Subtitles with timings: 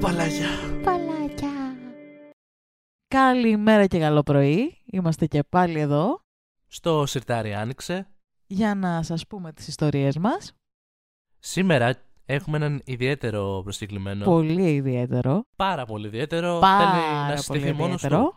[0.00, 0.48] παλάκια.
[0.84, 1.76] Παλάκια.
[3.08, 4.82] Καλημέρα και καλό πρωί.
[4.84, 6.20] Είμαστε και πάλι εδώ
[6.66, 8.08] Στο σιρτάρι άνοιξε.
[8.46, 10.52] για να σας πούμε τις ιστορίες μας.
[11.38, 11.94] Σήμερα
[12.26, 14.24] έχουμε έναν ιδιαίτερο προσκεκλημένο.
[14.24, 15.42] Πολύ ιδιαίτερο.
[15.56, 16.48] Πάρα πολύ ιδιαίτερο.
[16.48, 18.22] Θέλει να Πάρα πολύ συστηθεί μόνος ιδιαίτερο.
[18.22, 18.34] του.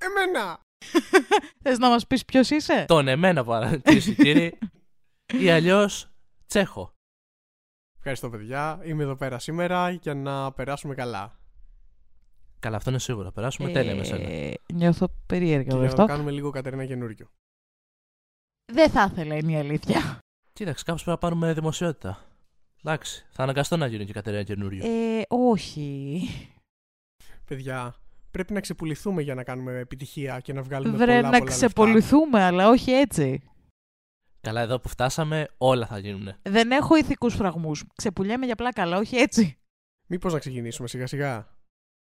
[0.00, 0.60] Εμένα!
[1.62, 4.58] Θες να μας πεις ποιος είσαι; Τον εμένα παρά, κυρίες και κύριοι.
[5.42, 6.08] Ή αλλιώς
[6.46, 6.92] Τσέχο.
[8.06, 8.80] Ευχαριστώ παιδιά.
[8.84, 11.38] Είμαι εδώ πέρα σήμερα για να περάσουμε καλά.
[12.58, 13.30] Καλά, αυτό είναι σίγουρο.
[13.32, 14.28] Περάσουμε τέλεια με σένα.
[14.28, 16.00] Ε, Νιώθω περίεργα Και με για αυτό.
[16.00, 17.30] να κάνουμε λίγο Κατερίνα καινούριο.
[18.72, 20.18] Δεν θα ήθελα είναι η αλήθεια.
[20.52, 22.24] Κοίταξε, κάπως πρέπει να πάρουμε δημοσιότητα.
[22.84, 24.86] Εντάξει, θα αναγκαστώ να γίνει και Κατερίνα καινούριο.
[24.86, 26.22] Ε, όχι.
[27.44, 27.94] Παιδιά,
[28.30, 32.42] πρέπει να ξεπουληθούμε για να κάνουμε επιτυχία και να βγάλουμε Βρε πολλά, να πολλά ξεπολυθούμε,
[32.42, 33.42] αλλά όχι έτσι.
[34.44, 36.32] Καλά, εδώ που φτάσαμε, όλα θα γίνουν.
[36.42, 37.84] Δεν έχω ηθικούς φραγμούς.
[37.94, 39.58] Ξεπουλιέμαι για πλάκα, αλλά όχι έτσι.
[40.06, 41.48] Μήπως να ξεκινήσουμε σιγά σιγά;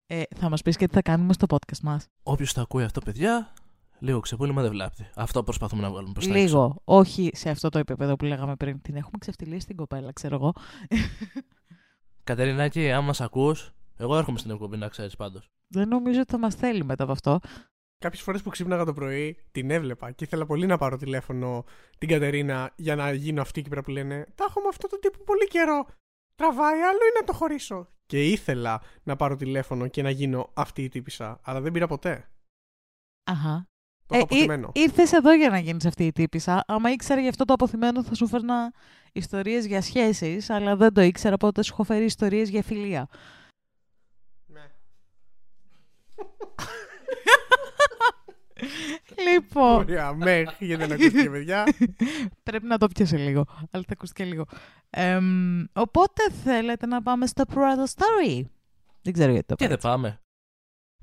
[0.07, 2.07] Ε, θα μας πεις και τι θα κάνουμε στο podcast μας.
[2.23, 3.53] Όποιος το ακούει αυτό, παιδιά,
[3.99, 5.11] λίγο ξεπούλημα δεν βλάπτει.
[5.15, 6.45] Αυτό προσπαθούμε να βγάλουμε προς τα έξω.
[6.45, 6.81] Λίγο.
[6.85, 8.81] Όχι σε αυτό το επίπεδο που λέγαμε πριν.
[8.81, 10.53] Την έχουμε ξεφτυλίσει την κοπέλα, ξέρω εγώ.
[12.25, 15.51] Κατερινάκη, άμα μα ακούς, εγώ έρχομαι στην εκπομπή να ξέρεις πάντως.
[15.69, 17.41] Δεν νομίζω ότι θα μας θέλει μετά από αυτό.
[18.05, 21.65] Κάποιες φορές που ξύπναγα το πρωί, την έβλεπα και ήθελα πολύ να πάρω τηλέφωνο
[21.99, 24.99] την Κατερίνα για να γίνω αυτή εκεί πέρα που λένε Τα έχω με αυτό το
[24.99, 25.87] τύπο πολύ καιρό.
[26.35, 27.89] Τραβάει, άλλο είναι να το χωρίσω.
[28.07, 32.29] Και ήθελα να πάρω τηλέφωνο και να γίνω αυτή η τύπησα, αλλά δεν πήρα ποτέ.
[33.31, 33.67] Αχα.
[34.07, 34.71] Το έχω αποθυμένο.
[34.75, 36.65] ήρθες εδώ για να γίνεις αυτή η τύπησα.
[36.67, 38.73] Άμα ήξερα γι' αυτό το αποθυμένο θα σου φέρνα
[39.13, 43.09] ιστορίες για σχέσεις, αλλά δεν το ήξερα, οπότε σου έχω φέρει ιστορίες για φιλία.
[49.33, 51.65] Λοιπόν, Ωραία, μεχ, γιατί δεν ακούστηκε παιδιά.
[52.43, 54.45] πρέπει να το πιάσει λίγο, αλλά θα ακούστηκε λίγο.
[54.91, 58.43] Εμ, οπότε θέλετε να πάμε στο πρώτο story;
[59.03, 59.87] Δεν ξέρω γιατί το Και είπα δεν έτσι.
[59.89, 60.19] πάμε.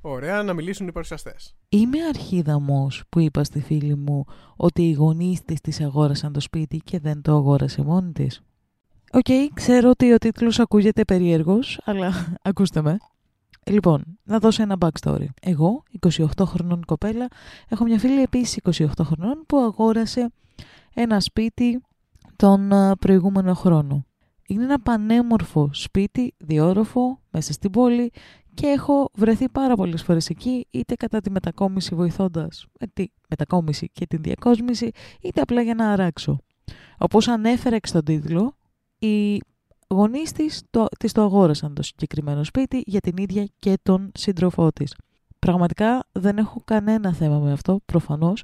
[0.04, 1.56] Ωραία, να μιλήσουν οι παρουσιαστές.
[1.70, 4.26] Είμαι αρχίδαμος που είπα στη φίλη μου
[4.56, 8.42] ότι οι γονείς της της αγόρασαν το σπίτι και δεν το αγόρασε μόνη της.
[9.12, 12.12] Οκ, ξέρω ότι ο τίτλος ακούγεται περίεργος, αλλά
[12.50, 12.98] ακούστε με.
[13.66, 15.26] Λοιπόν, να δώσω ένα backstory.
[15.42, 17.28] Εγώ, 28 χρονών κοπέλα,
[17.68, 20.32] έχω μια φίλη επίσης 28 χρονών που αγόρασε
[20.94, 21.82] ένα σπίτι
[22.36, 24.06] τον α, προηγούμενο χρόνο.
[24.48, 28.12] Είναι ένα πανέμορφο σπίτι, διόροφο, μέσα στην πόλη
[28.54, 33.90] και έχω βρεθεί πάρα πολλές φορές εκεί, είτε κατά τη μετακόμιση βοηθώντας με τη μετακόμιση
[33.94, 36.38] και την διακόσμηση, είτε απλά για να αράξω.
[36.98, 38.56] Όπως ανέφερα και στον τίτλο,
[39.00, 39.42] οι
[39.92, 44.72] γονείς της το, της το αγόρασαν το συγκεκριμένο σπίτι για την ίδια και τον σύντροφό
[44.72, 44.96] της.
[45.40, 48.44] Πραγματικά δεν έχω κανένα θέμα με αυτό, προφανώς.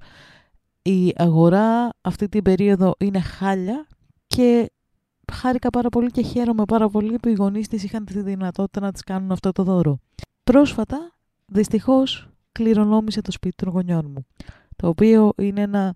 [0.82, 3.88] Η αγορά αυτή την περίοδο είναι χάλια
[4.28, 4.72] και
[5.32, 8.92] χάρηκα πάρα πολύ και χαίρομαι πάρα πολύ που οι γονείς της είχαν τη δυνατότητα να
[8.92, 10.00] της κάνουν αυτό το δώρο.
[10.44, 11.12] Πρόσφατα,
[11.46, 14.26] δυστυχώς, κληρονόμησε το σπίτι των γονιών μου,
[14.76, 15.96] το οποίο είναι ένα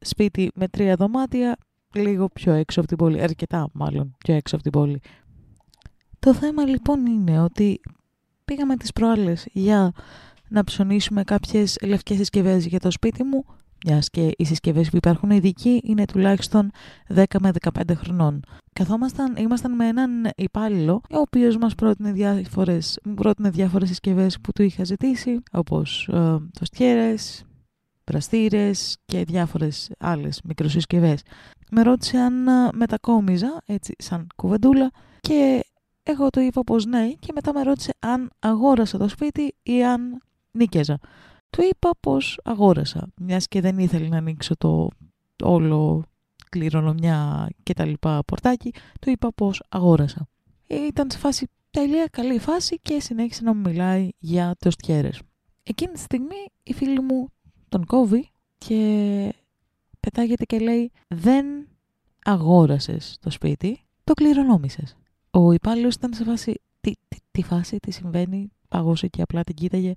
[0.00, 1.56] σπίτι με τρία δωμάτια,
[1.94, 5.00] λίγο πιο έξω από την πόλη, αρκετά μάλλον πιο έξω από την πόλη.
[6.18, 7.80] Το θέμα λοιπόν είναι ότι
[8.44, 9.92] πήγαμε τις προάλλες για
[10.48, 13.44] να ψωνίσουμε κάποιες λευκές συσκευές για το σπίτι μου,
[13.86, 16.70] μιας και οι συσκευές που υπάρχουν ειδικοί είναι τουλάχιστον
[17.14, 18.44] 10 με 15 χρονών.
[18.72, 24.52] Καθόμασταν, ήμασταν με έναν υπάλληλο, ο οποίος μας πρότεινε διάφορες, μου πρότεινε διάφορες συσκευές που
[24.52, 27.44] του είχα ζητήσει, όπως ε, τοστιέρες,
[28.04, 31.22] βραστήρες και διάφορες άλλες μικροσυσκευές.
[31.70, 35.64] Με ρώτησε αν ε, μετακόμιζα, έτσι σαν κουβεντούλα, και
[36.02, 40.22] εγώ του είπα πως ναι και μετά με ρώτησε αν αγόρασα το σπίτι ή αν
[40.50, 40.98] νίκαιζα.
[41.50, 44.88] Του είπα πως αγόρασα, μιας και δεν ήθελε να ανοίξω το
[45.42, 46.04] όλο
[46.48, 50.26] κληρονομιά και τα λοιπά πορτάκι, του είπα πως αγόρασα.
[50.66, 55.20] Ε, Ήταν σε φάση τέλεια, καλή φάση και συνέχισε να μου μιλάει για το στιέρες.
[55.62, 57.28] Εκείνη τη στιγμή η φίλη μου
[57.68, 59.34] τον κόβει και
[60.00, 61.46] πετάγεται και λέει δεν
[62.24, 64.96] αγόρασες το σπίτι, το κληρονόμησες.
[65.30, 69.54] Ο υπάλληλος ήταν σε φάση τι, τι, τι φάση, τι συμβαίνει, πάγωσε και απλά την
[69.54, 69.92] κοίταγε.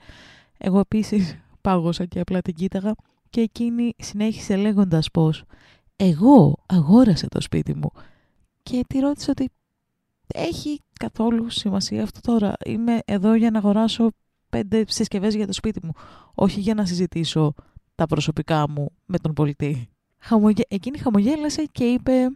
[0.57, 2.95] Εγώ επίσης πάγωσα και απλά την κοίταγα
[3.29, 5.43] και εκείνη συνέχισε λέγοντας πως
[5.95, 7.89] εγώ αγόρασα το σπίτι μου
[8.63, 9.49] και τη ρώτησε ότι
[10.27, 14.11] έχει καθόλου σημασία αυτό τώρα; Είμαι εδώ για να αγοράσω
[14.49, 15.91] πέντε συσκευές για το σπίτι μου,
[16.33, 17.53] όχι για να συζητήσω
[17.95, 19.92] τα προσωπικά μου με τον πολιτή.
[20.23, 20.63] Χαμογε...
[20.67, 22.29] Εκείνη χαμογέλασε και είπε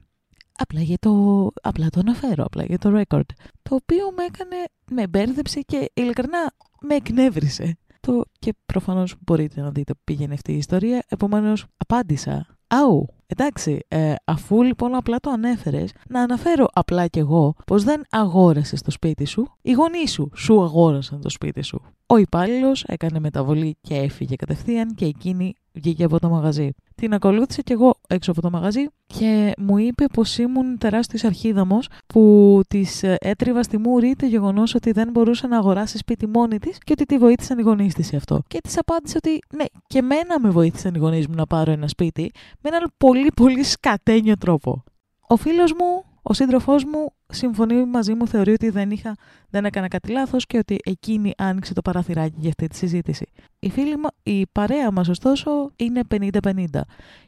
[0.57, 1.47] απλά, για το...
[1.61, 3.25] απλά το αναφέρω, απλά για το record.
[3.61, 4.55] Το οποίο με έκανε,
[4.91, 7.77] με μπέρδεψε και ειλικρινά με εκνεύρισε.
[7.99, 8.23] Το...
[8.39, 11.03] Και προφανώς μπορείτε να δείτε που πήγαινε αυτή η ιστορία.
[11.07, 17.55] Επομένως απάντησα Αου, εντάξει, ε, αφού λοιπόν απλά το ανέφερες, να αναφέρω απλά κι εγώ
[17.65, 21.81] πως δεν αγόρασες το σπίτι σου, οι γονείς σου σου αγόρασαν το σπίτι σου.
[22.05, 26.69] Ο υπάλληλος έκανε μεταβολή και έφυγε κατευθείαν και εκείνη βγήκε από το μαγαζί.
[27.01, 31.89] Την ακολούθησα κι εγώ έξω από το μαγαζί και μου είπε πως ήμουν τεράστιος αρχίδαμος
[32.07, 36.59] που της ε, έτριβα στη μούρη το γεγονός ότι δεν μπορούσε να αγοράσεις σπίτι μόνη
[36.59, 38.41] της και ότι τη βοήθησαν οι γονείς της σε αυτό.
[38.47, 41.87] Και της απάντησε ότι ναι, και μένα με βοήθησαν οι γονείς μου να πάρω ένα
[41.87, 44.83] σπίτι με έναν πολύ πολύ σκατένιο τρόπο.
[45.27, 49.15] Ο φίλος μου ο σύντροφός μου συμφωνεί μαζί μου, θεωρεί ότι δεν, είχα,
[49.49, 53.25] δεν έκανα κάτι λάθος και ότι εκείνη άνοιξε το παραθυράκι για αυτή τη συζήτηση.
[53.59, 56.65] Η, φίλη, η παρέα μας, ωστόσο, είναι 50-50.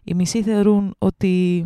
[0.04, 1.66] Οι μισοί θεωρούν ότι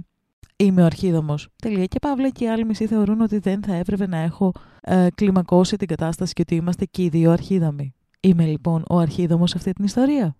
[0.56, 1.47] είμαι ο αρχίδομος.
[1.56, 4.51] Τελεία και παύλα και οι άλλοι μισοί θεωρούν ότι δεν θα έπρεπε να έχω
[4.81, 7.94] ε, κλιμακώσει την κατάσταση και ότι είμαστε και οι δύο αρχίδαμοι.
[8.19, 10.36] Είμαι λοιπόν ο αρχίδομος σε αυτή την ιστορία;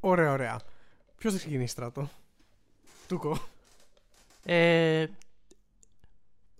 [0.00, 0.60] ωραία, ωραία.
[1.16, 2.08] Ποιος θα ξεκινήσει στράτο;
[3.08, 3.36] Τούκο.
[4.44, 5.06] Ε,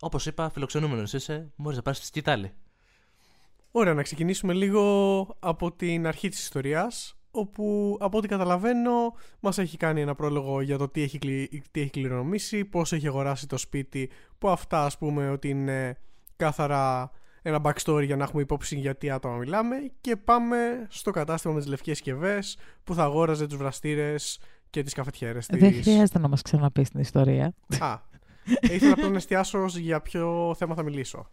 [0.04, 2.52] Όπως είπα, φιλοξενούμενος είσαι, μπορεί να πάρεις στη σκητάλη.
[3.70, 7.18] Ωραία, να ξεκινήσουμε λίγο από την αρχή της ιστορίας.
[7.30, 11.18] Όπου από ό,τι καταλαβαίνω, μας έχει κάνει ένα πρόλογο για το τι έχει,
[11.70, 15.98] τι έχει κληρονομήσει, πώς έχει αγοράσει το σπίτι, που αυτά ας πούμε ότι είναι
[16.36, 17.10] κάθαρα
[17.42, 19.76] ένα backstory για να έχουμε υπόψη για τι άτομα μιλάμε.
[20.00, 22.38] Και πάμε στο κατάστημα με τις λευκές συσκευέ
[22.84, 24.38] που θα αγόραζε τους βραστήρες
[24.70, 25.60] και τις καφετιέρες της.
[25.60, 27.54] Δεν χρειάζεται να μας ξαναπείς την ιστορία.
[27.78, 27.98] Α,
[28.60, 31.30] Ήθελα απλά να εστιάσω για ποιο θέμα θα μιλήσω.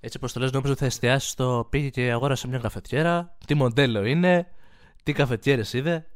[0.00, 3.54] Έτσι όπως το λες νόμιζα ότι θα εστιάσεις στο πήγε και αγόρασε μια καφετιέρα, τι
[3.54, 4.46] μοντέλο είναι,
[5.02, 6.06] τι καφετιέρες είδε.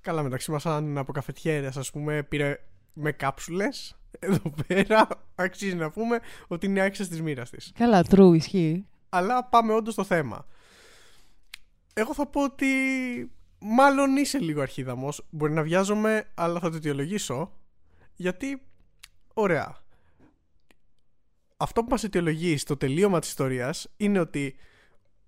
[0.00, 2.58] Καλά μεταξύ μας αν από καφετιέρες ας πούμε πήρε
[2.92, 3.96] με κάψουλες.
[4.18, 7.72] Εδώ πέρα αξίζει να πούμε ότι είναι άξια της μοίρας της.
[7.74, 8.86] Καλά, true, ισχύει.
[9.08, 10.46] Αλλά πάμε όντως στο θέμα.
[11.94, 12.66] Εγώ θα πω ότι
[13.58, 15.26] μάλλον είσαι λίγο αρχίδαμος.
[15.30, 17.52] Μπορεί να βιάζομαι, αλλά θα το αιτιολογήσω.
[18.14, 18.62] Γιατί
[19.34, 19.76] Ωραία.
[21.56, 24.56] Αυτό που μας αιτιολογεί στο τελείωμα της ιστορίας είναι ότι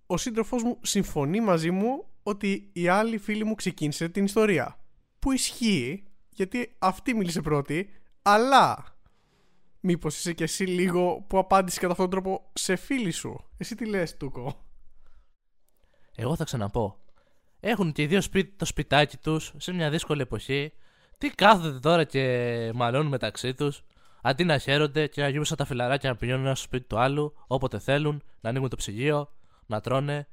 [0.07, 4.79] ο σύντροφός μου συμφωνεί μαζί μου ότι η άλλη φίλη μου ξεκίνησε την ιστορία.
[5.19, 7.91] Που ισχύει, γιατί αυτή μίλησε πρώτη,
[8.23, 8.85] αλλά
[9.81, 13.45] μήπως είσαι κι εσύ λίγο που απάντησες κατά αυτόν τον τρόπο σε φίλη σου.
[13.57, 14.65] Εσύ τι λες, Τούκο;
[16.15, 16.99] Εγώ θα ξαναπώ.
[17.61, 20.73] Έχουν και οι δύο σπίτι, το σπιτάκι τους σε μια δύσκολη εποχή.
[21.19, 23.83] Τι κάθονται τώρα και μαλώνουν μεταξύ τους;
[24.27, 26.99] Αντί να χαίρονται και να γίνουν σαν τα φιλαράκια να πηγαίνουν ένα στο σπίτι του
[26.99, 29.33] άλλου, όποτε θέλουν, να ανοίγουν το ψυγείο,
[29.67, 30.29] να τρώνε.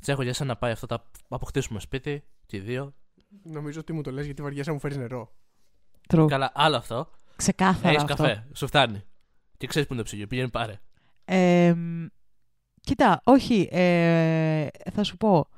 [0.00, 2.94] Τσέχω για σένα να πάει αυτό, τα αποκτήσουμε σπίτι, και οι δύο.
[3.42, 5.32] Νομίζω ότι μου το λες γιατί βαριέσαι μου φέρεις νερό.
[6.08, 6.26] True.
[6.28, 7.10] Καλά, άλλο αυτό.
[7.36, 7.88] Ξεκάθαρα.
[7.88, 8.14] Έχεις αυτό.
[8.14, 9.02] καφέ, σου φτάνει.
[9.56, 10.80] Και ξέρεις που είναι το ψυγείο, πηγαίνει πάρε.
[11.24, 11.74] Ε,
[12.80, 15.48] κοίτα, όχι, ε, θα σου πω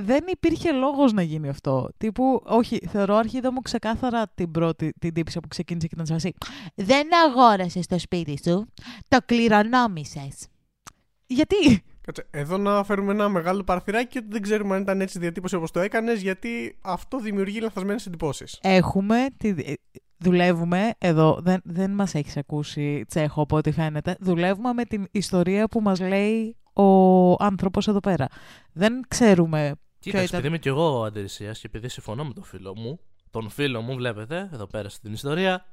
[0.00, 1.88] δεν υπήρχε λόγος να γίνει αυτό.
[1.96, 6.32] Τύπου, όχι, θεωρώ αρχίδα μου ξεκάθαρα την πρώτη, την τύπησα που ξεκίνησε και ήταν σαν
[6.74, 8.66] Δεν αγόρασες το σπίτι σου,
[9.08, 10.46] το κληρονόμησες.
[11.26, 15.54] Γιατί; Κάτσε, εδώ να φέρουμε ένα μεγάλο παραθυράκι ότι δεν ξέρουμε αν ήταν έτσι διατύπωση
[15.56, 18.58] όπως το έκανες γιατί αυτό δημιουργεί λαθασμένες εντυπώσεις.
[18.62, 19.54] Έχουμε, τη,
[20.18, 25.68] δουλεύουμε εδώ, δεν, δεν μας έχεις ακούσει Τσέχο από ό,τι φαίνεται, δουλεύουμε με την ιστορία
[25.68, 28.26] που μας λέει ο άνθρωπος εδώ πέρα.
[28.72, 30.38] Δεν ξέρουμε Κοίταξε, ήταν...
[30.38, 33.00] επειδή είμαι και εγώ αντιρρησίας και επειδή συμφωνώ με τον φίλο μου,
[33.30, 35.66] τον φίλο μου βλέπετε εδώ πέρα στην ιστορία,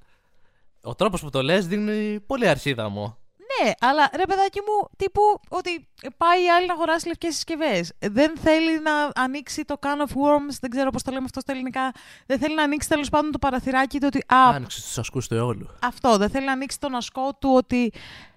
[0.82, 3.18] ο τρόπος που το λες δίνει πολύ αρχίδα μου.
[3.62, 5.88] Ναι, αλλά ρε παιδάκι μου, τύπου ότι
[6.18, 7.92] πάει η άλλη να αγοράσει λευκές συσκευές.
[8.00, 11.52] Δεν θέλει να ανοίξει το can of worms, δεν ξέρω πώς το λέμε αυτό στα
[11.52, 11.92] ελληνικά.
[12.26, 14.34] Δεν θέλει να ανοίξει τέλος πάντων το παραθυράκι του ότι.
[14.34, 15.70] Α, Άνοιξε τους ασκού του αιώλου.
[15.82, 16.18] Αυτό.
[16.18, 17.92] Δεν θέλει να ανοίξει τον ασκό του ότι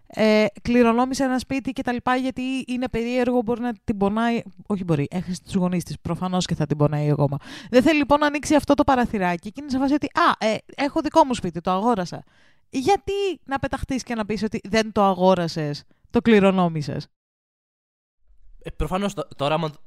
[0.07, 4.43] ε, κληρονόμησε ένα σπίτι και τα λοιπά γιατί είναι περίεργο, μπορεί να την πονάει.
[4.67, 6.01] Όχι μπορεί, έχασε τους γονείς της.
[6.01, 7.37] Προφανώς και θα την πονάει ακόμα.
[7.71, 10.57] Δεν θέλει λοιπόν να ανοίξει αυτό το παραθυράκι και είναι σε φάση ότι Α, ε,
[10.77, 12.25] έχω δικό μου σπίτι, το αγόρασα.
[12.69, 13.13] Γιατί
[13.45, 17.09] να πεταχτείς και να πεις ότι δεν το αγόρασες, το κληρονόμησες;
[18.63, 19.29] Ε, Προφανώς το,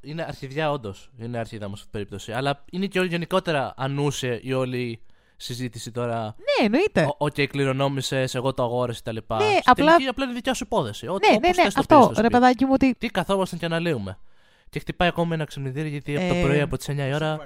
[0.02, 1.12] είναι αρχιδιά, όντως.
[1.18, 2.32] Είναι αρχιδιά μα αυτή την περίπτωση.
[2.32, 5.02] Αλλά είναι και γενικότερα ανούσε η όλη
[5.42, 6.24] συζήτηση τώρα.
[6.24, 7.14] Ναι, εννοείται.
[7.18, 9.18] OK, okay, κληρονόμησες, εγώ το αγόρασε κτλ.
[9.18, 9.96] Ναι, απλά...
[10.10, 11.06] απλά είναι δικιά σου υπόθεση.
[11.06, 12.96] Ναι, ναι, ναι, ναι, αυτό ρε παιδάκι μου ότι.
[12.98, 14.18] Τι καθόμαστε και αναλύουμε.
[14.70, 17.40] Και χτυπάει ακόμα ένα ξυπνητήρι γιατί από το ε, πρωί από τις 9 η ώρα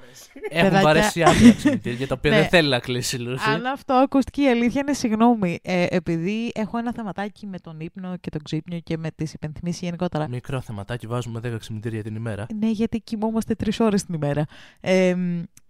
[0.50, 3.50] έχουν βαρέσει άδεια ξυπνητήρια το οποίο δεν θέλει να κλείσει Λούσυ.
[3.50, 5.60] Αλλά αυτό ακουστική η αλήθεια είναι συγγνώμη.
[5.62, 9.82] Ε, επειδή έχω ένα θεματάκι με τον ύπνο και τον ξύπνιο και με τις υπενθυμίσεις
[9.82, 10.28] γενικότερα.
[10.30, 12.46] Μικρό θεματάκι, βάζουμε 10 ξυπνητήρια την ημέρα.
[12.60, 14.46] Ναι, γιατί κοιμόμαστε 3 ώρες την ημέρα.
[14.80, 15.16] Ε,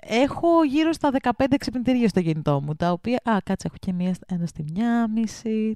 [0.06, 2.76] έχω γύρω στα 15 ξυπνητήρια στο κινητό μου.
[2.76, 3.22] Τα οποία.
[3.24, 5.74] Α, κάτσε, έχω και μία, ένα στη μία μισή.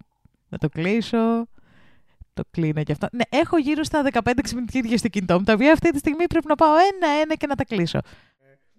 [0.49, 1.47] Να το κλείσω.
[2.37, 3.07] Το κλείνω και αυτό.
[3.11, 6.47] Ναι, έχω γύρω στα 15 ξυπνητήρια στο κινητό μου, τα οποία αυτή τη στιγμή πρέπει
[6.47, 7.99] να πάω ένα-ένα και να τα κλείσω.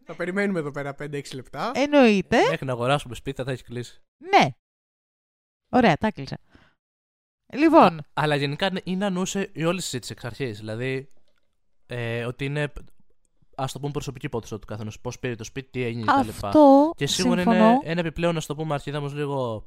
[0.05, 1.71] Θα περιμένουμε εδώ πέρα 5-6 λεπτά.
[1.75, 2.37] Εννοείται.
[2.51, 4.03] Μέχρι να αγοράσουμε σπίτι θα έχει κλείσει.
[4.19, 4.49] Ναι.
[5.69, 6.39] Ωραία, τα κλείσα.
[7.53, 10.59] Λοιπόν, Αλλά γενικά ναι, είναι ανούσε η όλη συζήτηση εξ αρχής.
[10.59, 11.13] Δηλαδή,
[11.87, 12.73] ε, ότι είναι
[13.57, 14.91] ας το πούμε προσωπική υπόθεση του καθενό.
[15.01, 16.29] Πώς πήρε το σπίτι, τι έγινε κτλ.
[16.29, 17.69] αυτό Και σίγουρα συμφωνώ.
[17.69, 19.67] είναι ένα επιπλέον, να το πούμε αρχίδα όμω λίγο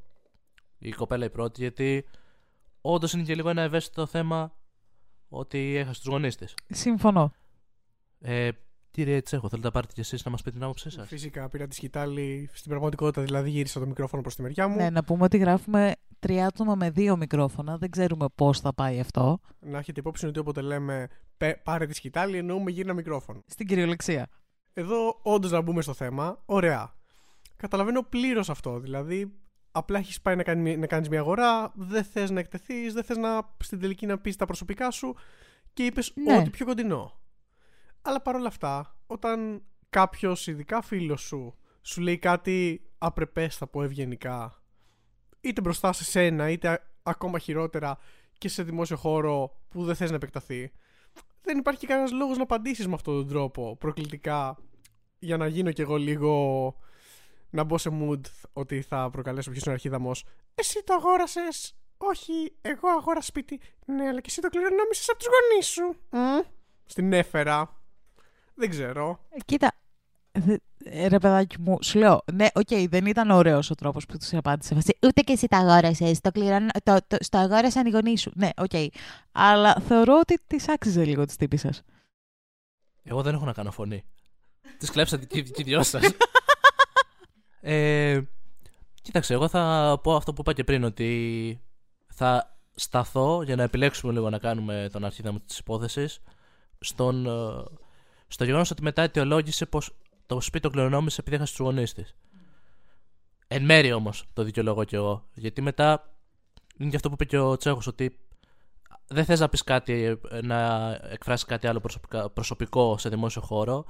[0.78, 2.06] η κοπέλα η πρώτη, γιατί
[2.82, 4.56] όντως είναι και λίγο ένα ευαίσθητο θέμα
[5.30, 6.56] ότι έχασε τους γονείς της.
[6.70, 7.32] Συμφωνώ.
[8.20, 8.50] Ε,
[8.92, 11.68] κύριε Τσέχο, θέλετε να πάρετε κι εσείς να μας πείτε την άποψή σας; Φυσικά πήρα
[11.68, 14.76] τη σκητάλη στην πραγματικότητα, δηλαδή γύρισα το μικρόφωνο προς τη μεριά μου.
[14.76, 17.78] Ναι, να πούμε ότι γράφουμε τρία άτομα με δύο μικρόφωνα.
[17.78, 19.40] Δεν ξέρουμε πώς θα πάει αυτό.
[19.60, 21.08] Να έχετε υπόψη ότι όποτε λέμε
[21.38, 23.44] «Πε- πάρε τη σκητάλη, εννοούμε γύρνα μικρόφωνο.
[23.48, 24.28] Στην κυριολεξία.
[24.74, 26.94] Εδώ, όντως, να μπούμε στο θέμα, ωραία.
[27.56, 28.80] Καταλαβαίνω πλήρως αυτό.
[28.80, 29.41] Δηλαδή,
[29.72, 33.18] απλά έχεις πάει να, κάνει, να κάνεις μια αγορά, δεν θες να εκτεθείς, δεν θες
[33.18, 35.16] να στην τελική να πεις τα προσωπικά σου
[35.74, 36.38] και είπες Ναι.
[36.38, 37.20] ό,τι πιο κοντινό.
[38.02, 44.64] Αλλά παρόλα αυτά, όταν κάποιος, ειδικά φίλος σου, σου λέει κάτι απρεπέ, θα πω ευγενικά,
[45.42, 47.98] είτε μπροστά σε σένα, είτε α- ακόμα χειρότερα
[48.38, 50.72] και σε δημόσιο χώρο που δεν θες να επεκταθεί,
[51.42, 54.58] δεν υπάρχει κανένας λόγος να απαντήσεις με αυτόν τον τρόπο προκλητικά
[55.20, 56.76] για να γίνω κι εγώ λίγο
[57.52, 58.22] να μπω σε mood
[58.54, 60.24] ότι θα προκαλέσω ποιο είναι ο αρχίδαμος
[60.56, 61.76] Εσύ το αγόρασες.
[61.98, 63.60] Όχι, εγώ αγόρασα σπίτι.
[63.86, 65.96] Ναι, αλλά και εσύ το κληρονόμησε από τους γονείς σου.
[66.10, 66.52] Μμ.
[66.86, 67.82] Στην έφερα.
[68.54, 69.20] Δεν ξέρω.
[69.30, 69.72] Ε, Κοίτα,
[70.32, 74.18] δε- ε, ρε παιδάκι μου, σου λέω, ναι, οκ, δεν ήταν ωραίος ο τρόπος που
[74.18, 74.74] τους απάντησε.
[74.76, 76.68] Φάση, Ούτε και εσύ τα αγόρασες, το, κληρον...
[76.84, 78.32] το, το, στο αγόρασαν οι γονείς σου.
[78.36, 78.92] Ναι, οκ.
[79.32, 81.82] Αλλά θεωρώ ότι της άξιζε λίγο της τύπισσας.
[83.04, 84.04] Εγώ δεν έχω να κάνω φωνή.
[84.78, 86.04] Τη κλέψατε και οι δυο σας.
[87.62, 88.22] ε,
[89.02, 91.62] κοίταξε, εγώ θα πω αυτό που είπα και πριν, ότι
[92.08, 96.20] θα σταθώ για να επιλέξουμε λίγο να κάνουμε τον αρχίδαμο της υπόθεσης
[96.80, 97.64] στον, ε,
[98.28, 102.16] στο γεγονός ότι μετά αιτιολόγησε πως το σπίτι το κληρονόμησε επειδή έχασε τους γονείς της.
[103.48, 105.28] Εν μέρη όμως το δικαιολογώ κι εγώ.
[105.34, 106.16] Γιατί μετά
[106.78, 108.20] είναι και αυτό που είπε και ο Τσέχος, ότι
[109.08, 113.86] δεν θες να πεις κάτι, ε, να εκφράσεις κάτι άλλο προσωπικά, προσωπικό σε δημόσιο χώρο.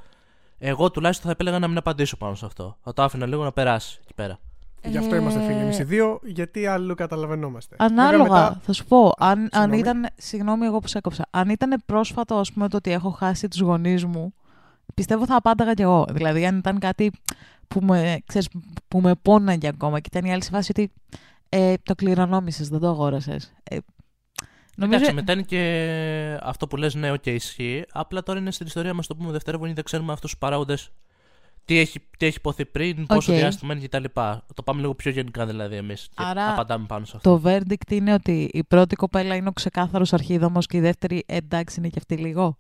[0.64, 2.78] Εγώ τουλάχιστον θα επέλεγα να μην απαντήσω πάνω σε αυτό.
[2.84, 4.40] Θα το άφηνα λίγο να περάσει εκεί πέρα.
[4.84, 7.76] Γι' αυτό Ε, είμαστε φίλοι εμείς οι δύο, γιατί αλλού καταλαβαίνόμαστε.
[7.80, 9.78] Ανάλογα, Βέβαια, μετά- θα σου πω, αν, αν Συγγνώμη.
[9.80, 13.48] ήταν, συγγνώμη εγώ που σε έκοψα, αν ήταν πρόσφατο ας πούμε το ότι έχω χάσει
[13.48, 14.34] τους γονείς μου,
[14.94, 16.06] πιστεύω θα απάνταγα κι εγώ.
[16.12, 17.12] Δηλαδή αν ήταν κάτι
[17.68, 18.50] που με, ξέρεις,
[18.88, 20.92] που με πόναγε ακόμα και ήταν η άλλη σε φάση ότι
[21.50, 23.54] ε, το κληρονόμησες, δεν το αγόρασες.
[23.64, 23.78] Ε,
[24.82, 24.98] νομίζω...
[24.98, 27.86] Εντάξει, μετά είναι και αυτό που λες, ναι, οκ, ισχύει.
[27.92, 30.92] Απλά τώρα είναι στην ιστορία μας το πούμε δευτερεύον, δεν ξέρουμε αυτούς τους παράγοντες.
[31.66, 33.38] Τι έχει, τι έχει ειπωθεί πριν, πόσο Οκ.
[33.38, 34.04] διάστημα είναι κτλ.
[34.54, 36.10] Το πάμε λίγο πιο γενικά δηλαδή εμείς.
[36.16, 37.40] Άρα, απαντάμε πάνω σε αυτό.
[37.40, 41.36] Το verdict είναι ότι η πρώτη κοπέλα είναι ο ξεκάθαρος αρχίδαμος και η δεύτερη ε,
[41.36, 42.58] εντάξει είναι και αυτή λίγο.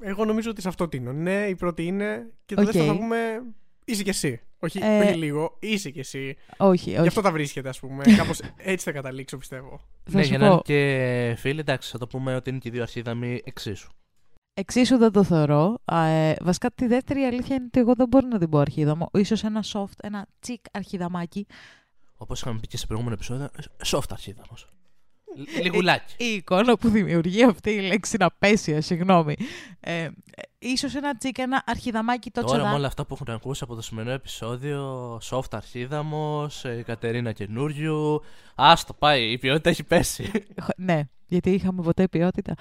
[0.00, 1.12] Εγώ νομίζω ότι σε αυτό τείνω.
[1.12, 2.66] Ναι, η πρώτη είναι και το Οκ.
[2.66, 3.42] δεύτερο θα πούμε
[3.84, 4.40] είσαι κι εσύ.
[4.64, 6.36] Όχι, Ε, όχι λίγο, είσαι κι εσύ.
[6.56, 7.06] Όχι, Γι' όχι.
[7.08, 8.04] αυτό τα βρίσκετε, ας πούμε.
[8.18, 9.80] Κάπως έτσι θα καταλήξω, πιστεύω.
[10.04, 12.58] Θα ναι, σου για να είναι πω, και φίλοι, εντάξει, θα το πούμε ότι είναι
[12.58, 13.90] και οι δύο αρχίδαμοι εξίσου.
[14.54, 15.78] εξίσου δεν το θεωρώ.
[15.84, 19.08] Α, ε, βασικά τη δεύτερη αλήθεια είναι ότι εγώ δεν μπορώ να την πω αρχίδαμο.
[19.12, 21.46] Ίσως ένα soft, ένα τσικ αρχιδαμάκι.
[22.16, 23.48] Όπως είχαμε πει και σε προηγούμενο επεισόδιο,
[23.84, 24.66] soft αρχίδαμος.
[25.62, 26.14] Λιγουλάκι.
[26.16, 29.34] Η εικόνα που δημιουργεί αυτή η λέξη είναι απέσια, συγγνώμη.
[29.80, 30.10] Ε, ε,
[30.58, 32.76] ίσως ένα τσικ, ένα αρχιδαμάκι το Τώρα με τσοδά.
[32.76, 38.22] όλα αυτά που έχουν ακούσει από το σημερινό επεισόδιο, soft αρχίδαμος, η Κατερίνα καινούριου.
[38.54, 40.30] Άστο, πάει, η ποιότητα έχει πέσει.
[40.76, 42.54] Ναι, γιατί είχαμε ποτέ ποιότητα.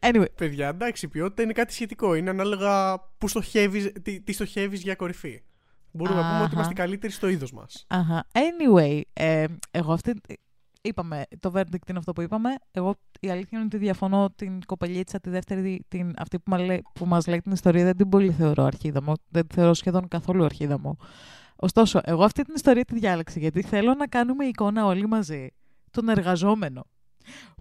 [0.00, 2.14] anyway, Παιδιά, εντάξει, η ποιότητα είναι κάτι σχετικό.
[2.14, 5.42] Είναι ανάλογα που στοχεύεις, τι, τι στοχεύεις για κορυφή.
[5.90, 6.54] Μπορούμε να πούμε ότι Αχα.
[6.54, 7.84] είμαστε καλύτεροι στο είδος μας.
[7.88, 8.26] Αχα.
[8.32, 10.20] Anyway, ε, εγώ αυτή.
[10.84, 12.48] Είπαμε, το verdict είναι αυτό που είπαμε.
[12.70, 16.82] Εγώ η αλήθεια είναι ότι διαφωνώ την κοπελίτσα, τη δεύτερη, την, αυτή που, μας λέει,
[16.94, 19.12] που μας λέει την ιστορία, δεν την πολύ θεωρώ αρχίδαμο.
[19.28, 20.96] Δεν τη θεωρώ σχεδόν καθόλου αρχίδαμο.
[21.56, 25.48] Ωστόσο, εγώ αυτή την ιστορία τη διάλεξα γιατί θέλω να κάνουμε εικόνα όλοι μαζί
[25.90, 26.86] τον εργαζόμενο.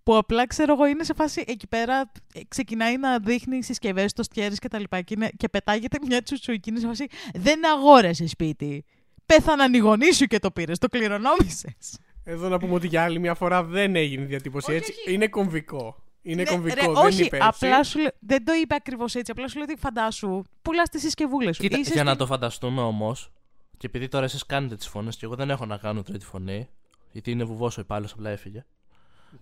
[0.03, 4.23] Που απλά ξέρω εγώ είναι σε φάση εκεί πέρα, ε, ξεκινάει να δείχνει συσκευές, το
[4.23, 7.59] στιέρις και τα λοιπά και, είναι- και πετάγεται μια τσουτσουή και είναι σε φάση δεν
[7.65, 8.85] αγόρασε σπίτι.
[9.25, 11.97] Πέθαναν οι γονείς σου και το πήρες, το κληρονόμησες.
[12.23, 14.91] Εδώ να πούμε ότι για άλλη μια φορά δεν έγινε η διατύπωση Όχι, έτσι.
[14.91, 15.13] όχι.
[15.13, 15.95] Είναι κομβικό.
[16.21, 17.47] Είναι κομβικό, ρε, δεν όχι, είπε έτσι.
[17.65, 19.31] απλά σου λέ- δεν το είπε ακριβώς έτσι.
[19.31, 21.61] Απλά σου λέω ότι φαντάσου, πουλάς τις συσκευούλες σου.
[21.61, 23.31] Κοίτα, Είσαι για να στην- το φανταστούμε όμως,
[23.77, 26.69] και επειδή τώρα εσείς κάνετε τις φωνές και εγώ δεν έχω να κάνω τρίτη φωνή,
[27.11, 28.65] γιατί είναι βουβός ο υπάλληλος, απλά έφυγε.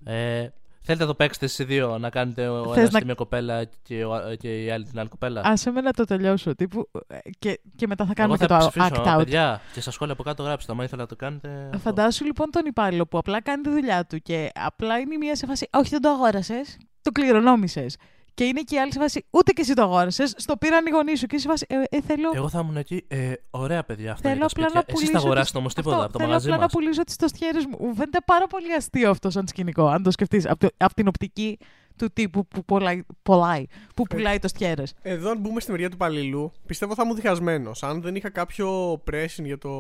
[0.04, 0.48] Ε,
[0.82, 3.64] θέλετε να το παίξετε εσείς δύο, να κάνετε ο Θες ένας να- τη μία κοπέλα
[3.84, 6.56] και, ο, και η άλλη την άλλη κοπέλα; Άσε με να το τελειώσω.
[6.56, 9.18] Τύπου, ε, και, και μετά θα κάνουμε εγώ θα και το ψηφίσω, act out.
[9.18, 10.72] παιδιά, και στα σχόλια από κάτω γράψτε.
[10.72, 11.64] Αν ήθελα να το κάνετε.
[11.66, 11.78] αυτό.
[11.78, 15.36] Φαντάσου λοιπόν τον υπάλληλο που απλά κάνει τη δουλειά του και απλά είναι η μία
[15.36, 15.68] σε φάση.
[15.74, 17.96] Όχι, δεν το αγόρασες, το κληρονόμησες.
[18.40, 20.34] Και είναι και η άλλη σε βάση, ούτε και εσύ το αγόρασες.
[20.38, 22.32] Στο πήραν οι γονείς σου και είσαι σε βάση, ε, ε, θέλω.
[22.36, 23.06] Εγώ θα ήμουν εκεί.
[23.08, 24.30] Ε, ωραία παιδιά αυτά.
[24.30, 24.74] Θέλω για τα απλά σπίτια.
[24.74, 25.12] να Εσείς πουλήσω.
[25.12, 26.74] θα αγοράσετε τις- όμως τίποτα Αυτό, από το θέλω μαγαζί απλά μας.
[26.74, 27.78] να πουλήσω τις τοστιέρες μου.
[27.88, 30.46] Μου φαίνεται πάρα πολύ αστείο αυτό σαν σκηνικό, αν το σκεφτείς.
[30.48, 31.58] Από, από την οπτική
[31.98, 33.66] του τύπου που πουλάει, πουλάει,
[33.96, 34.94] που Ε, πουλάει τοστιέρες.
[35.02, 37.84] Εδώ, αν μπούμε στη μεριά του υπαλλήλου, πιστεύω θα ήμουν διχασμένος.
[37.84, 39.72] Αν δεν είχα κάποιο pressing για το.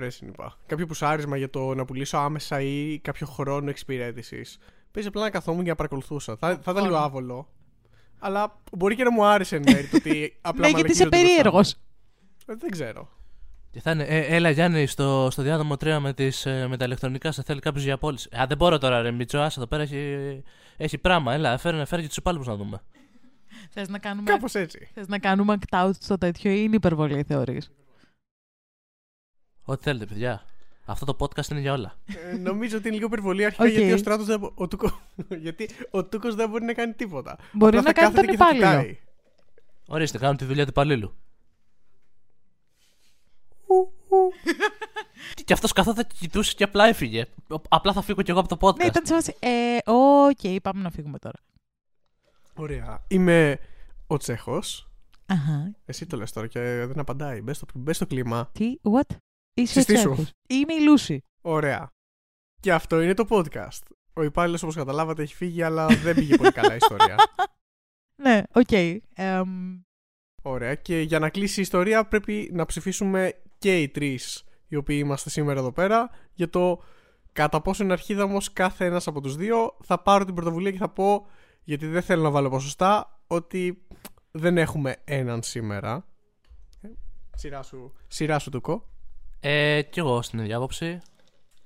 [0.00, 0.58] Pressing είπα.
[0.66, 4.58] Κάποιο πουσάρισμα για το να πουλήσω άμεσα ή κάποιο χρόνο εξυπηρέτησης.
[4.92, 6.36] Παίζει απλά να καθόμουν και να παρακολουθούσα.
[6.36, 7.48] Θα, θα ήταν λίγο άβολο.
[8.18, 11.08] Αλλά μπορεί και να μου άρεσε εν μέρει το ότι απλά Ναι, γιατί είσαι μαλακίζονται
[11.08, 11.52] μπροστά μου.
[11.52, 11.58] περίεργο.
[12.46, 13.08] Ε, Δεν ξέρω.
[13.70, 16.84] Και θα είναι, ε, έλα Γιάννη, στο, στο διάδρομο 3 με, τις, ε, με τα
[16.84, 18.28] ηλεκτρονικά σε θέλει κάποιος για πώληση.
[18.40, 20.42] Α, δεν μπορώ τώρα, ρε Μιτσό, άσε εδώ πέρα έχει,
[20.76, 21.32] έχει πράγμα.
[21.34, 22.80] Έλα, φέρε, φέρε και τους υπάλληλους να δούμε.
[23.70, 24.30] Θες να κάνουμε.
[24.30, 24.88] Κάπως έτσι.
[24.94, 27.70] Θες να κάνουμε act out στο τέτοιο ή είναι υπερβολή, θεωρείς;
[29.62, 30.42] Ό,τι θέλετε, παιδιά.
[30.92, 31.96] Αυτό το podcast είναι για όλα.
[32.32, 33.70] Ε, νομίζω ότι είναι λίγο υπερβολή αρχικά Οκ.
[33.70, 34.38] γιατί ο Στράτος δεν.
[34.38, 35.00] μπο- Ο Τούκο...
[35.44, 37.38] γιατί ο Τούκος δεν μπορεί να κάνει τίποτα.
[37.52, 38.80] Μπορεί Απλά να θα κάνει τον κάθεται και θα υπάλληλο.
[38.82, 38.98] κοιτάει.
[39.86, 41.14] Ορίστε, κάνουν τη δουλειά του υπαλλήλου.
[45.44, 47.24] και αυτός καθόταν και κοιτούσε και απλά έφυγε.
[47.68, 48.76] Απλά θα φύγω κι εγώ από το podcast.
[48.78, 49.36] Ναι, ήταν σε βάση.
[49.38, 51.36] Ε, οκ, πάμε να φύγουμε τώρα.
[52.54, 53.04] Ωραία.
[53.08, 53.58] Είμαι
[54.06, 54.88] ο Τσέχος.
[55.26, 55.74] Αχα.
[55.84, 57.40] Εσύ το λες τώρα και δεν απαντάει.
[57.40, 58.50] Μπες στο, μπες στο κλίμα.
[58.52, 59.16] Τι, what?
[59.54, 60.10] Είσαι ο Συστήσου.
[60.12, 60.30] Τσέχος.
[60.48, 61.24] Είμαι η Λούση.
[61.40, 61.90] Ωραία.
[62.60, 63.82] Και αυτό είναι το podcast.
[64.12, 67.16] Ο υπάλληλος, όπως καταλάβατε, έχει φύγει, αλλά δεν πήγε πολύ καλά η ιστορία.
[68.22, 68.72] Ναι, οκ.
[69.14, 69.80] Εμ,
[70.42, 70.74] Ωραία.
[70.74, 75.30] Και για να κλείσει η ιστορία, πρέπει να ψηφίσουμε και οι τρεις οι οποίοι είμαστε
[75.30, 76.82] σήμερα εδώ πέρα για το
[77.32, 79.76] κατά πόσο είναι αρχίδαμος κάθε ένας από τους δύο.
[79.84, 81.26] Θα πάρω την πρωτοβουλία και θα πω,
[81.64, 83.86] γιατί δεν θέλω να βάλω ποσοστά, ότι
[84.30, 86.06] δεν έχουμε έναν σήμερα.
[86.80, 86.88] Ε,
[87.36, 88.91] Σειρά σου, σειρά σου Τουκό.
[89.44, 91.00] Ε, κι εγώ στην ίδια άποψη.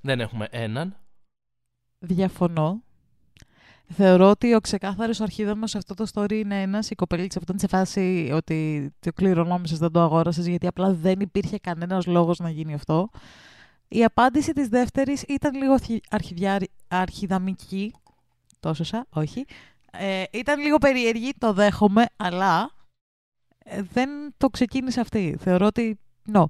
[0.00, 0.96] Δεν έχουμε έναν.
[1.98, 2.82] διαφωνώ.
[3.88, 6.90] Θεωρώ ότι ο ξεκάθαρος αρχίδαμο σε αυτό το story είναι ένας.
[6.90, 11.20] Η κοπελίτσα που ήταν σε φάση ότι το κληρονόμησες, δεν το αγόρασες, γιατί απλά δεν
[11.20, 13.10] υπήρχε κανένας λόγος να γίνει αυτό.
[13.88, 17.94] Η απάντηση της δεύτερης ήταν λίγο αρχι- αρχιδιά- αρχιδαμική.
[18.60, 19.44] Τόσο σα, όχι.
[19.90, 22.70] Ε, ήταν λίγο περίεργη, το δέχομαι, αλλά
[23.58, 25.36] ε, δεν το ξεκίνησε αυτή.
[25.38, 25.98] Θεωρώ ότι,
[26.32, 26.44] no.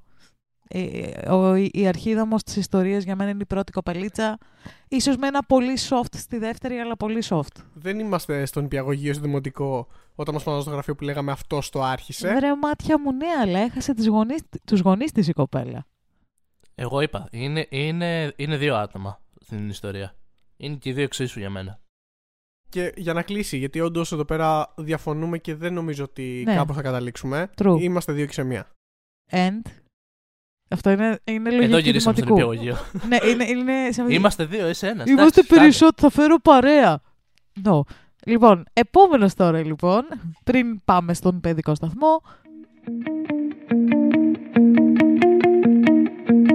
[0.69, 4.39] Ε, ο, η αρχίδαμος της ιστορίας για μένα είναι η πρώτη κοπελίτσα.
[4.89, 7.63] Ίσως με ένα πολύ soft στη δεύτερη, αλλά πολύ soft.
[7.75, 11.83] Δεν είμαστε στον υπηαγωγείο στο δημοτικό όταν μας πάνε στο γραφείο που λέγαμε αυτό το
[11.83, 12.35] άρχισε.
[12.35, 15.87] Βρε μάτια μου, ναι, αλλά έχασε τις γονείς, τους γονείς της η κοπέλα.
[16.75, 17.29] Εγώ είπα.
[17.31, 20.15] Είναι, είναι, είναι δύο άτομα στην ιστορία.
[20.57, 21.81] Είναι και οι δύο εξίσου για μένα.
[22.69, 26.55] Και για να κλείσει, γιατί όντως εδώ πέρα διαφωνούμε και δεν νομίζω ότι Ναι.
[26.55, 27.51] κάπου θα καταλήξουμε.
[27.57, 27.77] True.
[27.81, 28.71] Είμαστε δύο και σε μία.
[29.31, 29.61] And.
[30.69, 32.53] Αυτό είναι, είναι λογική Εδώ γυρίσαμε στον δημοτικού.
[32.53, 32.77] υπηαγωγείο.
[33.09, 34.05] ναι, είναι, είναι σε...
[34.09, 35.09] Είμαστε δύο, εσύ ένας.
[35.09, 37.01] Είμαστε περισσότερο, θα φέρω παρέα.
[37.65, 37.81] No.
[38.27, 40.05] Λοιπόν, επόμενος τώρα λοιπόν,
[40.45, 42.23] πριν πάμε στον παιδικό σταθμό.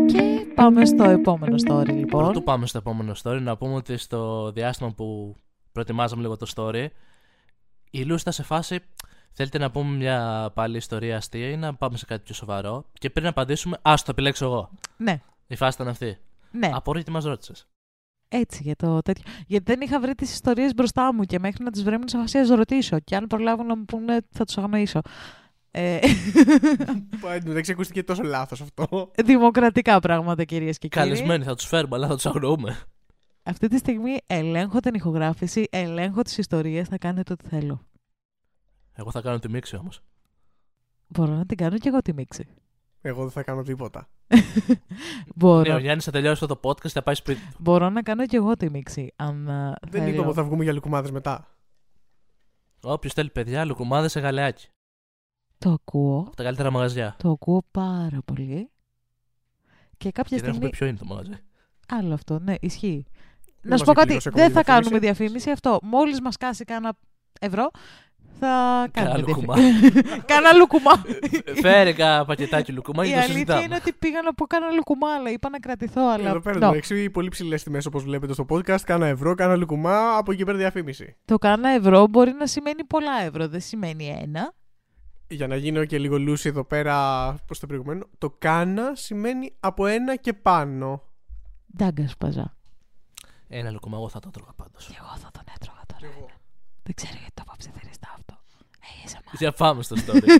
[0.05, 2.23] Και πάμε στο επόμενο story λοιπόν.
[2.23, 5.35] Πρωτού πάμε στο επόμενο story, να πούμε ότι στο διάστημα που
[5.71, 6.87] προετοιμάζαμε λίγο το story,
[7.91, 8.79] η Λού ήταν σε φάση.
[9.33, 13.09] Θέλετε να πούμε μια πάλι ιστορία αστεία ή να πάμε σε κάτι πιο σοβαρό; Και
[13.09, 14.69] πριν απαντήσουμε, ας το επιλέξω εγώ.
[14.97, 16.17] Ναι, Η φάση ήταν αυτή.
[16.51, 16.69] ναι.
[16.73, 17.67] Απορώ τι μας ρώτησες.
[18.33, 19.23] Έτσι για το τέτοιο.
[19.47, 22.37] Γιατί δεν είχα βρει τις ιστορίες μπροστά μου και μέχρι να τις βρέμουν σε φάση
[22.37, 22.99] να τις ρωτήσω.
[22.99, 25.01] Και αν προλάβουν να μου πούνε, θα τους αγνοήσω.
[25.71, 25.99] Ε,
[27.43, 29.11] Δεν ακούστηκε τόσο λάθος αυτό.
[29.23, 31.03] δημοκρατικά πράγματα, κυρίες και κύριοι.
[31.07, 32.77] Καλεσμένοι θα τους φέρουμε, αλλά θα τους αγνοούμε.
[33.43, 37.81] Αυτή τη στιγμή ελέγχω την ηχογράφηση, ελέγχω τις ιστορίες, θα κάνετε ό,τι θέλω.
[39.01, 40.01] Εγώ θα κάνω τη μίξη όμως.
[41.07, 42.47] Μπορώ να την κάνω κι εγώ τη μίξη.
[43.01, 44.09] Εγώ δεν θα κάνω τίποτα.
[45.35, 47.57] Μπορώ, Ναι, ο Γιάννης θα τελειώσει αυτό το podcast και θα πάει σπίτι του.
[47.59, 49.13] μπορώ να κάνω κι εγώ τη μίξη.
[49.15, 50.13] Αν α, Δεν θέλω.
[50.13, 51.47] είπαμε ότι θα βγούμε για λουκουμάδες μετά.
[52.83, 54.67] Όποιος θέλει παιδιά, λουκουμάδες σε γαλεάκι.
[55.57, 56.19] Το ακούω.
[56.27, 57.15] Από τα καλύτερα μαγαζιά.
[57.19, 58.69] Το ακούω πάρα πολύ.
[59.97, 60.69] Και κάποια Και δεν έχουμε στιγμή.
[60.69, 61.33] πει ποιο είναι το μαγαζί.
[61.87, 63.05] Άλλο αυτό, ναι, ισχύει.
[63.61, 64.13] να μας σου πω κάτι.
[64.13, 64.89] εκπλήρωσε ακόμα Δεν τη θα διαφήμιση.
[64.89, 65.79] κάνουμε διαφήμιση αυτό.
[65.83, 66.93] Μόλις μας κάσει κάνα
[67.39, 67.69] ευρώ,
[68.41, 69.55] θα κάνουμε λουκουμά.
[69.55, 70.21] διαφήμιση.
[70.25, 70.91] Κάνα λουκουμά.
[71.61, 73.61] Φέρε κάνα πακετάκι λουκουμά Η και το αλήθεια συζητάμε.
[73.63, 76.07] είναι ότι πήγα να πω κάνα λουκουμά, αλλά είπα να κρατηθώ.
[76.09, 76.29] Αλλά...
[76.29, 76.61] Εδώ πέρα No.
[76.61, 78.81] εντάξει, πολύ ψηλές τιμές όπως βλέπετε στο podcast.
[78.81, 81.15] Κάνα ευρώ, κάνα λουκουμά, από εκεί πέρα διαφήμιση.
[81.25, 84.53] Το κάνα ευρώ μπορεί να σημαίνει πολλά ευρώ, δεν σημαίνει ένα.
[85.27, 86.95] Για να γίνω και λίγο λούσι εδώ πέρα
[87.45, 88.05] προς το προηγούμενο.
[88.17, 91.01] Το κάνα σημαίνει από ένα και πάνω.
[91.77, 92.55] Ντάγκα σπαζά.
[93.47, 94.85] Ένα λουκουμά, εγώ θα το τρώγα πάντως.
[94.85, 96.13] Και εγώ θα τον έτρωγα τώρα.
[96.17, 96.25] ένα.
[96.83, 98.20] Δεν ξέρω γιατί το είπα ψιθυριστά αυτό.
[99.05, 99.37] ASMR.
[99.37, 100.37] Για πάμε στο story.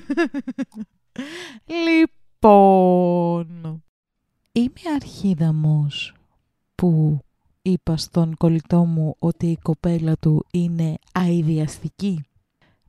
[1.87, 3.81] Λοιπόν,
[4.51, 6.13] είμαι αρχίδαμος
[6.75, 7.19] που
[7.61, 12.23] είπα στον κολλητό μου ότι η κοπέλα του είναι αειδιαστική.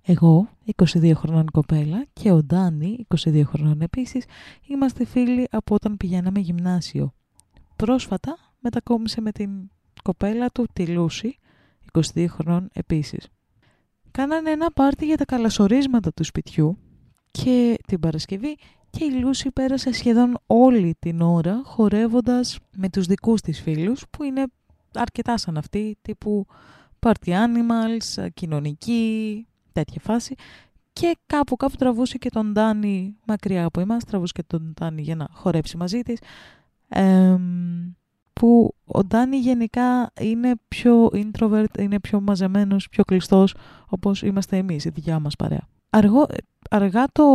[0.03, 4.25] Εγώ, 22 χρονών κοπέλα και ο Ντάνι, 22 χρονών επίσης,
[4.67, 7.13] είμαστε φίλοι από όταν πηγαίναμε γυμνάσιο.
[7.77, 9.51] Πρόσφατα μετακόμισε με την
[10.03, 11.39] κοπέλα του, τη Λούση,
[11.93, 13.29] 22 χρονών επίσης.
[14.13, 16.79] Κάνανε ένα πάρτι για τα καλασορίσματα του σπιτιού
[17.31, 18.57] και την Παρασκευή
[18.91, 24.23] και η Λούση πέρασε σχεδόν όλη την ώρα χορεύοντας με τους δικούς της φίλους που
[24.23, 24.45] είναι
[24.95, 26.47] αρκετά σαν αυτοί, τύπου
[27.01, 30.35] party animals, κοινωνική, τέτοια φάση.
[30.93, 35.17] Και κάπου κάπου τραβούσε και τον Ντάνι μακριά από εμάς, τραβούσε και τον Ντάνι για
[35.17, 36.19] να χορέψει μαζί της.
[38.33, 43.55] Που ο Ντάνι γενικά είναι πιο introvert, είναι πιο μαζεμένος, πιο κλειστός,
[43.89, 45.69] όπως είμαστε εμείς, η δικιά μας παρέα.
[45.91, 46.27] Αργό,
[46.71, 47.27] αργά το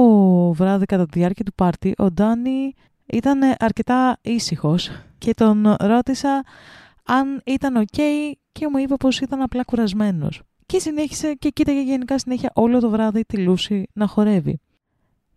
[0.52, 2.74] βράδυ κατά τη διάρκεια του πάρτι, ο Ντάνι
[3.06, 6.44] ήταν αρκετά ήσυχος και τον ρώτησα
[7.04, 8.00] αν ήταν ok
[8.52, 10.42] και μου είπε πως ήταν απλά κουρασμένος.
[10.66, 14.60] Και συνέχισε και κοίταγε γενικά συνέχεια όλο το βράδυ τη Λούση να χορεύει.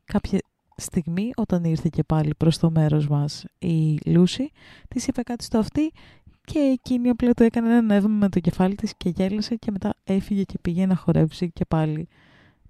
[0.05, 0.41] Κάποια
[0.81, 4.51] στιγμή όταν ήρθε και πάλι προς το μέρος μας η Λούση,
[4.89, 5.93] της είπε κάτι στο αυτή
[6.45, 9.95] και εκείνη απλά το έκανε ένα νεύμα με το κεφάλι της και γέλασε και μετά
[10.05, 12.09] έφυγε και πήγε να χορέψει και πάλι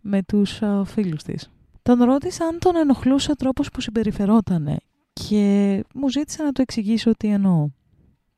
[0.00, 1.50] με τους α, φίλους της.
[1.82, 4.76] Τον ρώτησα αν τον ενοχλούσε ο τρόπος που συμπεριφερότανε
[5.12, 7.68] και μου ζήτησε να του εξηγήσω τι εννοώ.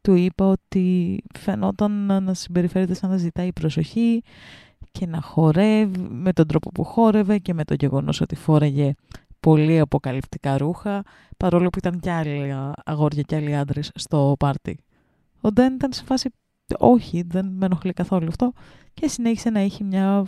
[0.00, 4.22] Του είπα ότι φαινόταν να συμπεριφέρεται σαν να ζητάει προσοχή
[4.92, 8.94] και να χορεύει με τον τρόπο που χόρευε και με το γεγονός ότι φόρεγε
[9.42, 11.02] πολύ αποκαλυπτικά ρούχα,
[11.36, 14.78] παρόλο που ήταν κι άλλοι αγόρια και άλλοι άντρες στο πάρτι.
[15.40, 16.30] Ο Ντέν ήταν σε φάση
[16.78, 18.52] όχι, δεν με ενοχλεί καθόλου αυτό
[18.94, 20.26] και συνέχισε να έχει μια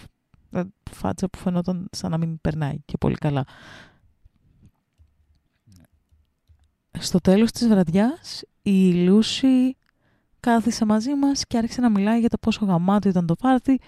[0.50, 3.44] ε, φάτσα που φαινόταν σαν να μην περνάει και πολύ καλά.
[6.98, 9.76] Στο τέλος της βραδιάς η Λούση
[10.40, 13.80] κάθισε μαζί μας και άρχισε να μιλάει για το πόσο γαμάτο ήταν το πάρτι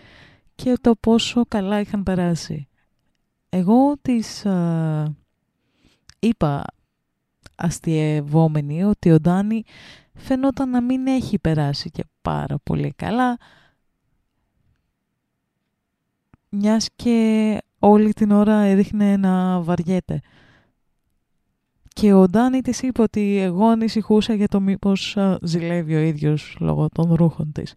[0.55, 2.69] και το πόσο καλά είχαν περάσει.
[3.57, 5.17] Εγώ της ε,
[6.19, 6.65] είπα
[7.55, 9.63] αστειευόμενη ότι ο Ντάνι
[10.15, 13.39] φαινόταν να μην έχει περάσει και πάρα πολύ καλά
[16.49, 20.21] μιας και όλη την ώρα έδειχνε να βαριέται.
[21.89, 26.89] Και ο Ντάνι της είπε ότι εγώ ανησυχούσα για το μήπως ζηλεύει ο ίδιος λόγω
[26.89, 27.75] των ρούχων της.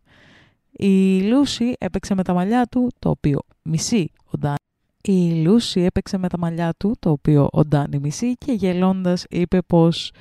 [0.72, 4.58] Η Λούση έπαιξε με τα μαλλιά του, το οποίο μισεί ο Ντάνι.
[5.03, 9.62] Η Λούση έπαιξε με τα μαλλιά του, το οποίο ο Ντάνι μισεί και γελώντας είπε
[9.62, 10.12] πως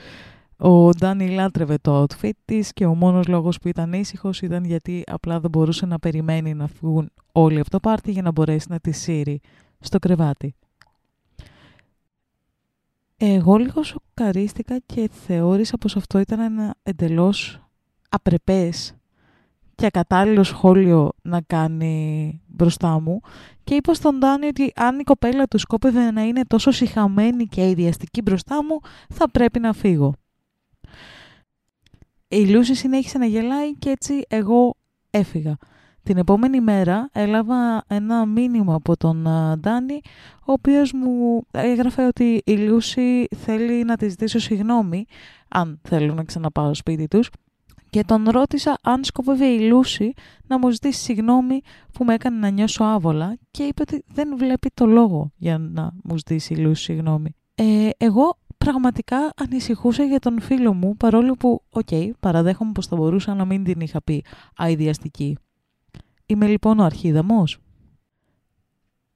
[0.57, 5.03] ο Ντάνι λάτρευε το outfit της και ο μόνος λόγος που ήταν ήσυχος ήταν γιατί
[5.07, 8.79] απλά δεν μπορούσε να περιμένει να φύγουν όλοι από το πάρτι για να μπορέσει να
[8.79, 9.41] τη σύρει
[9.81, 10.55] στο κρεβάτι.
[13.17, 17.61] Εγώ λίγο σοκαρίστηκα και θεώρησα πως αυτό ήταν ένα εντελώς
[18.09, 18.98] απρεπές
[19.79, 23.21] και ακατάλληλο σχόλιο να κάνει μπροστά μου
[23.65, 27.69] και είπα στον Ντάνι ότι αν η κοπέλα του σκόπευε να είναι τόσο συχαμένη και
[27.69, 30.15] ιδιαστική μπροστά μου θα πρέπει να φύγω.
[32.29, 34.75] Η Λούση συνέχισε να γελάει και έτσι εγώ
[35.11, 35.57] έφυγα.
[36.03, 39.27] Την επόμενη μέρα έλαβα ένα μήνυμα από τον
[39.61, 40.01] Ντάνι,
[40.41, 45.05] ο οποίος μου έγραφε ότι η Λούση θέλει να της ζητήσω συγγνώμη,
[45.49, 47.31] αν θέλουν να ξαναπάω σπίτι τους,
[47.91, 50.13] και τον ρώτησα αν σκοπεύει η Λούση
[50.47, 51.61] να μου ζητήσει συγγνώμη
[51.93, 55.93] που με έκανε να νιώσω άβολα και είπε ότι δεν βλέπει το λόγο για να
[56.05, 57.35] μου ζητήσει η Λούση συγγνώμη.
[57.55, 62.97] Ε, εγώ πραγματικά ανησυχούσα για τον φίλο μου, παρόλο που, OK, okay, παραδέχομαι πως θα
[62.97, 64.25] μπορούσα να μην την είχα πει
[64.57, 65.37] αηδιαστική.
[66.27, 67.59] Είμαι λοιπόν ο αρχίδαμος.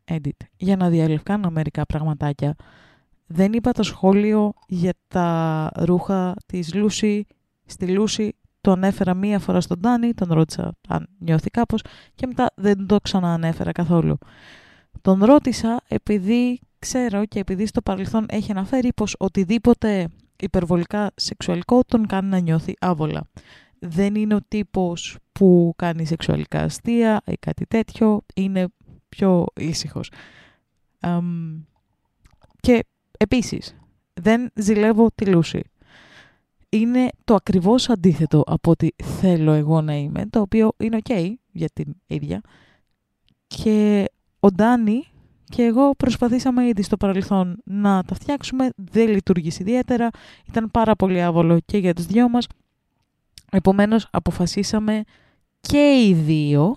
[0.05, 0.47] Edit.
[0.57, 2.55] Για να διαλευκάνω μερικά πραγματάκια.
[3.27, 7.27] Δεν είπα το σχόλιο για τα ρούχα της Λούση.
[7.65, 11.83] Στη Λούση τον έφερα μία φορά στον Τάνι, τον ρώτησα αν νιώθει κάπως
[12.15, 14.19] και μετά δεν το ξαναανέφερα καθόλου.
[15.01, 20.09] Τον ρώτησα επειδή ξέρω και επειδή στο παρελθόν έχει αναφέρει πως οτιδήποτε
[20.41, 23.29] υπερβολικά σεξουαλικό τον κάνει να νιώθει άβολα.
[23.79, 28.69] Δεν είναι ο τύπος που κάνει σεξουαλικά αστεία ή κάτι τέτοιο, είναι
[29.09, 30.11] πιο ήσυχος.
[32.61, 32.85] και
[33.19, 33.77] επίσης,
[34.15, 35.63] δεν ζηλεύω τη Λούση.
[36.75, 41.69] Είναι το ακριβώς αντίθετο από ό,τι θέλω εγώ να είμαι, το οποίο είναι ok για
[41.73, 42.41] την ίδια.
[43.47, 44.05] Και
[44.41, 45.05] ο Ντάνι
[45.45, 50.09] και εγώ προσπαθήσαμε ήδη στο παρελθόν να τα φτιάξουμε, δεν λειτουργήσε ιδιαίτερα,
[50.49, 52.47] ήταν πάρα πολύ άβολο και για τις δυο μας.
[53.51, 55.03] Επομένως αποφασίσαμε
[55.61, 56.77] και οι δύο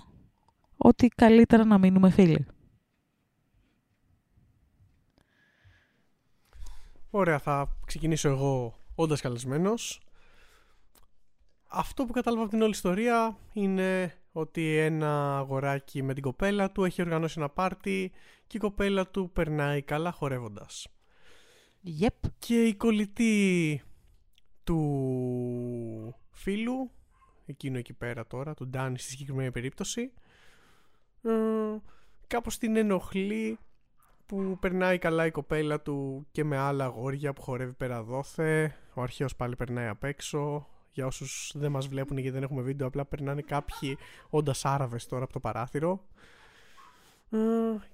[0.78, 2.46] ότι καλύτερα να μείνουμε φίλοι.
[7.10, 10.02] Ωραία, θα ξεκινήσω εγώ όντας καλεσμένος.
[11.68, 16.84] αυτό που κατάλαβα από την όλη ιστορία είναι ότι ένα αγοράκι με την κοπέλα του
[16.84, 18.12] έχει οργανώσει ένα πάρτι
[18.48, 20.88] και η κοπέλα του περνάει καλά χορεύοντας.
[22.00, 22.30] Yep.
[22.40, 23.82] Και η κολλητή
[24.64, 26.92] του φίλου,
[27.46, 30.14] εκείνο εκεί πέρα τώρα, του Ντάνι στη συγκεκριμένη περίπτωση,
[31.22, 31.32] ε,
[32.28, 33.60] κάπως την ενοχλεί
[34.26, 38.76] που περνάει καλά η κοπέλα του και με άλλα αγόρια που χορεύει πέρα δόθε.
[38.94, 40.68] Ο αρχαίος πάλι περνάει απ' έξω.
[40.92, 43.98] Για όσους δεν μας βλέπουν γιατί δεν έχουμε βίντεο, απλά περνάνε κάποιοι
[44.30, 46.06] όντας Άραβες τώρα από το παράθυρο.
[47.30, 47.38] Ε,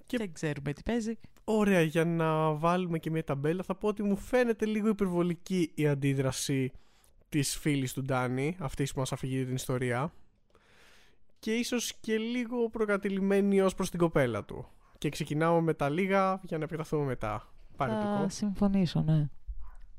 [0.05, 1.19] και Δεν ξέρουμε τι παίζει.
[1.43, 5.87] Ωραία, για να βάλουμε και μια ταμπέλα θα πω ότι μου φαίνεται λίγο υπερβολική η
[5.87, 6.71] αντίδραση
[7.29, 10.13] της φίλης του Ντάνι, αυτής που μας αφηγεί την ιστορία
[11.39, 14.67] και ίσως και λίγο προκατηλημένη ως προς την κοπέλα του.
[15.01, 17.47] Και ξεκινάω με τα λίγα για να επεκταθούμε μετά.
[17.75, 18.29] Πάρε το Θα κο.
[18.29, 19.29] συμφωνήσω, ναι.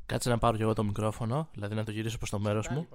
[0.07, 2.89] Κάτσε να πάρω κι εγώ το μικρόφωνο, δηλαδή να το γυρίσω προς το μέρος μου.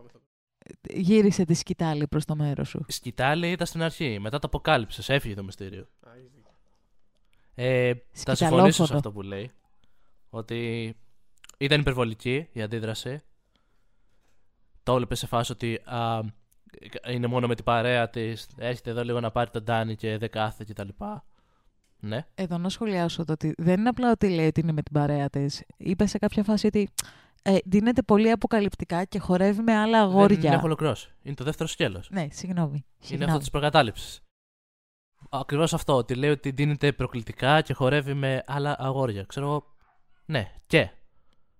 [0.93, 2.83] Γύρισε τη σκητάλη προς το μέρος σου.
[2.87, 5.87] Η σκητάλη ήταν στην αρχή, μετά το αποκάλυψες, έφυγε το μυστήριο.
[7.55, 8.49] Ε, θα Σκηταλόφωνο.
[8.49, 9.51] συμφωνήσω σε αυτό που λέει.
[10.29, 10.93] Ότι
[11.57, 13.21] ήταν υπερβολική η αντίδραση.
[14.83, 16.19] Το έβλεπε σε φάση ότι α,
[17.07, 18.47] είναι μόνο με την παρέα της.
[18.57, 21.03] Έρχεται εδώ λίγο να πάρει τον Ντάνι και δεν κάθεται κτλ.
[21.99, 22.25] Ναι.
[22.35, 25.29] Εδώ να σχολιάσω το ότι δεν είναι απλά ότι λέει ότι είναι με την παρέα
[25.29, 25.63] της.
[25.77, 26.89] Είπε σε κάποια φάση ότι
[27.41, 30.37] ε, δίνεται πολύ αποκαλυπτικά και χορεύει με άλλα αγόρια.
[30.39, 31.11] Δεν έχω ολοκληρώσει.
[31.21, 32.09] Είναι το δεύτερο σκέλος.
[32.11, 32.73] Ναι, συγγνώμη.
[32.75, 33.25] Είναι συγγνώμη.
[33.25, 34.21] αυτό της προκατάληψης.
[35.29, 35.95] Ακριβώς αυτό.
[35.95, 39.23] Ότι λέει ότι δίνεται προκλητικά και χορεύει με άλλα αγόρια.
[39.23, 39.75] Ξέρω εγώ.
[40.25, 40.89] Ναι, και.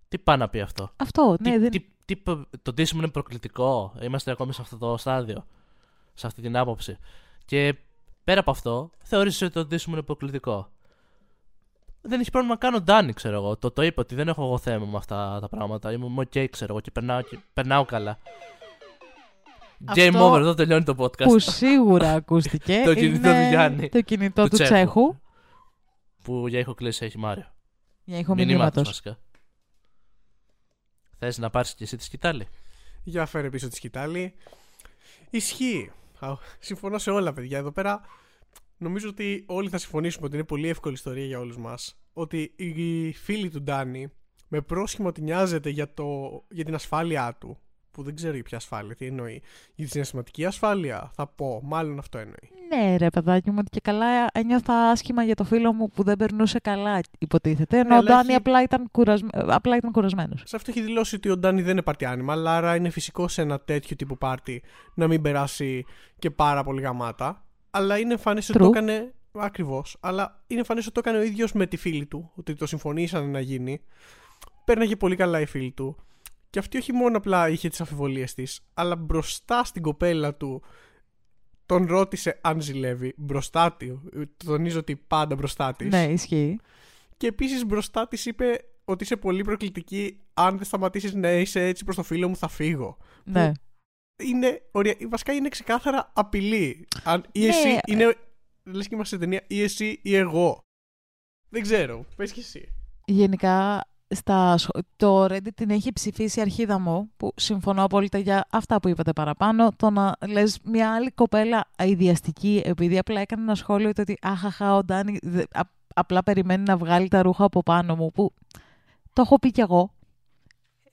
[0.08, 1.72] Τι πάει να πει αυτό; Αυτό, ναι, τι, δεν...
[1.72, 2.24] τι, τι,
[2.62, 3.96] το ντύσιμο είναι προκλητικό.
[4.02, 5.48] Είμαστε ακόμη σε αυτό το στάδιο.
[6.14, 6.98] Σε αυτή την άποψη.
[7.46, 7.76] Και
[8.28, 10.72] πέρα από αυτό, θεώρησες ότι το ντύσιμο είναι προκλητικό.
[12.02, 13.58] Δεν έχει πρόβλημα καν ο Ντάνι, ξέρω εγώ.
[13.58, 15.92] Το, το είπε ότι δεν έχω εγώ θέμα με αυτά τα πράγματα.
[15.92, 18.18] Είμαι οκ, ξέρω εγώ, και περνάω, και περνάω καλά.
[19.86, 21.24] Αυτό Game over, εδώ τελειώνει το podcast.
[21.24, 23.90] που σίγουρα ακούστηκε Το κινητό είναι του Γιάννη.
[23.90, 24.74] το κινητό Του του, Τσέχου.
[24.74, 25.16] Τσέχου
[26.24, 27.52] Που για ήχο κλείσει έχει Μάριο.
[28.04, 28.88] για ήχο Μηνύματος μηνύματος.
[28.88, 29.18] βασικά.
[31.20, 32.48] Θες να πάρεις και εσύ τη σκητάλη;
[33.04, 34.34] Για φέρε πίσω τη σκητάλη.
[35.30, 35.92] Ισχύει.
[36.20, 37.58] Α, Συμφωνώ σε όλα, παιδιά.
[37.58, 38.02] Εδώ πέρα
[38.78, 42.00] νομίζω ότι όλοι θα συμφωνήσουμε ότι είναι πολύ εύκολη ιστορία για όλους μας.
[42.14, 44.12] Ότι η φίλη του Ντάνι
[44.48, 46.06] με πρόσχημα ότι νοιάζεται για, το,
[46.50, 47.58] για την ασφάλειά του.
[47.98, 49.42] Που δεν ξέρω για ποια ασφάλεια, τι εννοεί.
[49.76, 51.62] Για τη συναισθηματική ασφάλεια, θα πω.
[51.64, 52.50] Μάλλον αυτό εννοεί.
[52.70, 56.16] Ναι, ρε παιδάκι μου, ότι και καλά ένιωθα άσχημα για το φίλο μου που δεν
[56.18, 57.78] περνούσε καλά, υποτίθεται.
[57.80, 59.28] Ενώ Ναι, ο αλλά Ντάνι έχει- απλά ήταν, κουρασμ...
[59.32, 60.42] ε, απλά ήταν κουρασμένος.
[60.46, 63.42] Σε αυτό έχει δηλώσει ότι ο Ντάνι δεν είναι party animal, άρα είναι φυσικό σε
[63.42, 65.86] ένα τέτοιο τύπου πάρτι να μην περάσει
[66.20, 67.46] και πάρα πολύ γαμάτα.
[67.70, 68.62] Αλλά είναι εμφανές ότι True.
[68.62, 69.14] το έκανε.
[69.40, 69.98] Ακριβώς.
[70.00, 73.32] Αλλά είναι εμφανές ότι το έκανε ο ίδιος με τη φίλη του, ότι το συμφωνήσαν
[73.32, 73.82] να γίνει.
[74.66, 75.98] Πέρναγε πολύ καλά η φίλη του.
[76.50, 80.64] Και αυτή όχι μόνο απλά είχε τις αμφιβολίες της, αλλά μπροστά στην κοπέλα του
[81.66, 83.14] τον ρώτησε αν ζηλεύει.
[83.18, 84.10] Μπροστά του.
[84.46, 85.88] Τονίζω ότι πάντα μπροστά της.
[85.88, 86.60] Ναι, ισχύει.
[87.18, 90.20] Και επίσης μπροστά της είπε ότι είσαι πολύ προκλητική.
[90.34, 92.98] Αν δεν σταματήσεις να είσαι έτσι προς το φίλο μου, θα φύγω.
[93.24, 93.52] Ναι.
[94.24, 94.96] Είναι, ορια...
[95.10, 96.88] Βασικά είναι ξεκάθαρα απειλή.
[97.04, 97.48] Αν ή Ναι.
[97.48, 98.16] εσύ είναι.
[98.64, 100.60] Λες και είμαστε σε ταινία, ή εσύ ή εγώ.
[101.50, 102.06] Δεν ξέρω.
[102.16, 102.74] Πες και εσύ.
[103.06, 104.58] Γενικά, στα...
[104.58, 109.14] σχ- το Reddit την έχει ψηφίσει αρχίδα μου, που συμφωνώ απόλυτα για αυτά που είπατε
[109.14, 109.70] παραπάνω.
[109.76, 114.76] Το να λες μια άλλη κοπέλα αειδιαστική, επειδή απλά έκανε ένα σχόλιο το ότι αχαχα,
[114.76, 118.34] ο Ντάνι δε- α- απλά περιμένει να βγάλει τα ρούχα από πάνω μου, που
[119.14, 119.92] το έχω πει κι εγώ.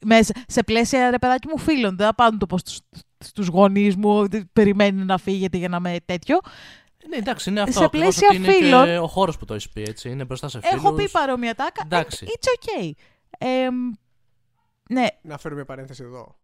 [0.06, 1.96] Μέσα, σε πλαίσια, ρε παιδάκι μου, φίλων.
[1.96, 2.78] Δεν θα πάω να το πως στους,
[3.18, 6.38] στους γονείς μου ότι περιμένει να φύγετε για να με τέτοιο.
[7.08, 7.78] Ναι, εντάξει, είναι αυτό.
[7.78, 10.10] Σε ακριβώς πλαίσια ότι είναι φίλων- και ο χώρος που το έχεις πει, έτσι.
[10.10, 10.84] Είναι μπροστά σε φίλους.
[10.84, 11.82] Έχω πει παρόμοια τάκα.
[11.82, 12.26] ε, Εντάξει.
[12.28, 12.90] It's okay.
[13.38, 13.74] Εμ,
[14.88, 16.38] ναι, Να φέρω μια παρένθεση εδώ.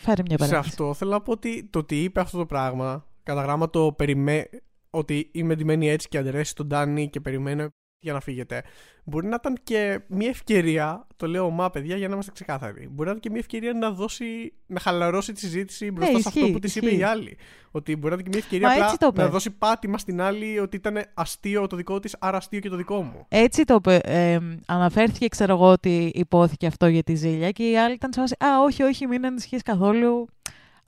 [0.00, 0.68] φέρε μια Σε παρένθεση.
[0.68, 4.48] αυτό θέλω να πω ότι το ότι είπε αυτό το πράγμα, κατά γράμμα το περιμέ...
[4.90, 7.68] ότι είμαι ντυμένη έτσι και αντρέσει τον Ντάνι και περιμένω
[8.00, 8.62] για να φύγετε.
[9.04, 12.88] Μπορεί να ήταν και μια ευκαιρία, το λέω μα παιδιά για να είμαστε ξεκάθαροι.
[12.88, 16.38] Μπορεί να ήταν και μια ευκαιρία να δώσει, να χαλαρώσει τη συζήτηση μπροστά σε αυτό
[16.40, 16.98] ισχύει, που της είπε ισχύει.
[17.00, 17.36] η άλλη.
[17.70, 19.22] Ότι μπορεί να ήταν και μια ευκαιρία Μα απλά έτσι το είπε.
[19.22, 22.76] να δώσει πάτημα στην άλλη ότι ήταν αστείο το δικό της, άρα αστείο και το
[22.76, 23.24] δικό μου.
[23.28, 24.00] Έτσι το είπε.
[24.04, 28.20] εμ, αναφέρθηκε, ξέρω εγώ, ότι υπόθηκε αυτό για τη ζήλια και η άλλη ήταν σε
[28.20, 30.26] φάση, Α, όχι, όχι, μην ανησυχείς καθόλου.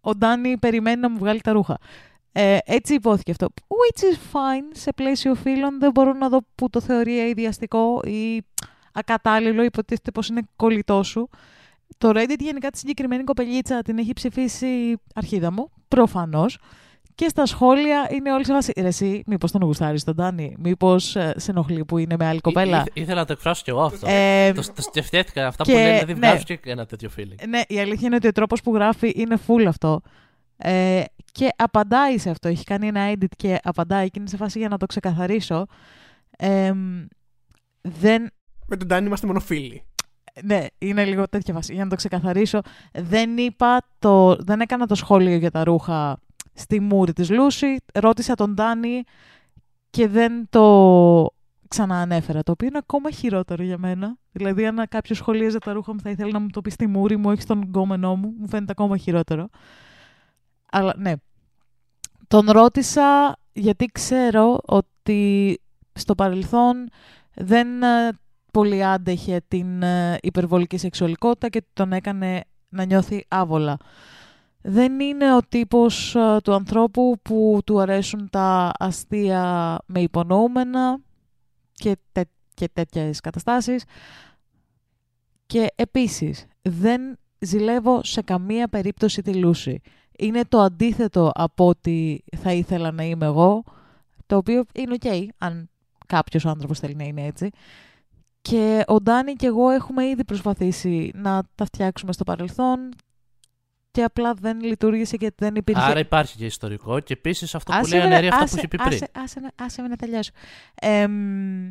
[0.00, 1.78] Ο Ντάνι περιμένει να μου βγάλει τα ρούχα.
[2.32, 3.46] Ε, έτσι υπόθηκε αυτό.
[3.68, 5.78] Which is fine σε πλαίσιο φίλων.
[5.78, 8.42] Δεν μπορώ να δω που το θεωρεί αειδιαστικό ή
[8.92, 9.62] ακατάλληλο.
[9.62, 11.28] Υποτίθεται πως είναι κολλητό σου.
[11.98, 16.58] Το Reddit γενικά τη συγκεκριμένη κοπελίτσα την έχει ψηφίσει αρχίδα μου, προφανώς.
[17.14, 18.72] Και στα σχόλια είναι όλοι σε βάση.
[18.76, 21.04] Ρε, εσύ, μήπως τον γουστάρεις τον Ντάνι, Μήπως
[21.36, 22.84] σε ενοχλεί που είναι με άλλη κοπέλα.
[22.92, 24.06] Ή- ήθελα να το εκφράσω κι εγώ αυτό.
[24.10, 26.18] Ε, το, το σκεφτέθηκα αυτά και- που λένε, δηλαδή ναι.
[26.28, 27.48] βγάζω και ένα τέτοιο feeling.
[27.48, 30.00] Ναι, η αλήθεια είναι ότι ο τρόπος που γράφει είναι full αυτό.
[30.56, 32.48] Ε, και απαντάει σε αυτό.
[32.48, 35.66] Έχει κάνει ένα edit και απαντάει και είναι σε φάση για να το ξεκαθαρίσω.
[36.30, 36.72] Ε,
[37.80, 38.30] δεν,
[38.66, 39.84] Με τον Ντάνι είμαστε μόνο φίλοι.
[40.44, 41.74] ναι, είναι λίγο τέτοια φάση.
[41.74, 42.60] Για να το ξεκαθαρίσω,
[42.92, 46.18] δεν είπα το, δεν έκανα το σχόλιο για τα ρούχα
[46.54, 47.76] στη μούρη της Λούση.
[47.94, 49.02] Ρώτησα τον Ντάνι
[49.90, 51.34] και δεν το
[51.68, 52.42] ξαναανέφερα.
[52.42, 54.16] Το οποίο είναι ακόμα χειρότερο για μένα.
[54.32, 57.16] Δηλαδή, αν κάποιος σχολίαζε τα ρούχα μου, θα ήθελα να μου το πει στη μούρη
[57.16, 58.34] μου, όχι στον γκόμενό μου.
[58.38, 59.48] Μου φαίνεται ακόμα χειρότερο.
[60.72, 61.12] Αλλά ναι.
[62.28, 65.60] Τον ρώτησα γιατί ξέρω ότι
[65.92, 66.88] στο παρελθόν
[67.34, 68.12] δεν ε,
[68.52, 73.76] πολύ άντεχε την ε, υπερβολική σεξουαλικότητα και τον έκανε να νιώθει άβολα.
[74.62, 80.98] Δεν είναι ο τύπος ε, του ανθρώπου που του αρέσουν τα αστεία με υπονοούμενα
[81.72, 82.22] και, τέ,
[82.54, 83.84] και τέτοιες καταστάσεις.
[85.46, 89.80] Και επίσης, δεν ζηλεύω σε καμία περίπτωση τη Λούση.
[90.18, 93.64] Είναι το αντίθετο από ότι θα ήθελα να είμαι εγώ,
[94.26, 95.70] το οποίο είναι οκ, αν
[96.06, 97.50] κάποιος άνθρωπος θέλει να είναι έτσι.
[98.42, 102.88] Και ο Ντάνι και εγώ έχουμε ήδη προσπαθήσει να τα φτιάξουμε στο παρελθόν
[103.90, 105.82] και απλά δεν λειτούργησε και δεν υπήρχε...
[105.82, 108.44] Άρα υπάρχει και ιστορικό και επίσης αυτό που Άσε λέει με να- αναιρεί αυτά που
[108.44, 108.92] άσε- είχε πει πριν.
[108.92, 110.30] Άσε, άσε, να- άσε με να τελειώσω.
[110.74, 111.66] Εμ,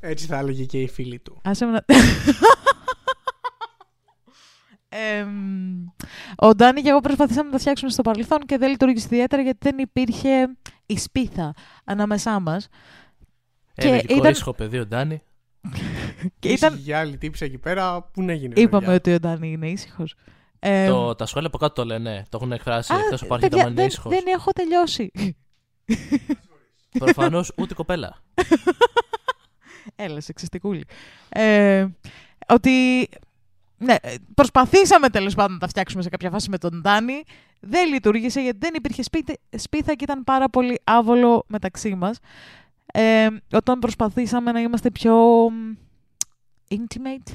[0.00, 1.40] Έτσι θα έλεγε και η φίλη του.
[1.44, 1.84] άσε με να...
[4.96, 5.84] Εμ,
[6.36, 9.58] ο Ντάνι και εγώ προσπαθήσαμε να τα φτιάξουμε στο παρελθόν και δεν λειτουργήσε ιδιαίτερα γιατί
[9.60, 11.54] δεν υπήρχε η σπίθα
[11.84, 12.68] ανάμεσά μας.
[13.74, 14.54] και Έλεγε ήταν- ήταν...
[14.56, 15.22] παιδί ο Ντάνι.
[16.38, 16.72] Και ήταν...
[16.72, 18.62] Ήσυχη για άλλη τύψη εκεί πέρα που να γίνεις.
[18.62, 20.14] Είπαμε παιδιά; ότι ο Ντάνι είναι ήσυχος.
[20.58, 22.22] Εμ, Το, τα σχόλια από κάτω το λένε, ναι.
[22.28, 24.12] το έχουν εκφράσει α, εκτός από παιδιά, αρχικά είναι δεν, ήσυχος.
[24.12, 25.10] δεν έχω τελειώσει.
[26.98, 28.22] Προφανώς ούτε κοπέλα.
[29.96, 30.84] Έλα, σεξιστικούλη.
[31.28, 31.86] Ε,
[32.48, 33.08] ότι
[33.84, 33.94] ναι,
[34.34, 37.22] προσπαθήσαμε τέλος πάντων να τα φτιάξουμε σε κάποια φάση με τον Ντάνι.
[37.60, 42.18] Δεν λειτουργήσε γιατί δεν υπήρχε σπίτι, σπίθα και ήταν πάρα πολύ άβολο μεταξύ μας.
[42.86, 45.16] Ε, όταν προσπαθήσαμε να είμαστε πιο
[45.50, 45.76] μ,
[46.68, 47.32] intimate.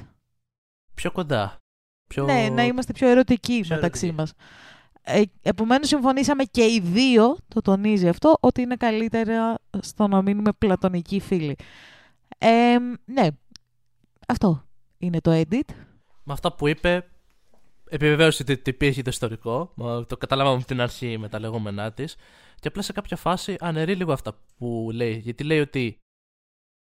[0.94, 1.58] Πιο κοντά.
[2.08, 2.26] Πιο...
[2.26, 4.22] Ναι, να είμαστε πιο ερωτικοί πιο μεταξύ ερωτικοί.
[4.22, 4.34] μας.
[5.02, 10.52] Ε, επομένως συμφωνήσαμε και οι δύο, το τονίζει αυτό, ότι είναι καλύτερα στο να μείνουμε
[10.58, 11.56] πλατωνικοί φίλοι.
[12.38, 13.28] Ε, ναι,
[14.28, 14.64] αυτό
[14.98, 15.70] είναι το edit.
[16.30, 17.10] Με αυτά που είπε,
[17.90, 19.72] επιβεβαίωσε ότι ότι υπήρχε το ιστορικό.
[19.76, 22.16] Μα Το καταλάβαμε από την αρχή με τα λεγόμενά της.
[22.60, 25.18] Και απλά σε κάποια φάση αναιρεί λίγο αυτά που λέει.
[25.18, 25.98] Γιατί λέει ότι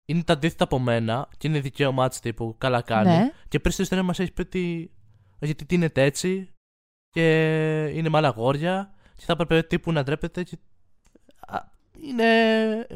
[0.08, 3.08] είναι τα αντίθετα από μένα και είναι δικαίωμά της τύπου καλά κάνει.
[3.08, 3.32] Ναι.
[3.48, 4.92] Και πριν στην ιστορία μας έχει πει ότι.
[5.40, 6.52] Γιατί τίνεται έτσι
[7.11, 7.26] και
[7.94, 10.42] είναι με άλλα αγόρια και θα έπρεπε τύπου να ντρέπεται.
[10.42, 10.58] Και...
[11.46, 11.58] Α,
[12.02, 12.26] Είναι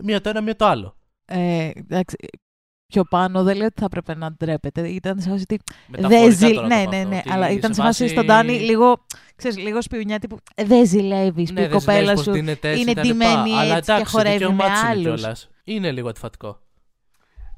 [0.02, 0.96] μία το ένα, μία το άλλο.
[1.24, 2.16] Ε, εντάξει,
[2.92, 4.88] πιο πάνω δεν λέω ότι θα έπρεπε να ντρέπεται.
[4.88, 5.60] Ήταν σε φάση ότι.
[5.88, 6.54] Μεταφορικά Δεν ζη...
[6.54, 7.16] τώρα το Ναι, είπα ναι, αυτό, ναι.
[7.16, 9.04] ότι Αλλά ήταν σε φάση στον Ντάνι λίγο.
[9.36, 10.38] Ξέρεις, λίγο σπιουνιά τύπου.
[10.54, 12.24] «Ε, Δεν ζηλεύεις που Ναι, η δεν κοπέλα ζηλεύεις σου.
[12.30, 13.14] πως δίνεται έτσι είναι και τα λοιπά.
[13.18, 15.20] ντυμένη Αλλά έτσι και εντάξει, χορεύει δικαίωμά με της είναι άλλους.
[15.20, 15.50] κιόλας.
[15.64, 16.58] Είναι λίγο αντιφατικό.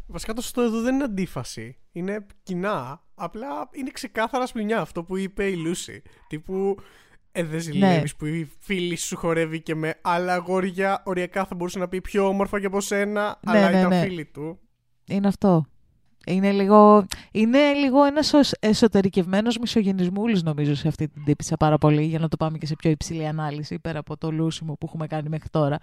[0.07, 1.77] Βασικά το σωστό εδώ δεν είναι αντίφαση.
[1.93, 3.03] Είναι κοινά.
[3.15, 6.03] Απλά είναι ξεκάθαρα σπινιά αυτό που είπε η Λούση.
[6.29, 6.77] Τύπου
[7.33, 8.19] ε, δεν ζηλεύεις Ναι.
[8.19, 11.03] που η φίλη σου χορεύει και με άλλα αγόρια.
[11.05, 14.01] Οριακά θα μπορούσε να πει πιο όμορφα και από σένα, Ναι, αλλά ναι, ήταν ναι.
[14.01, 14.59] φίλη του.
[15.07, 15.65] Είναι αυτό.
[16.27, 22.03] Είναι λίγο, είναι λίγο ένας ως- εσωτερικευμένος μισογενισμούλης νομίζω σε αυτή την τύπησα πάρα πολύ
[22.05, 25.07] για να το πάμε και σε πιο υψηλή ανάλυση πέρα από το λούσιμο που έχουμε
[25.07, 25.79] κάνει μέχρι τώρα.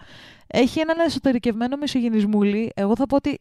[0.46, 2.72] Έχει έναν εσωτερικευμένο μισογενισμούλη.
[2.74, 3.40] Εγώ θα πω ότι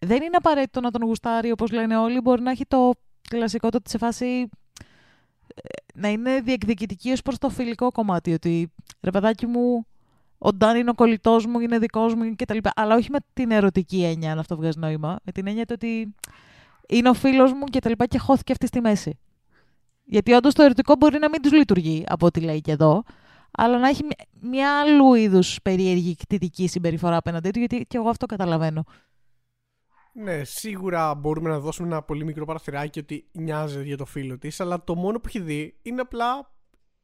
[0.00, 2.20] δεν είναι απαραίτητο να τον γουστάρει όπως λένε όλοι.
[2.20, 2.90] Μπορεί να έχει το
[3.28, 4.48] κλασικό το ότι σε φάση
[5.54, 5.60] ε,
[5.94, 8.32] να είναι διεκδικητική ως προς το φιλικό κομμάτι.
[8.32, 9.86] Ότι ρε παιδάκι μου,
[10.44, 12.58] ο Ντάν είναι ο κολλητός μου, είναι δικός μου κτλ.
[12.74, 15.18] Αλλά όχι με την ερωτική έννοια, αν αυτό βγάζει νόημα.
[15.24, 16.14] Με την έννοια του ότι
[16.88, 17.92] είναι ο φίλος μου κτλ.
[17.92, 19.18] Και, και χώθηκε αυτή στη μέση.
[20.04, 23.02] Γιατί όντως το ερωτικό μπορεί να μην τους λειτουργεί από ό,τι λέει και εδώ,
[23.50, 28.08] αλλά να έχει μια- μια άλλου είδους περίεργη κτητική συμπεριφορά απέναντί του, γιατί και εγώ
[28.08, 28.84] αυτό καταλαβαίνω.
[30.14, 34.60] Ναι, σίγουρα μπορούμε να δώσουμε ένα πολύ μικρό παραθυράκι ότι νοιάζει για το φίλο της,
[34.60, 36.50] αλλά το μόνο που έχει δει είναι απλά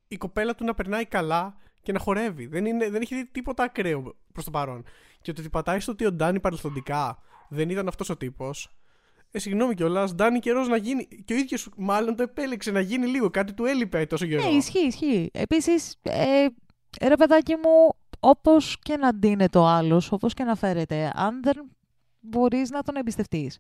[0.09, 2.47] η κοπέλα του να περνάει καλά και να χορεύει.
[2.47, 4.85] Δεν, είναι, δεν έχει δει τίποτα ακραίο προς το παρόν.
[5.21, 8.73] Και το ότι πατάει στο ότι ο Ντάνι παρελθοντικά δεν ήταν αυτός ο τύπος.
[9.31, 11.09] Ε, συγγνώμη κιόλας, Ντάνι καιρός να γίνει.
[11.25, 13.31] Και ο ίδιος μάλλον το επέλεξε να γίνει λίγο.
[13.31, 14.43] Κάτι του έλειπε τόσο καιρό.
[14.43, 15.31] Ναι, ισχύει, ισχύει.
[15.33, 16.47] Επίσης, ε,
[17.07, 21.71] ρε παιδάκι μου, όπως και να ντύνεται ο άλλος, όπως και να φέρεται, αν δεν
[22.21, 23.59] μπορείς να τον εμπιστευτείς.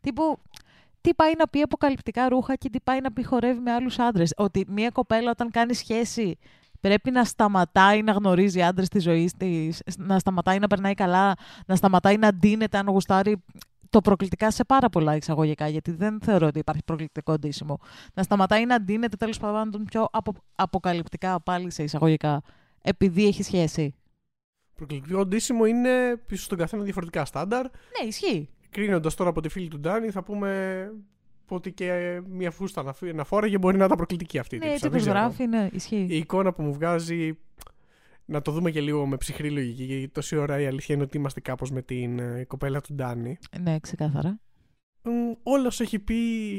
[0.00, 0.38] Τύπου,
[1.00, 4.32] τι πάει να πει αποκαλυπτικά ρούχα και τι πάει να πει χορεύει με άλλους άντρες.
[4.36, 6.38] Ότι μια κοπέλα όταν κάνει σχέση
[6.82, 11.34] πρέπει να σταματάει να γνωρίζει άντρες τη ζωή της, να σταματάει να περνάει καλά,
[11.66, 13.42] να σταματάει να ντύνεται αν γουστάρει
[13.90, 17.78] το προκλητικά σε πάρα πολλά εισαγωγικά, γιατί δεν θεωρώ ότι υπάρχει προκλητικό ντύσιμο.
[18.14, 22.42] Να σταματάει να ντύνεται τέλος πάντων πιο απο, αποκαλυπτικά πάλι σε εισαγωγικά,
[22.82, 23.94] επειδή έχει σχέση.
[24.74, 27.62] Προκλητικό ντύσιμο είναι πίσω στον καθένα διαφορετικά στάνταρ.
[27.62, 28.48] Ναι, ισχύει.
[28.70, 30.90] Κρίνοντας τώρα από τη φίλη του Ντάνι, θα πούμε
[31.54, 34.58] ότι και μια φούστα να, να φόραγε μπορεί να ήταν προκλητική αυτή.
[34.58, 36.06] Ναι, έτσι όπως γράφει, ναι, ισχύει.
[36.08, 37.38] Η εικόνα που μου βγάζει,
[38.24, 41.16] να το δούμε και λίγο με ψυχρή λογική, γιατί τόση ώρα η αλήθεια είναι ότι
[41.16, 43.38] είμαστε κάπως με την ε, κοπέλα του Ντάνι.
[43.60, 44.40] Ναι, ξεκάθαρα.
[45.42, 46.14] Όλα όσα έχει πει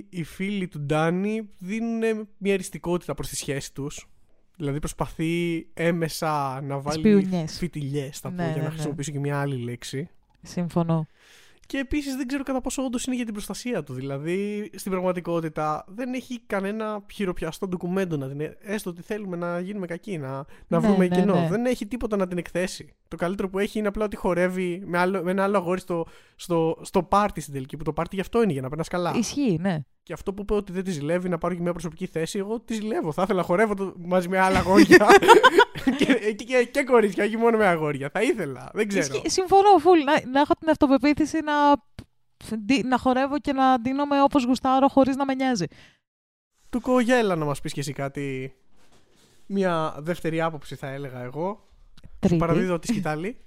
[0.10, 4.08] οι φίλοι του Ντάνι δίνουν μια εριστικότητα προς τη σχέση τους.
[4.58, 8.70] Δηλαδή προσπαθεί έμεσα να βάλει φιτιλιές, θα πω, ναι, για να ναι, ναι.
[8.70, 10.10] χρησιμοποιήσω και μια άλλη λέξη.
[10.42, 11.08] Συμφωνώ.
[11.66, 13.94] Και επίσης δεν ξέρω κατά πόσο όντως είναι για την προστασία του.
[13.94, 18.56] Δηλαδή, στην πραγματικότητα δεν έχει κανένα χειροπιαστό ντοκουμέντο να την.
[18.62, 21.40] έστω ότι θέλουμε να γίνουμε κακοί, να, να ναι, βρούμε ναι, κοινό.
[21.42, 21.48] Ναι.
[21.50, 22.94] Δεν έχει τίποτα να την εκθέσει.
[23.14, 26.06] Το καλύτερο που έχει είναι απλά ότι χορεύει με, άλλο, με ένα άλλο αγόρι στο,
[26.36, 27.78] στο, στο πάρτι στην τελική.
[27.78, 29.14] Που το πάρτι γι' αυτό είναι, για να περνάς καλά.
[29.16, 29.80] Ισχύει, ναι.
[30.04, 32.60] Και αυτό που είπε ότι δεν τη ζηλεύει να πάρω και μια προσωπική θέση, εγώ
[32.60, 33.12] τη ζηλεύω.
[33.12, 34.98] Θα ήθελα να χορεύω το, μαζί με άλλα αγόρια.
[35.98, 38.10] και, και, και, και κορίτσια, όχι μόνο με αγόρια.
[38.10, 38.70] Θα ήθελα.
[38.74, 39.22] Δεν ξέρω.
[39.26, 40.00] Συμφωνώ, φουλ.
[40.04, 41.54] Να, να έχω την αυτοπεποίθηση να,
[42.88, 45.66] να χορεύω και να ντύνομαι όπως γουστάρω χωρίς να με νοιάζει.
[46.70, 48.56] Του κογέλα να μας πεις και εσύ κάτι.
[49.46, 51.72] Μια δεύτερη άποψη θα έλεγα εγώ.
[52.28, 52.38] Τρίτη.
[52.38, 53.38] παραδίδω τη σκητάλη.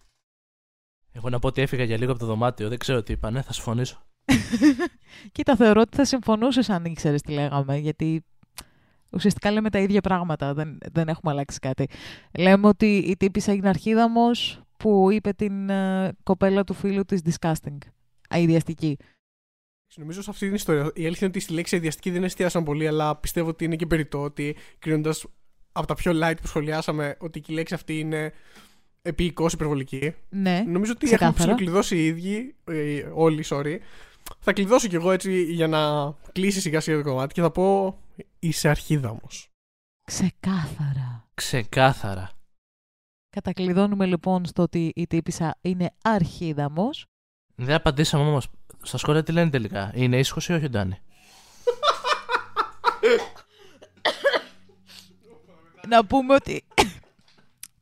[1.12, 2.68] Εγώ να πω ότι έφυγα για λίγο από το δωμάτιο.
[2.68, 3.42] Δεν ξέρω τι είπανε.
[3.42, 4.06] Θα συμφωνήσω.
[5.32, 7.76] Κοίτα, θεωρώ ότι θα συμφωνούσες αν ήξερες τι λέγαμε.
[7.76, 8.24] Γιατί
[9.10, 10.54] ουσιαστικά λέμε τα ίδια πράγματα.
[10.54, 11.88] Δεν, δεν έχουμε αλλάξει κάτι.
[12.38, 17.78] Λέμε ότι η τύπησα είναι αρχίδαμος που είπε την uh, κοπέλα του φίλου της disgusting.
[18.28, 18.96] Αειδιαστική.
[19.96, 20.82] Νομίζω σε αυτή την ιστορία.
[20.82, 23.86] Η αλήθεια είναι ότι στη λέξη αειδιαστική δεν εστιάσαν πολύ, αλλά πιστεύω ότι είναι και
[23.86, 25.26] περιττό ότι κρίνοντας
[25.72, 28.32] από τα πιο light που σχολιάσαμε ότι η λέξη αυτή είναι
[29.06, 30.14] επίοικος υπερβολική.
[30.28, 30.64] Ναι.
[30.66, 33.76] Νομίζω ότι έχουμε ψηλοκλειδώσει οι ίδιοι, ε, όλοι, sorry,
[34.40, 37.98] θα κλειδώσω κι εγώ έτσι για να κλείσει σιγά σιγά το κομμάτι και θα πω
[38.38, 39.50] είσαι αρχίδαμος.
[40.06, 41.28] Ξεκάθαρα.
[41.34, 42.30] Ξεκάθαρα.
[43.28, 47.04] Κατακλειδώνουμε λοιπόν στο ότι η τύπησα είναι αρχίδαμος.
[47.54, 48.48] Δεν απαντήσαμε όμως.
[48.82, 50.98] Στα σχόλια τι λένε τελικά; Είναι ήσυχος ή όχι ο Ντάνι;
[55.88, 56.64] να πούμε ότι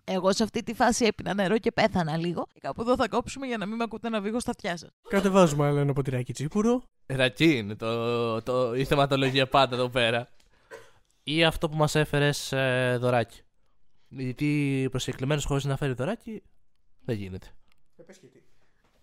[0.04, 2.46] εγώ σε αυτή τη φάση έπινα νερό και πέθανα λίγο.
[2.52, 4.90] Και κάπου εδώ θα κόψουμε για να μην με ακούτε να βήγω στα αυτιά σας.
[5.08, 6.82] Κατεβάζουμε άλλο ένα ποτηράκι τσίπουρο.
[7.06, 10.28] Ρακί είναι το, το, η θεματολογία πάντα εδώ πέρα.
[11.22, 13.40] Ή αυτό που μας έφερες ε, δωράκι.
[14.08, 16.42] Γιατί προσκεκλημένος χωρίς να φέρει δωράκι
[17.04, 17.46] δεν γίνεται.
[17.96, 18.02] Ε,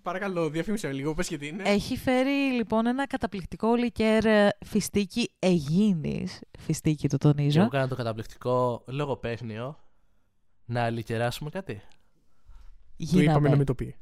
[0.02, 1.64] Παρακαλώ, διαφήμισε λίγο, πες γιατί είναι.
[1.64, 6.40] Έχει φέρει λοιπόν ένα καταπληκτικό λικέρ ε, φιστίκι Αιγίνης.
[6.60, 7.52] Φιστίκι το τονίζω.
[7.52, 9.80] Και εγώ κάνω το καταπληκτικό λογοπαίχνιο
[10.72, 11.82] να αλικεράσουμε κάτι;
[12.98, 13.26] Γίναμε.
[13.26, 13.96] Το είπαμε να μην το πει.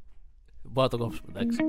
[0.63, 1.59] Μπορώ να το κόψουμε, εντάξει.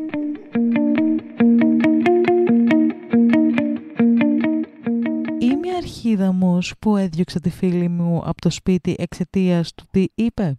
[5.41, 10.59] Είμαι αρχίδαμος που έδιωξα τη φίλη μου από το σπίτι εξαιτίας του τι είπε.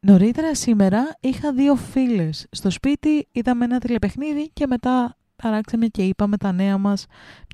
[0.00, 2.46] Νωρίτερα σήμερα είχα δύο φίλες.
[2.50, 7.06] Στο σπίτι είδαμε ένα τηλεπαιχνίδι και μετά παράξαμε και είπαμε τα νέα μας,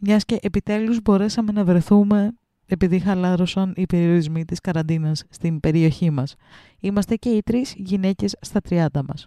[0.03, 2.35] μιας και επιτέλους μπορέσαμε να βρεθούμε
[2.67, 6.35] επειδή χαλάρωσαν οι περιορισμοί της καραντίνας στην περιοχή μας.
[6.81, 9.27] Είμαστε και οι τρεις γυναίκες στα 30 μας.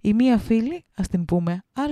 [0.00, 1.84] Η μία φίλη, ας την πούμε Α,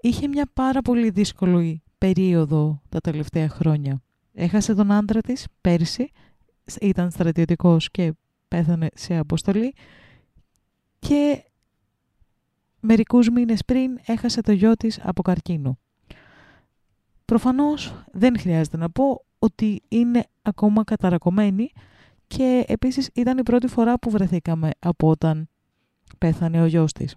[0.00, 4.02] είχε μια πάρα πολύ δύσκολη περίοδο τα τελευταία χρόνια.
[4.32, 6.10] Έχασε τον άντρα της πέρσι,
[6.80, 8.12] ήταν στρατιωτικός και
[8.48, 9.74] πέθανε σε αποστολή
[10.98, 11.44] και
[12.80, 15.78] μερικούς μήνες πριν έχασε το γιο της από καρκίνο.
[17.24, 21.70] Προφανώς δεν χρειάζεται να πω ότι είναι ακόμα καταρακωμένη
[22.26, 25.48] και επίσης ήταν η πρώτη φορά που βρεθήκαμε από όταν
[26.18, 27.16] πέθανε ο γιος της.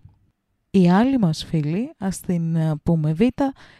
[0.71, 3.21] Η άλλη μας φίλη, ας την ε, πούμε Β,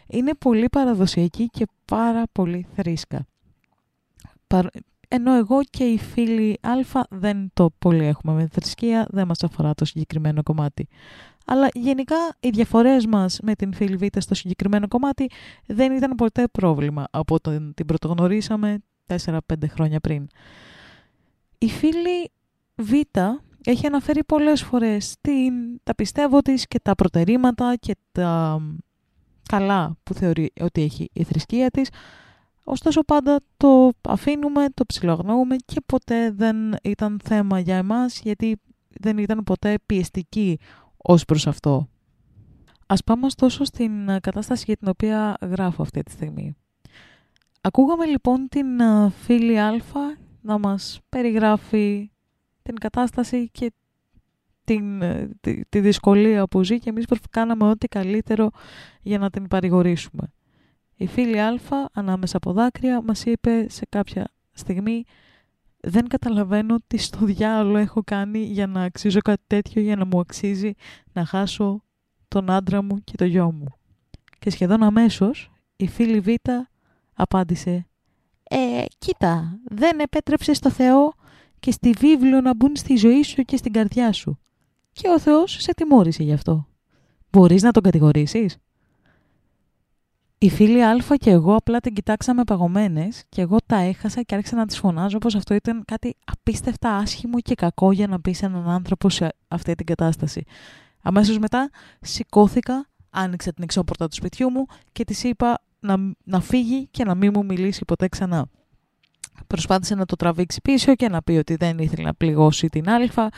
[0.06, 3.26] είναι πολύ παραδοσιακή και πάρα πολύ θρήσκα.
[5.14, 9.74] Ενώ εγώ και η φίλη Α δεν το πολύ έχουμε με θρησκεία, δεν μας αφορά
[9.74, 10.88] το συγκεκριμένο κομμάτι.
[11.46, 15.26] Αλλά γενικά οι διαφορές μας με την φίλη Β στο συγκεκριμένο κομμάτι
[15.66, 19.38] δεν ήταν ποτέ πρόβλημα από όταν την πρωτογνωρίσαμε 4-5
[19.68, 20.26] χρόνια πριν.
[21.58, 22.30] Η φίλη
[22.74, 22.92] Β
[23.64, 28.60] έχει αναφέρει πολλές φορές την, τα πιστεύω της και τα προτερήματα και τα
[29.48, 31.88] καλά που θεωρεί ότι έχει η θρησκεία της.
[32.64, 38.56] Ωστόσο πάντα το αφήνουμε, το ψιλογνώουμε και ποτέ δεν ήταν θέμα για εμάς γιατί
[39.00, 40.58] δεν ήταν ποτέ πιεστική
[40.96, 41.88] ως προς αυτό.
[42.86, 46.56] Ας πάμε ωστόσο στην κατάσταση για την οποία γράφω αυτή τη στιγμή.
[47.60, 49.70] Ακούγαμε λοιπόν την α, φίλη Α
[50.40, 52.10] να μας περιγράφει
[52.62, 53.72] την κατάσταση και
[54.64, 58.50] την, ε, τη, τη δυσκολία που ζει και εμείς κάναμε ό,τι καλύτερο
[59.02, 60.32] για να την παρηγορήσουμε.
[60.96, 61.60] Η φίλη Α,
[61.92, 65.04] ανάμεσα από δάκρυα, μας είπε σε κάποια στιγμή
[65.80, 70.20] «Δεν καταλαβαίνω τι στο διάλογο έχω κάνει για να αξίζω κάτι τέτοιο, για να μου
[70.20, 70.72] αξίζει
[71.12, 71.82] να χάσω
[72.28, 73.66] τον άντρα μου και το γιο μου».
[74.38, 76.28] Και σχεδόν αμέσως η φίλη Β
[77.14, 77.86] απάντησε
[78.42, 81.12] «Ε, κοίτα, δεν επέτρεψες στο Θεό
[81.60, 84.38] και στη βίβλο να μπουν στη ζωή σου και στην καρδιά σου.
[84.92, 86.66] Και ο Θεός σε τιμώρησε γι' αυτό.
[87.30, 88.56] Μπορείς να τον κατηγορήσεις;»
[90.42, 94.56] Η φίλη Α και εγώ απλά την κοιτάξαμε παγωμένες και εγώ τα έχασα και άρχισα
[94.56, 98.46] να τη φωνάζω πως αυτό ήταν κάτι απίστευτα άσχημο και κακό για να πει σε
[98.46, 100.44] έναν άνθρωπο σε αυτή την κατάσταση.
[101.02, 101.70] Αμέσως μετά
[102.00, 107.14] σηκώθηκα, άνοιξα την εξώπορτα του σπιτιού μου και της είπα να, να φύγει και να
[107.14, 108.46] μην μου μιλήσει ποτέ ξανά.
[109.46, 113.30] Προσπάθησε να το τραβήξει πίσω και να πει ότι δεν ήθελε να πληγώσει την Α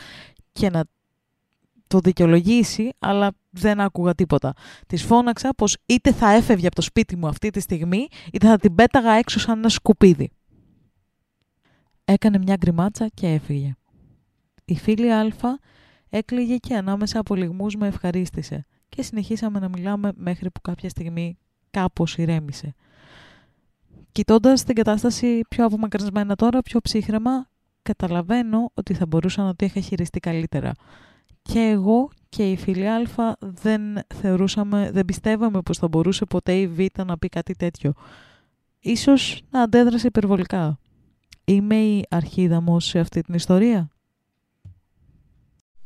[0.51, 0.83] και να
[1.95, 4.53] το δικαιολογήσει, αλλά δεν άκουγα τίποτα.
[4.87, 8.57] Της φώναξα πως είτε θα έφευγε από το σπίτι μου αυτή τη στιγμή, είτε θα
[8.57, 10.31] την πέταγα έξω σαν ένα σκουπίδι.
[12.05, 13.75] Έκανε μια γκριμάτσα και έφυγε.
[14.65, 15.25] Η φίλη Α
[16.09, 21.37] έκλειγε και ανάμεσα από λιγμούς με ευχαρίστησε και συνεχίσαμε να μιλάμε μέχρι που κάποια στιγμή
[21.71, 22.75] κάπως ηρέμησε.
[24.11, 27.49] Κοιτώντας την κατάσταση πιο απομακρυσμένα τώρα, πιο ψύχρεμα,
[27.81, 30.71] καταλαβαίνω ότι θα μπορούσα να το είχα χειριστεί καλύτερα
[31.49, 33.81] και εγώ και η φίλη Α δεν
[34.15, 37.93] θεωρούσαμε, δεν πιστεύαμε πως θα μπορούσε ποτέ η Β να πει κάτι τέτοιο.
[38.79, 40.79] Ίσως να αντέδρασε υπερβολικά.
[41.45, 43.89] Είμαι η αρχίδαμος σε αυτή την ιστορία.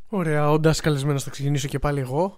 [0.08, 2.36] Ωραία, όντας καλεσμένος θα ξεκινήσω και πάλι εγώ.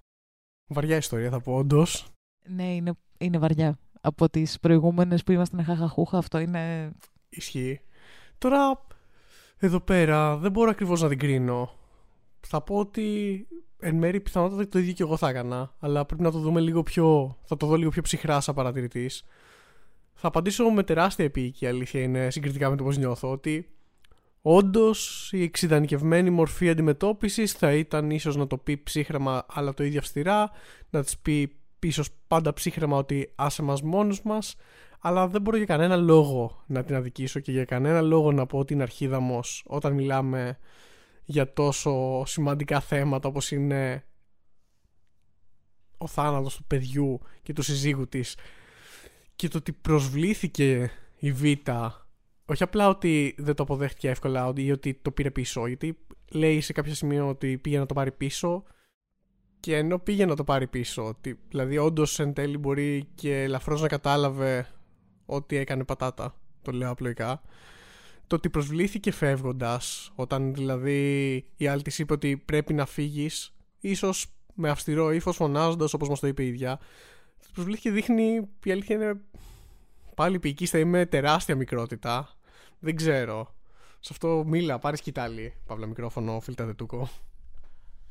[0.66, 2.06] Βαριά ιστορία θα πω, όντως.
[2.48, 3.78] Ναι, είναι, είναι βαριά.
[4.00, 6.92] Από τις προηγούμενες που ήμασταν χαχαχούχα, αυτό είναι.
[7.28, 7.80] Ισχύει.
[8.38, 8.86] Τώρα,
[9.58, 11.81] εδώ πέρα δεν μπορώ ακριβώς να την κρίνω
[12.46, 13.46] θα πω ότι
[13.78, 16.82] εν μέρει πιθανότατα το ίδιο και εγώ θα έκανα, αλλά πρέπει να το δούμε λίγο
[16.82, 17.38] πιο.
[17.44, 19.24] θα το δω λίγο πιο ψυχρά σαν παρατηρητής.
[20.14, 23.68] Θα απαντήσω με τεράστια επίοικη, αλήθεια είναι, συγκριτικά με το πώς νιώθω, ότι
[24.42, 29.98] όντως η εξειδανικευμένη μορφή αντιμετώπισης θα ήταν ίσως να το πει ψύχρεμα, αλλά το ίδιο
[29.98, 30.50] αυστηρά,
[30.90, 34.56] να της πει ίσως πάντα ψύχρεμα ότι άσε μας μόνους μας,
[35.00, 38.58] αλλά δεν μπορώ για κανένα λόγο να την αδικήσω και για κανένα λόγο να πω
[38.58, 40.58] ότι είναι αρχίδαμος όταν μιλάμε
[41.24, 44.04] για τόσο σημαντικά θέματα όπως είναι
[45.98, 48.36] ο θάνατος του παιδιού και του συζύγου της
[49.36, 51.42] και το ότι προσβλήθηκε η Β
[52.46, 55.98] όχι απλά ότι δεν το αποδέχτηκε εύκολα ή ότι το πήρε πίσω γιατί
[56.30, 58.64] λέει σε κάποια σημείο ότι πήγε να το πάρει πίσω
[59.60, 63.80] και ενώ πήγε να το πάρει πίσω ότι, δηλαδή όντως εν τέλει μπορεί και ελαφρώς
[63.80, 64.66] να κατάλαβε
[65.26, 67.42] ότι έκανε πατάτα το λέω απλοϊκά
[68.32, 74.26] το ότι προσβλήθηκε φεύγοντας, όταν δηλαδή η άλλη της είπε ότι πρέπει να φύγεις, ίσως
[74.54, 76.80] με αυστηρό ύφος φωνάζοντας όπως μας το είπε η ίδια.
[77.52, 79.20] Προσβλήθηκε δείχνει, η αλήθεια είναι
[80.14, 82.36] πάλι θα είμαι τεράστια μικρότητα.
[82.78, 83.54] Δεν ξέρω.
[84.00, 85.54] Σε αυτό μίλα, πάρει κοιτάλι.
[85.66, 87.08] Παύλα μικρόφωνο, φίλτα δετούκο.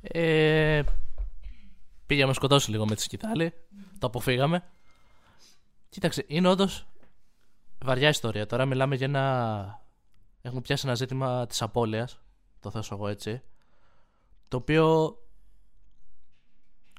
[0.02, 0.82] Ε,
[2.06, 3.54] πήγαμε σκοτώσει λίγο με τη σκητάλη.
[4.00, 4.64] Το αποφύγαμε.
[5.90, 6.88] Κοίταξε, είναι όντως
[7.84, 8.46] βαριά ιστορία.
[8.46, 9.81] Τώρα μιλάμε για ένα
[10.42, 12.22] έχουμε πιάσει ένα ζήτημα της απώλειας,
[12.60, 13.42] το θέσω εγώ έτσι,
[14.48, 15.18] το οποίο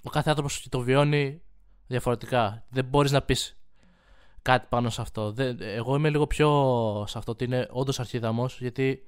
[0.02, 1.42] ο κάθε άνθρωπος το βιώνει
[1.86, 2.64] διαφορετικά.
[2.68, 3.56] Δεν μπορείς να πεις
[4.42, 5.34] κάτι πάνω σε αυτό.
[5.58, 6.48] εγώ είμαι λίγο πιο
[7.08, 9.06] σε αυτό ότι είναι όντως αρχίδαμος, γιατί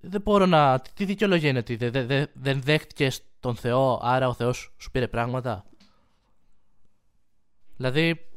[0.00, 0.80] δεν μπορώ να...
[0.80, 5.08] Τι δικαιολογία είναι ότι δεν, δεν, δεν δέχτηκες τον Θεό, άρα ο Θεός σου πήρε
[5.08, 5.64] πράγματα.
[7.76, 8.30] Δηλαδή,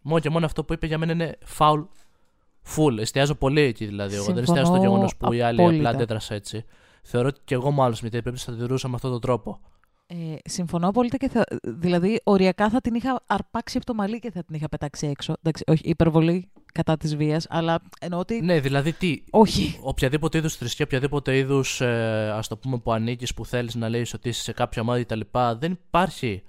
[0.00, 1.82] μόνο και μόνο αυτό που είπε για μένα είναι φάουλ
[2.68, 2.98] Φουλ.
[2.98, 4.14] Εστιάζω πολύ εκεί δηλαδή.
[4.14, 6.64] Εγώ δεν εστιάζω στο γεγονός που η άλλη απλά αντέδρασε έτσι.
[7.02, 9.60] Θεωρώ ότι και εγώ μάλλον με πρέπει να αντιδρούσα με αυτόν τον τρόπο.
[10.06, 10.14] Ε,
[10.44, 14.44] συμφωνώ απόλυτα και θα, δηλαδή οριακά θα την είχα αρπάξει από το μαλλί και θα
[14.44, 15.34] την είχα πετάξει έξω.
[15.42, 18.40] Εντάξει, όχι υπερβολή κατά της βίας, αλλά εννοώ ότι.
[18.40, 19.22] Ναι, δηλαδή τι.
[19.30, 19.78] Όχι.
[19.82, 24.06] Οποιαδήποτε είδους θρησκεία, οποιαδήποτε είδους ε, ας το πούμε που ανήκεις, που θέλεις να λέει
[24.14, 25.20] ότι είσαι σε κάποια ομάδα κτλ.
[25.58, 26.42] Δεν υπάρχει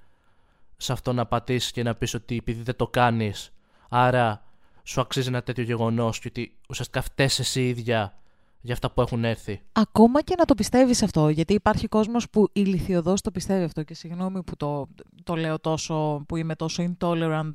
[0.76, 3.52] σε αυτό να πατήσεις και να πεις ότι επειδή δεν το κάνεις,
[3.88, 4.42] άρα
[4.88, 8.18] σου αξίζει ένα τέτοιο γεγονός και ότι ουσιαστικά φταίει εσύ ίδια
[8.60, 9.60] για αυτά που έχουν έρθει.
[9.72, 13.94] Ακόμα και να το πιστεύεις αυτό, γιατί υπάρχει κόσμος που ηλικιωδώ το πιστεύει αυτό και
[13.94, 14.88] συγγνώμη που το,
[15.22, 17.50] το λέω τόσο, που είμαι τόσο intolerant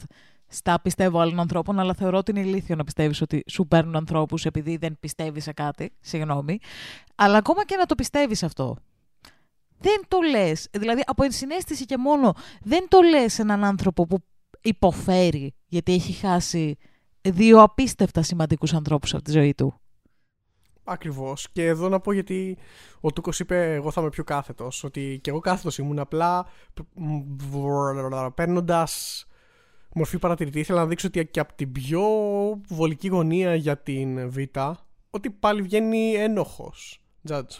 [0.47, 4.45] στα πιστεύω άλλων ανθρώπων, αλλά θεωρώ ότι είναι ηλίθιο να πιστεύεις ότι σου παίρνουν ανθρώπους
[4.45, 5.91] επειδή δεν πιστεύεις σε κάτι.
[5.99, 6.59] Συγγνώμη.
[7.15, 8.77] Αλλά ακόμα και να το πιστεύεις αυτό.
[9.79, 10.67] Δεν το λες.
[10.71, 14.17] Δηλαδή, από ενσυναίσθηση και μόνο, δεν το λες έναν άνθρωπο που
[14.61, 16.77] υποφέρει γιατί έχει χάσει
[17.31, 19.77] δύο απίστευτα σημαντικούς ανθρώπους από τη ζωή του.
[20.83, 21.49] Ακριβώς.
[21.51, 22.57] Και εδώ να πω γιατί
[23.01, 24.83] ο Τούκος είπε: Εγώ θα είμαι πιο κάθετος.
[24.83, 25.99] Ότι και εγώ κάθετος ήμουν.
[25.99, 26.45] Απλά
[28.35, 29.25] παίρνοντας
[29.95, 32.01] μορφή παρατηρητή, ήθελα να δείξω ότι και από την πιο
[32.67, 34.37] βολική γωνία για την Β,
[35.09, 37.01] ότι πάλι βγαίνει ένοχος.
[37.29, 37.59] Judge.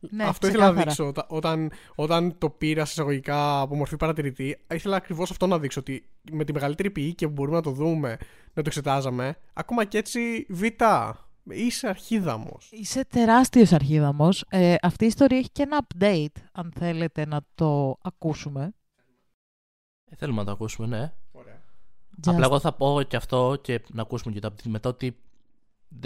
[0.00, 4.58] Ναι, αυτό ήθελα να δείξω όταν, όταν το πήρα σε εισαγωγικά από μορφή παρατηρητή.
[4.74, 5.80] Ήθελα ακριβώς αυτό να δείξω.
[5.80, 8.08] Ότι με τη μεγαλύτερη πηγή και που μπορούμε να το δούμε,
[8.54, 10.62] να το εξετάζαμε, ακόμα και έτσι Β.
[11.50, 12.68] Είσαι αρχίδαμος.
[12.70, 14.44] Είσαι τεράστιος αρχίδαμος.
[14.48, 18.74] Ε, αυτή η ιστορία έχει και ένα update, αν θέλετε να το ακούσουμε.
[20.10, 21.12] Ε, θέλουμε να το ακούσουμε, ναι.
[21.32, 21.62] Ωραία.
[22.26, 25.16] Απλά εγώ θα πω και αυτό και να ακούσουμε και το update μετά ότι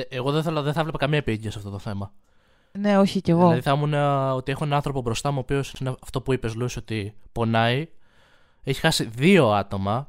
[0.08, 2.12] εγώ δεν, θέλω, δεν θα βλέπα καμία επίγεια σε αυτό το θέμα.
[2.72, 3.40] Ναι, όχι κι εγώ.
[3.40, 3.94] Δηλαδή θα ήμουν
[4.36, 7.88] ότι έχω έναν άνθρωπο μπροστά μου, ο οποίος είναι αυτό που είπες, Λούση, ότι πονάει.
[8.62, 10.08] Έχει χάσει δύο άτομα.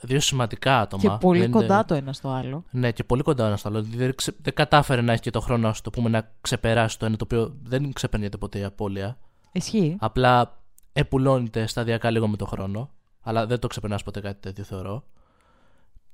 [0.00, 1.02] Δύο σημαντικά άτομα.
[1.02, 2.64] Και πολύ κοντά το ένα στο άλλο.
[2.70, 3.82] Ναι, και πολύ κοντά το ένα στο άλλο.
[3.82, 7.24] Δηλαδή δεν, κατάφερε να έχει και το χρόνο, το πούμε, να ξεπεράσει το ένα, το
[7.24, 9.18] οποίο δεν ξεπερνιέται ποτέ η απώλεια.
[9.52, 9.96] Ισχύει.
[10.00, 12.90] Απλά επουλώνεται σταδιακά λίγο με το χρόνο.
[13.22, 15.04] Αλλά δεν το ξεπερνάς ποτέ κάτι τέτοιο, θεωρώ.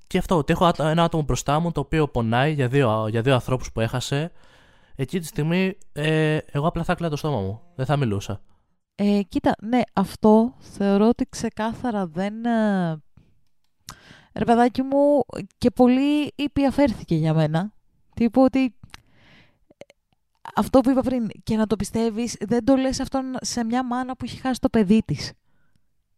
[0.06, 3.34] Και αυτό, ότι έχω ένα άτομο μπροστά μου το οποίο πονάει για δύο, για δύο
[3.34, 4.32] ανθρώπους που έχασε
[4.96, 7.60] εκεί τη στιγμή ε, εγώ απλά θα κλαίω το στόμα μου.
[7.74, 8.42] Δεν θα μιλούσα.
[8.94, 12.44] Ε, κοίτα, ναι, αυτό θεωρώ ότι ξεκάθαρα δεν...
[12.44, 13.02] Ε,
[14.34, 15.20] ρε παιδάκι μου,
[15.58, 17.72] και πολύ υπηαφέρθηκε για μένα.
[18.14, 18.74] Τύπου ότι
[20.54, 24.16] αυτό που είπα πριν, και να το πιστεύεις, δεν το λες αυτό σε μια μάνα
[24.16, 25.32] που έχει χάσει το παιδί της.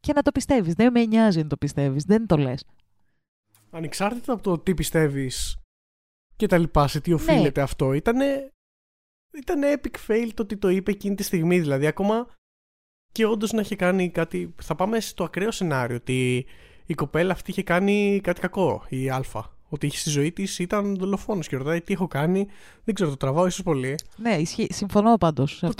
[0.01, 2.65] Και να το πιστεύεις, δεν με νοιάζει να το πιστεύεις, δεν το λες.
[3.71, 5.57] Ανεξάρτητα από το τι πιστεύεις
[6.37, 7.15] και τα λοιπά, σε τι ναι.
[7.15, 8.53] οφείλεται αυτό, ήτανε
[9.37, 11.61] ήταν epic fail το ότι το είπε εκείνη τη στιγμή.
[11.61, 12.27] Δηλαδή, ακόμα
[13.13, 14.55] και όντως να είχε κάνει κάτι.
[14.63, 16.47] Θα πάμε στο ακραίο σενάριο ότι
[16.87, 19.25] η κοπέλα αυτή είχε κάνει κάτι κακό, η Α.
[19.69, 22.47] Ότι είχε στη ζωή της ήταν δολοφόνος και ρωτάει τι έχω κάνει.
[22.85, 23.95] Δεν ξέρω, το τραβάω ίσως πολύ.
[24.17, 24.67] Ναι, ισχύει.
[24.71, 25.59] Συμφωνώ πάντως.
[25.59, 25.75] Το,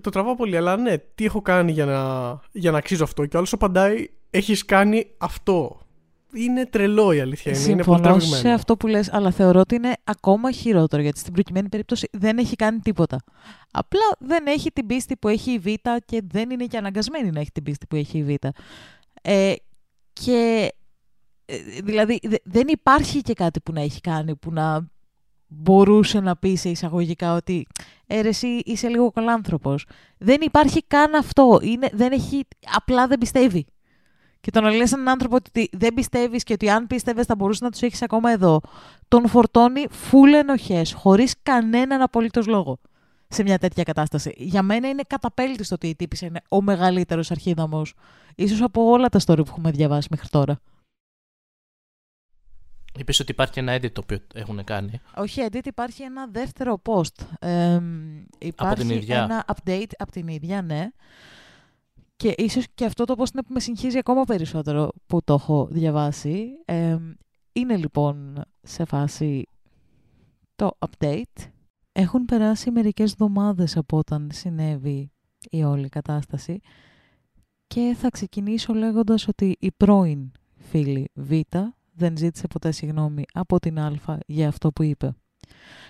[0.00, 3.26] το τραβάω πολύ, αλλά ναι, τι έχω κάνει για να, για να αξίζω αυτό.
[3.26, 5.80] Και ο άλλος απαντάει, έχεις κάνει αυτό
[6.34, 7.52] είναι τρελό η αλήθεια.
[7.52, 11.32] Είναι, Συμφωνώ είναι σε αυτό που λες, αλλά θεωρώ ότι είναι ακόμα χειρότερο, γιατί στην
[11.32, 13.18] προκειμένη περίπτωση δεν έχει κάνει τίποτα.
[13.70, 15.66] Απλά δεν έχει την πίστη που έχει η Β
[16.04, 18.46] και δεν είναι και αναγκασμένη να έχει την πίστη που έχει η Β.
[19.22, 19.54] Ε,
[20.12, 20.72] και
[21.44, 24.90] ε, δηλαδή δεν υπάρχει και κάτι που να έχει κάνει που να
[25.46, 27.66] μπορούσε να πει σε εισαγωγικά ότι
[28.06, 29.86] «Ε, εσύ είσαι λίγο καλάνθρωπος.
[30.18, 31.58] Δεν υπάρχει καν αυτό.
[31.62, 33.66] Είναι, δεν έχει, απλά δεν πιστεύει.
[34.40, 37.64] Και το να λες έναν άνθρωπο ότι δεν πιστεύεις και ότι αν πίστευες θα μπορούσε
[37.64, 38.60] να τους έχεις ακόμα εδώ,
[39.08, 42.78] τον φορτώνει φούλε ενοχές, χωρίς κανέναν απολύτως λόγο
[43.28, 44.34] σε μια τέτοια κατάσταση.
[44.36, 47.94] Για μένα είναι καταπέλτιστο ότι η τύπησα είναι ο μεγαλύτερος αρχίδαμος,
[48.34, 50.60] ίσως από όλα τα story που έχουμε διαβάσει μέχρι τώρα.
[52.98, 55.00] Είπες ότι υπάρχει ένα edit το οποίο έχουν κάνει.
[55.16, 57.24] Όχι edit, υπάρχει ένα δεύτερο post.
[57.40, 57.80] Ε,
[58.38, 59.22] υπάρχει από την ίδια.
[59.22, 60.88] ένα update από την ίδια, ναι.
[62.20, 65.68] Και ίσως και αυτό το post είναι που με συγχύζει ακόμα περισσότερο που το έχω
[65.70, 66.48] διαβάσει.
[67.52, 69.46] είναι λοιπόν σε φάση
[70.56, 71.50] το update.
[71.92, 75.10] Έχουν περάσει μερικές εβδομάδες από όταν συνέβη
[75.50, 76.60] η όλη κατάσταση
[77.66, 81.32] και θα ξεκινήσω λέγοντας ότι η πρώην φίλη Β
[81.92, 83.92] δεν ζήτησε ποτέ συγγνώμη από την Α
[84.26, 85.14] για αυτό που είπε.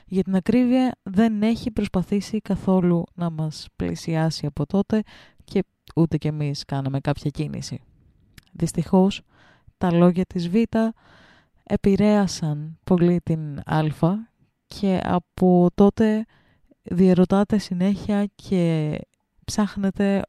[0.06, 5.02] Για την ακρίβεια δεν έχει προσπαθήσει καθόλου να μας πλησιάσει από τότε
[5.44, 5.64] και
[5.96, 7.80] ούτε κι εμείς κάναμε κάποια κίνηση.
[8.52, 9.22] Δυστυχώς,
[9.78, 10.54] τα λόγια της Β
[11.62, 14.14] επηρέασαν πολύ την Α
[14.66, 16.24] και από τότε
[16.82, 18.96] διερωτάτε συνέχεια και
[19.44, 20.22] ψάχνετε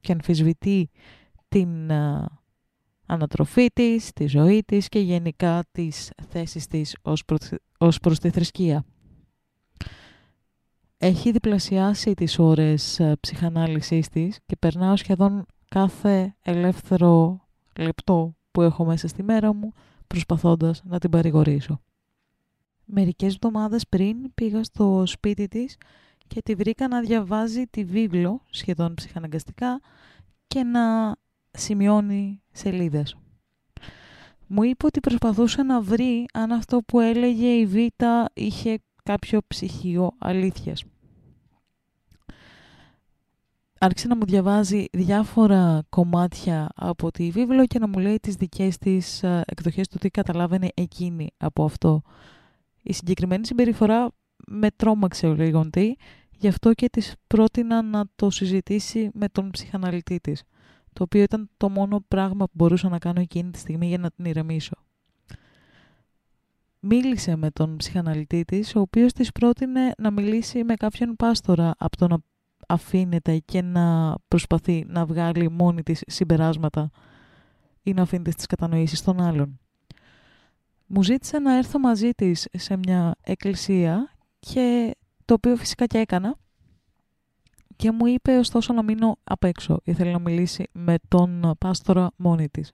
[0.00, 0.90] και αμφισβητεί
[1.48, 1.92] την
[3.06, 7.24] ανατροφή της, τη ζωή της και γενικά τις θέσεις της ως,
[7.78, 8.84] ως προς τη θρησκεία
[11.04, 17.40] έχει διπλασιάσει τις ώρες ε, ψυχανάλυσης της και περνάω σχεδόν κάθε ελεύθερο
[17.78, 19.72] λεπτό που έχω μέσα στη μέρα μου
[20.06, 21.80] προσπαθώντας να την παρηγορήσω.
[22.84, 25.76] Μερικές εβδομάδες πριν πήγα στο σπίτι της
[26.26, 29.80] και τη βρήκα να διαβάζει τη βίβλο σχεδόν ψυχαναγκαστικά
[30.46, 31.16] και να
[31.50, 33.16] σημειώνει σελίδες.
[34.46, 40.10] Μου είπε ότι προσπαθούσε να βρει αν αυτό που έλεγε η Β' είχε κάποιο ψυχείο
[40.18, 40.84] αλήθειας
[43.84, 48.78] άρχισε να μου διαβάζει διάφορα κομμάτια από τη βίβλο και να μου λέει τις δικές
[48.78, 52.02] της ε, εκδοχές του τι καταλάβαινε εκείνη από αυτό.
[52.82, 54.10] Η συγκεκριμένη συμπεριφορά
[54.46, 55.96] με τρόμαξε ο λέγοντι,
[56.30, 60.42] γι' αυτό και της πρότεινα να το συζητήσει με τον ψυχαναλυτή της,
[60.92, 64.10] το οποίο ήταν το μόνο πράγμα που μπορούσα να κάνω εκείνη τη στιγμή για να
[64.10, 64.76] την ηρεμήσω.
[66.80, 71.96] μίλησε με τον ψυχαναλυτή της, ο οποίος της πρότεινε να μιλήσει με κάποιον πάστορα από
[71.96, 72.18] το να
[72.68, 76.90] αφήνεται και να προσπαθεί να βγάλει μόνη της συμπεράσματα
[77.82, 79.60] ή να αφήνεται στις κατανοήσεις των άλλων.
[80.86, 86.36] Μου ζήτησε να έρθω μαζί της σε μια εκκλησία και το οποίο φυσικά και έκανα
[87.76, 89.80] και μου είπε ωστόσο να μείνω απ' έξω.
[89.84, 92.72] Ήθελε να μιλήσει με τον πάστορα μόνη της.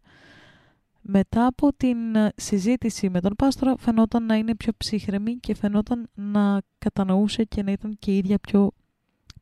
[1.01, 1.97] Μετά από την
[2.37, 7.73] συζήτηση με τον πάστορα φαινόταν να είναι πιο ψύχρεμη και φαινόταν να κατανοούσε και να
[7.73, 8.71] ήταν και η ίδια πιο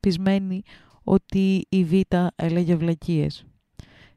[0.06, 0.62] πεισμένη
[1.04, 1.92] ότι η Β
[2.36, 3.46] έλεγε βλακίες.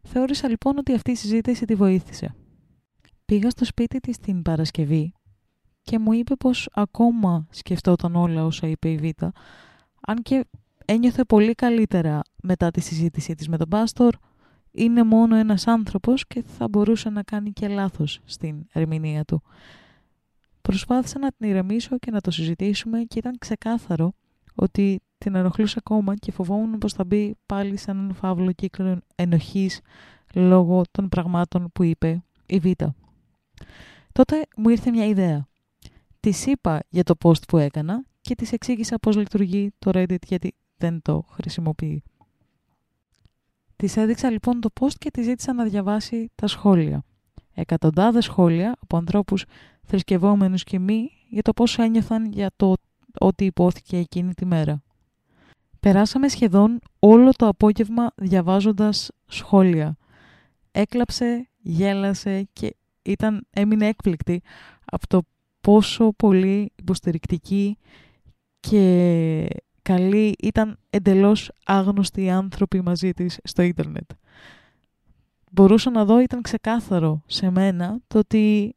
[0.02, 2.36] Θεώρησα λοιπόν ότι αυτή η συζήτηση τη βοήθησε.
[3.26, 5.14] Πήγα στο σπίτι της την Παρασκευή
[5.82, 9.24] και μου είπε πως ακόμα σκεφτόταν όλα όσα είπε η Β,
[10.08, 10.46] αν και
[10.86, 14.16] ένιωθε πολύ καλύτερα μετά τη συζήτησή της με τον Πάστορ,
[14.72, 19.42] είναι μόνο ένας άνθρωπος και θα μπορούσε να κάνει και λάθος στην ερμηνεία του.
[20.62, 24.14] Προσπάθησα να την ηρεμήσω και να το συζητήσουμε και ήταν ξεκάθαρο
[24.56, 29.82] ότι την ενοχλούσε ακόμα και φοβόμουν πως θα μπει πάλι σε έναν φαύλο κύκλο ενοχής
[30.34, 32.66] λόγω των πραγμάτων που είπε η Β.
[34.12, 35.48] Τότε μου ήρθε μια ιδέα.
[36.20, 40.56] Της είπα για το post που έκανα και της εξήγησα πώς λειτουργεί το Reddit γιατί
[40.78, 42.04] δεν το χρησιμοποιεί.
[43.76, 47.04] Της έδειξα λοιπόν το post και της ζήτησα να διαβάσει τα σχόλια.
[47.54, 49.46] Εκατοντάδες σχόλια από ανθρώπους
[49.86, 52.74] θρησκευόμενους και μη για το πώς ένιωθαν για το
[53.20, 54.84] ό,τι υπόθηκε εκείνη τη μέρα.
[55.80, 59.98] Περάσαμε σχεδόν όλο το απόγευμα διαβάζοντας σχόλια.
[60.72, 64.42] Έκλαψε, γέλασε και ήταν, έμεινε έκπληκτη
[64.86, 65.22] από το
[65.62, 67.78] πόσο πολύ υποστηρικτική
[68.60, 69.48] και
[69.82, 74.10] καλή ήταν εντελώς άγνωστοι άνθρωποι μαζί της στο ίντερνετ.
[75.52, 78.76] Μπορούσα να δω, ήταν ξεκάθαρο σε μένα το ότι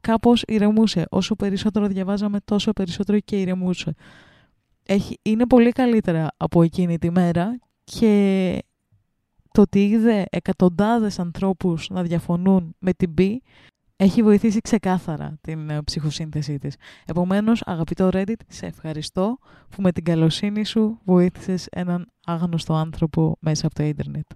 [0.00, 1.04] κάπως ηρεμούσε.
[1.10, 3.94] Όσο περισσότερο διαβάζαμε, τόσο περισσότερο και ηρεμούσε.
[4.86, 8.58] Έχει, είναι πολύ καλύτερα από εκείνη τη μέρα και
[9.52, 13.36] το ότι είδε εκατοντάδες ανθρώπους να διαφωνούν με την B
[13.96, 16.76] έχει βοηθήσει ξεκάθαρα την ε, ψυχοσύνθεσή της.
[17.06, 23.66] Επομένως, αγαπητό Reddit, σε ευχαριστώ που με την καλοσύνη σου βοήθησες έναν άγνωστο άνθρωπο μέσα
[23.66, 24.26] από το ίντερνετ.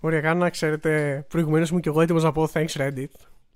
[0.00, 3.12] Ωραία, να ξέρετε, προηγουμένως μου και εγώ έτοιμος να πω thanks Reddit.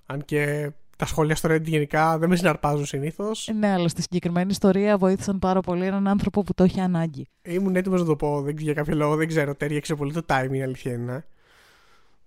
[0.07, 3.51] Αν και τα σχόλια στο Reddit γενικά δεν με συναρπάζουν συνήθως.
[3.59, 7.26] Ναι, αλλά στη συγκεκριμένη ιστορία βοήθησαν πάρα πολύ έναν άνθρωπο που το έχει ανάγκη.
[7.43, 9.55] Ήμουν έτοιμος να το πω, δεν, για κάποιο λόγο δεν ξέρω.
[9.55, 11.24] Ταίριαξε πολύ το timing, η αλήθεια είναι.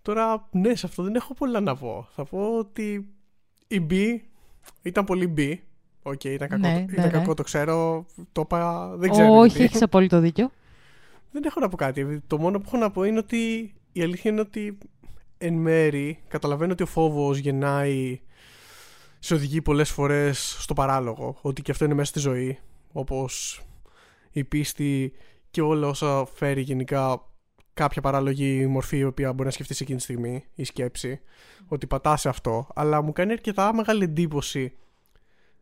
[0.02, 2.08] Τώρα, ναι, σε αυτό δεν έχω πολλά να πω.
[2.16, 3.08] Θα πω ότι
[3.68, 3.94] η B
[4.82, 5.54] ήταν πολύ B.
[6.02, 7.34] OK, okay, ήταν, κακό, ναι, το, ήταν ναι, κακό, ναι.
[7.34, 8.06] το ξέρω.
[8.32, 9.34] Το είπα, δεν ξέρω.
[9.34, 10.52] Όχι, έχεις απόλυτο δίκιο.
[11.32, 12.22] Δεν έχω να πω κάτι.
[12.28, 14.78] Το μόνο που έχω να πω είναι ότι η αλήθεια είναι ότι
[15.38, 18.20] εν μέρη καταλαβαίνω ότι ο φόβος γεννάει
[19.26, 22.60] σε οδηγεί πολλές φορές στο παράλογο ότι και αυτό είναι μέσα στη ζωή
[22.92, 23.62] όπως
[24.32, 25.14] η πίστη
[25.52, 27.28] και όλα όσα φέρει γενικά
[27.74, 31.20] κάποια παράλογη μορφή η οποία μπορεί να σκεφτείς σε εκείνη τη στιγμή η σκέψη
[31.68, 32.68] ότι πατάς σε αυτό.
[32.76, 34.74] Αλλά μου κάνει αρκετά μεγάλη εντύπωση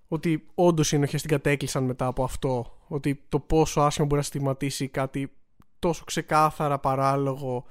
[0.07, 4.27] ότι όντως οι ενοχές την κατέκλυσαν μετά από αυτό ότι το πόσο άσχημα μπορεί να
[4.27, 5.31] στιγματίσει κάτι
[5.79, 7.65] τόσο ξεκάθαρα παράλογο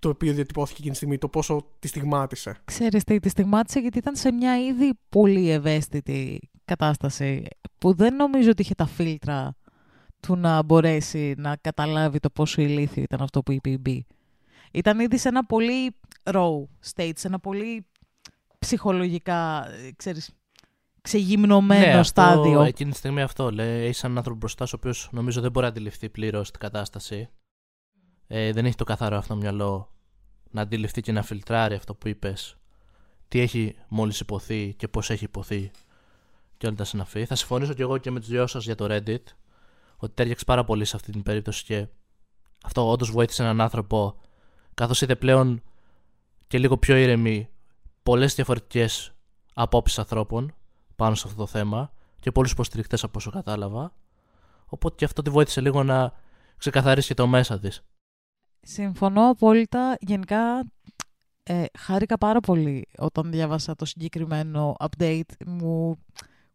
[0.00, 2.56] το οποίο διατυπώθηκε εκείνη τη στιγμή, το πόσο τη στιγμάτισε.
[2.64, 7.46] Ξέρεις τι, τη στιγμάτισε γιατί ήταν σε μια ήδη πολύ ευαίσθητη κατάσταση
[7.78, 9.54] που δεν νομίζω ότι είχε τα φίλτρα
[10.20, 14.06] του να μπορέσει να καταλάβει το πόσο ηλίθιο ήταν αυτό που είπε η Μπή.
[14.72, 16.62] Ήταν ήδη σε ένα πολύ raw
[16.94, 17.86] state, σε ένα πολύ
[18.58, 20.30] ψυχολογικά, ξέρεις,
[21.00, 22.50] ξεγυμνωμένο ναι, στάδιο.
[22.50, 23.86] Αυτό, εκείνη τη στιγμή αυτό λέει.
[23.86, 27.28] Έχει έναν άνθρωπο μπροστά σου, ο οποίος νομίζω δεν μπορεί να αντιληφθεί πλήρως την κατάσταση
[28.32, 29.90] ε, δεν έχει το καθαρό αυτό μυαλό
[30.50, 32.56] να αντιληφθεί και να φιλτράρει αυτό που είπες,
[33.28, 35.70] τι έχει μόλις υποθεί και πώς έχει υποθεί
[36.56, 37.24] και όλα τα συναφή.
[37.24, 39.22] Θα συμφωνήσω και εγώ και με τους δυο σας για το Reddit
[39.96, 41.86] ότι τέριαξε πάρα πολύ σε αυτή την περίπτωση και
[42.64, 44.20] αυτό όντως βοήθησε έναν άνθρωπο
[44.74, 45.62] καθώς είδε πλέον
[46.46, 47.48] και λίγο πιο ήρεμη
[48.02, 49.12] πολλές διαφορετικές
[49.54, 50.54] απόψεις ανθρώπων
[50.96, 53.92] πάνω σε αυτό το θέμα και πολλούς υποστηρικτές από όσο κατάλαβα.
[54.66, 56.12] Οπότε και αυτό τη βοήθησε λίγο να
[56.56, 57.84] ξεκαθαρίσει και το μέσα της.
[58.62, 59.96] Συμφωνώ απόλυτα.
[60.00, 60.64] Γενικά,
[61.42, 65.30] ε, χάρηκα πάρα πολύ όταν διάβασα το συγκεκριμένο update.
[65.46, 65.96] Μου,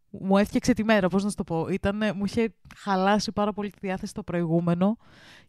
[0.10, 1.68] μου έφτιαξε τη μέρα, πώς να σου το πω.
[1.68, 4.98] Ήτανε, μου είχε χαλάσει πάρα πολύ τη διάθεση το προηγούμενο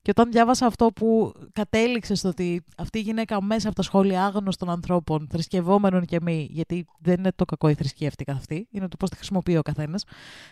[0.03, 4.25] και όταν διάβασα αυτό που κατέληξε στο ότι αυτή η γυναίκα μέσα από τα σχόλια
[4.25, 8.69] άγνωστων ανθρώπων, θρησκευόμενων και μη, γιατί δεν είναι το κακό η θρησκεία αυτή καθ' αυτή,
[8.71, 10.05] είναι το πώς τη χρησιμοποιεί ο καθένας.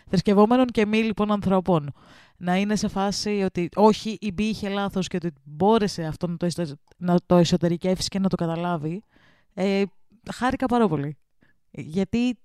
[0.07, 1.93] Θρησκευόμενων και μη λοιπόν ανθρώπων
[2.37, 6.37] να είναι σε φάση ότι όχι, η Μπή είχε λάθος και ότι μπόρεσε αυτό να
[6.37, 9.03] το, να το εσωτερικεύσει και να το καταλάβει.
[9.53, 9.83] Ε,
[10.33, 11.17] χάρηκα πάρα πολύ.
[11.71, 12.39] Γιατί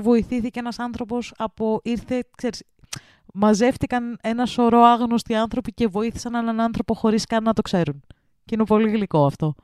[0.00, 1.80] βοηθήθηκε ένας άνθρωπος από...
[1.84, 2.62] Ήρθε, ξέρεις,
[3.34, 8.02] μαζεύτηκαν ένα σωρό άγνωστοι άνθρωποι και βοήθησαν έναν άνθρωπο χωρίς καν να το ξέρουν.
[8.44, 9.54] Και είναι πολύ γλυκό αυτό.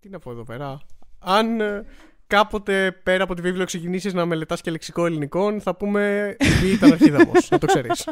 [0.00, 0.78] Τι να πω εδώ πέρα.
[1.18, 1.84] Αν ε,
[2.26, 6.92] κάποτε πέρα από τη βίβλο ξεκινήσει να μελετάς και λεξικό ελληνικών, θα πούμε τι ήταν
[6.92, 8.04] αρχίδαμος, να το ξέρεις.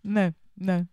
[0.00, 0.86] Ναι, ναι.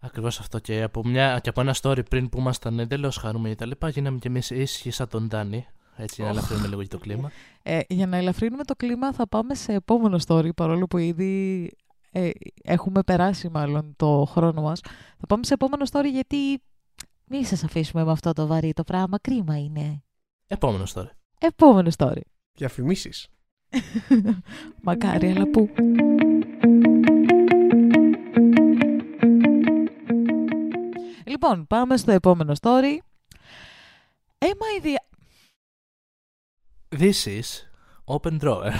[0.00, 3.66] Ακριβώς αυτό και από, μια, και από ένα story πριν που ήμασταν εντελώς χαρούμενοι τα
[3.66, 5.66] λοιπά, γίναμε κι εμείς ήσυχοι σαν τον Ντάνι.
[5.96, 7.30] Έτσι, να ελαφρύνουμε λίγο και το κλίμα.
[7.62, 11.70] Ε, για να ελαφρύνουμε το κλίμα θα πάμε σε επόμενο story, παρόλο που ήδη
[12.10, 12.30] ε,
[12.62, 14.80] έχουμε περάσει μάλλον το χρόνο μας.
[15.18, 16.62] Θα πάμε σε επόμενο story γιατί
[17.24, 20.02] μη σας αφήσουμε με αυτό το βαρύ το πράγμα, κρίμα είναι.
[20.46, 21.19] Επόμενο story.
[21.42, 22.20] Επόμενο story.
[22.52, 23.28] Διαφημίσεις.
[24.82, 25.70] Μακάρι, αλλά πού;
[31.24, 32.98] Λοιπόν, πάμε στο επόμενο story.
[34.38, 34.94] Am I the...
[36.98, 37.66] This is
[38.04, 38.72] open drawer.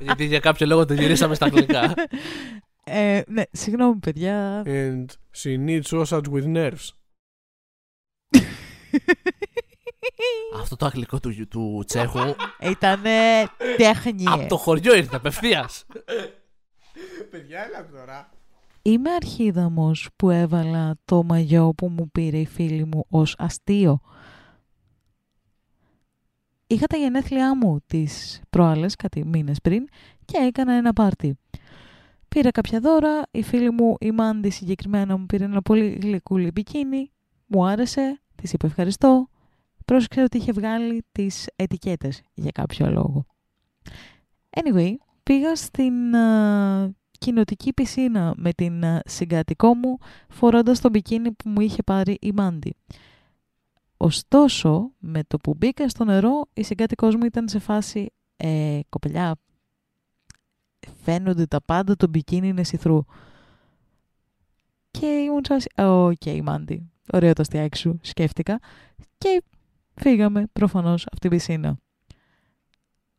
[0.00, 1.94] Γιατί για κάποιο λόγο το γυρίσαμε στα αγγλικά.
[2.84, 4.62] ε, ναι, συγγνώμη παιδιά.
[4.66, 5.04] And
[5.36, 6.88] she needs sausage with nerves.
[10.60, 13.46] Αυτό το αγγλικό του, του Τσέχου Ήτανε
[13.76, 14.24] τέχνη.
[14.26, 15.86] από το χωριό ήρθε απευθείας.
[17.30, 18.30] Παιδιά, έλα τώρα.
[18.82, 24.00] Είμαι αρχίδαμος που έβαλα το μαγιό που μου πήρε η φίλη μου ως αστείο.
[26.66, 29.88] Είχα τα γενέθλιά μου τις προάλλες, κάτι μήνες πριν,
[30.24, 31.38] και έκανα ένα πάρτι.
[32.28, 37.12] Πήρα κάποια δώρα, η φίλη μου, η Μάντι συγκεκριμένα, μου πήρε ένα πολύ γλυκούλι μπικίνι,
[37.46, 39.28] μου άρεσε, της είπε ευχαριστώ,
[39.88, 43.26] πρόσεξε ότι είχε βγάλει τις ετικέτες για κάποιο λόγο.
[44.50, 51.48] Anyway, πήγα στην α, κοινοτική πισίνα με την α, συγκατοικό μου φορώντας το μπικίνι που
[51.48, 52.74] μου είχε πάρει η Μάντι.
[53.96, 59.36] Ωστόσο, με το που μπήκα στο νερό, η συγκάτοικός μου ήταν σε φάση ε, «Κοπελιά,
[61.02, 63.04] φαίνονται τα πάντα, το μπικίνι είναι see-through».
[64.90, 68.58] Και ήμουν σε φάση «OK, Μάντι, ωραίο το αστειάκι σου», σκέφτηκα.
[69.18, 69.42] Και
[70.00, 71.78] φύγαμε προφανώς από την πισίνα.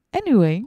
[0.09, 0.57] Anyway,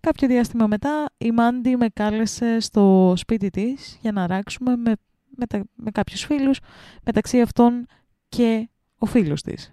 [0.00, 4.92] κάποιο διάστημα μετά η Μάντι με κάλεσε στο σπίτι της για να αράξουμε με,
[5.36, 6.60] με, τα- με κάποιους φίλους,
[7.04, 7.86] μεταξύ αυτών
[8.28, 8.68] και
[8.98, 9.72] ο φίλος της.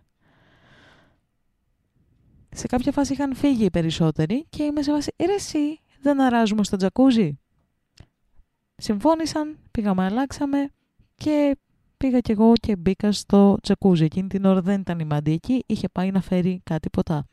[2.50, 6.64] Σε κάποια φάση είχαν φύγει οι περισσότεροι και είμαι σε φάση «Ρε εσύ, δεν αράζουμε
[6.64, 7.40] στο τζακούζι».
[8.76, 10.70] Συμφώνησαν, πήγαμε, αλλάξαμε
[11.16, 11.58] και
[11.98, 14.04] πήγα κι εγώ και μπήκα στο τζακούζι.
[14.04, 17.28] Εκείνη την ώρα δεν ήταν η Μάντι εκεί, είχε πάει να φέρει κάτι ποτά.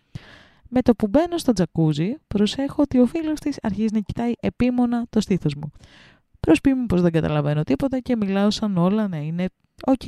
[0.68, 5.06] Με το που μπαίνω στο τζακούζι, προσέχω ότι ο φίλος της αρχίζει να κοιτάει επίμονα
[5.10, 5.70] το στήθος μου.
[6.40, 9.46] Προσποιούμαι πως δεν καταλαβαίνω τίποτα και μιλάω σαν όλα να είναι
[9.86, 10.02] οκ.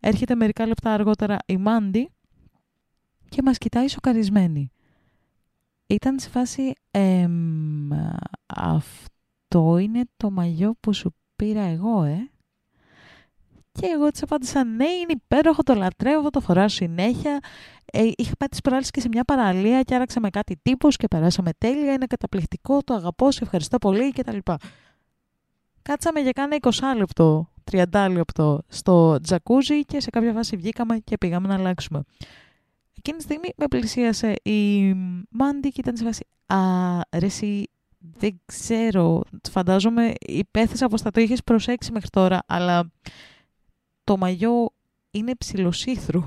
[0.00, 2.10] Έρχεται μερικά λεπτά αργότερα η Μάντι
[3.28, 4.70] και μας κοιτάει σοκαρισμένη.
[5.86, 7.88] Ήταν σε φάση «Εμ,
[8.46, 12.30] αυτό είναι το μαγιό που σου πήρα εγώ, ε».
[13.80, 17.38] Και εγώ της απάντησα «Ναι, είναι υπέροχο, το λατρεύω, το φοράω συνέχεια».
[17.92, 21.08] Ε, είχα πάει τις προάλλες και σε μια παραλία και άραξα με κάτι τύπους και
[21.08, 24.36] περάσαμε τέλεια, είναι καταπληκτικό, το αγαπώ, σε ευχαριστώ πολύ κτλ.
[25.82, 31.18] Κάτσαμε για κάνα 20 λεπτό, 30 λεπτό στο τζακούζι και σε κάποια φάση βγήκαμε και
[31.18, 32.02] πήγαμε να αλλάξουμε.
[32.96, 34.92] Εκείνη τη στιγμή με πλησίασε η
[35.30, 36.58] Μάντι και ήταν σε φάση «Α,
[37.18, 37.64] ρε εσύ,
[37.98, 42.90] δεν ξέρω, φαντάζομαι υπέθεσα πως θα το είχες προσέξει μέχρι τώρα, αλλά
[44.08, 44.70] το μαγιό
[45.10, 46.22] είναι ψιλοσύθρου».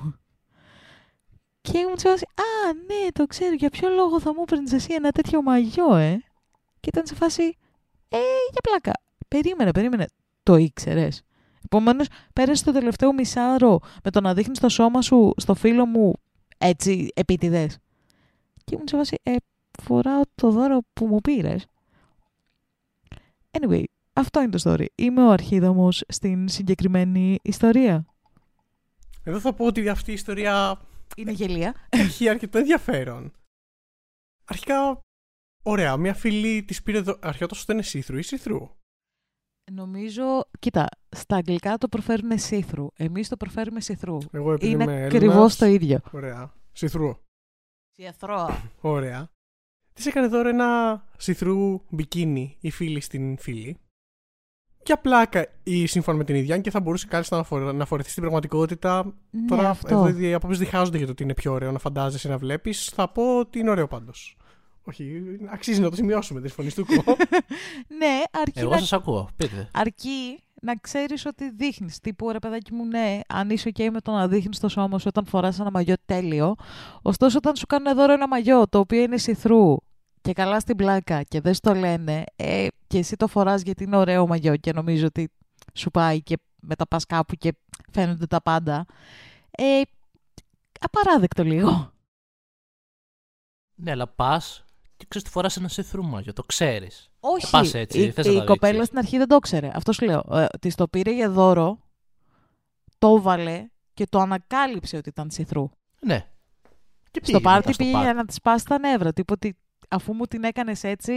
[1.62, 4.94] Και ήμουν σε φάση «Α, ναι, το ξέρω, για ποιο λόγο θα μου έπαιρνες εσύ
[4.94, 6.24] ένα τέτοιο μαγιό, ε».
[6.80, 7.44] Και ήταν σε φάση
[8.10, 8.18] «Ε,
[8.52, 8.92] για πλάκα,
[9.28, 10.08] περίμενε, περίμενε,
[10.44, 11.24] το ήξερες».
[11.66, 16.14] Επομένως, πέρασε το τελευταίο μισάωρο με το να δείχνεις το σώμα σου στο φίλο μου
[16.58, 17.78] έτσι επίτηδες.
[18.64, 19.36] Και ήμουν σε φάση, ε,
[19.82, 21.66] φοράω το δώρο που μου πήρες.
[23.52, 24.86] Anyway, αυτό είναι το story.
[24.96, 28.06] Είμαι ο αρχίδαμος στην συγκεκριμένη ιστορία.
[29.24, 30.82] Εδώ θα πω ότι αυτή η ιστορία
[31.16, 31.76] Είναι γελία.
[31.90, 33.34] έχει αρκετό ενδιαφέρον.
[34.46, 35.00] Αρχικά,
[35.64, 37.18] ωραία, μια φίλη της πήρε δω...
[37.22, 38.70] αρχικά το σωστό είναι see-through ή see-through.
[39.72, 40.24] Νομίζω,
[40.60, 42.88] κοίτα, στα αγγλικά το προφέρουμε see-through.
[42.94, 44.20] Εμείς το προφέρουμε see-through.
[44.32, 46.00] Εγώ επειδή είμαι Είναι Έλληνας, ακριβώς το ίδιο.
[46.12, 46.54] Ωραία.
[46.80, 47.16] See-through.
[47.96, 48.60] See-through.
[48.82, 49.32] Ωραία.
[49.94, 53.78] Της έκανε δώρο ένα see-through μπικίνι η φίλη στην φίλη.
[54.86, 57.72] Για πλάκα ή σύμφωνα με την ίδια, αν και θα μπορούσε κάλλιστα να, φορε...
[57.72, 59.14] να φορεθεί στην πραγματικότητα.
[59.30, 60.06] Ναι, Τώρα αυτό.
[60.08, 62.86] εδώ οι απόψεις διχάζονται για το ότι είναι πιο ωραίο να φαντάζεσαι να βλέπεις.
[62.86, 64.38] Θα πω ότι είναι ωραίο πάντως.
[64.84, 65.22] Όχι,
[65.52, 67.16] αξίζει να το σημειώσουμε τη φωνή του κο.
[68.00, 69.30] ναι, αρκεί Εγώ να σας ακούω.
[69.36, 69.70] Πείτε.
[69.74, 72.00] αρκεί να ξέρεις ότι δείχνεις.
[72.00, 75.06] Τύπου ρε παιδάκι μου, ναι, αν είσαι OK με το να δείχνεις το σώμα σου
[75.08, 76.56] όταν φοράς ένα μαγιό τέλειο.
[77.02, 79.76] Ωστόσο, όταν σου κάνουν δώρο ένα μαγιό το οποίο είναι σιθρού
[80.22, 83.98] και καλά στην πλάκα και δεν στο λένε, ε, και εσύ το φοράς γιατί είναι
[83.98, 85.32] ωραίο μαγιό και νομίζω ότι
[85.74, 87.54] σου πάει και μετά πας κάπου και
[87.92, 88.86] φαίνονται τα πάντα.
[89.52, 89.82] Ε,
[90.80, 91.94] απαράδεκτο λίγο.
[93.76, 94.66] Ναι, αλλά πας
[94.98, 96.34] και ξέρεις τι φοράς ένα see-through μαγιό.
[96.34, 97.10] Το ξέρεις.
[97.20, 97.50] Όχι.
[97.50, 98.88] πας έτσι, η, θες να η τα κοπέλα δείξεις.
[98.88, 99.72] στην αρχή δεν το ξέρε.
[99.74, 100.24] Αυτό σου λέω.
[100.32, 101.80] Ε, της το πήρε για δώρο,
[102.98, 105.70] το έβαλε και το ανακάλυψε ότι ήταν see-through.
[106.00, 106.26] Ναι.
[107.12, 108.08] Και πήγε Στο πάρτι μετά στο πήγε πάρτι.
[108.08, 109.14] για να της σπάσει τα νεύρα.
[109.14, 109.58] Τύπου ότι
[109.92, 111.14] αφού μου την έκανες έτσι,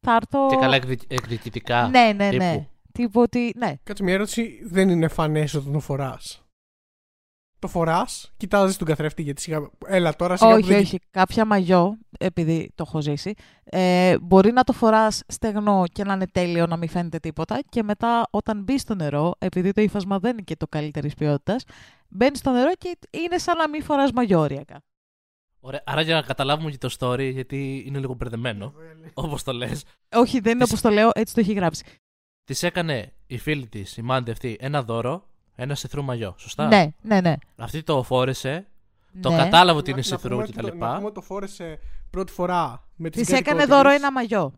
[0.00, 0.48] θα έρθω.
[0.48, 1.88] Και καλά εκδι- εκδικητικά.
[1.88, 2.42] Ναι, ναι, τύπου.
[2.44, 2.68] ναι.
[2.92, 3.52] Τύπου ότι.
[3.56, 3.74] Ναι.
[3.82, 4.60] Κάτσε μια ερώτηση.
[4.64, 6.40] Δεν είναι φανές όταν το φοράς.
[7.58, 9.70] Το φοράς, κοιτάζεις τον καθρέφτη γιατί σιγά.
[9.86, 10.98] Έλα τώρα σιγά που όχι, δεν όχι.
[11.10, 16.26] Κάποια μαγιό, επειδή το έχω ζήσει, ε, μπορεί να το φοράς στεγνό και να είναι
[16.26, 17.58] τέλειο, να μην φαίνεται τίποτα.
[17.68, 21.64] Και μετά, όταν μπεις στο νερό, επειδή το ύφασμα δεν είναι και το καλύτερης ποιότητας,
[22.08, 24.82] μπαίνεις στο νερό και είναι σαν να μην φοράς μαγιό οριακά.
[25.60, 25.82] Ωραία.
[25.86, 28.72] Άρα για να καταλάβουμε και το story, γιατί είναι λίγο μπερδεμένο,
[29.14, 29.84] όπως το λες,
[30.14, 31.84] Όχι, δεν είναι Της- όπως το λέω, έτσι το έχει γράψει.
[32.44, 36.34] της έκανε η φίλη της, η Μάντι αυτή, ένα δώρο, ένα see-through μαγιό.
[36.38, 37.34] Σωστά; Ναι, ναι, ναι.
[37.56, 38.66] Αυτή το φόρεσε,
[39.20, 39.36] το ναι.
[39.36, 40.66] κατάλαβε ότι είναι Να- να see-through πούμε ότι κτλ.
[40.66, 41.78] το- Να πούμε ότι το φόρεσε
[42.10, 44.52] πρώτη φορά με της Τη έκανε δώρο ένα μαγιό.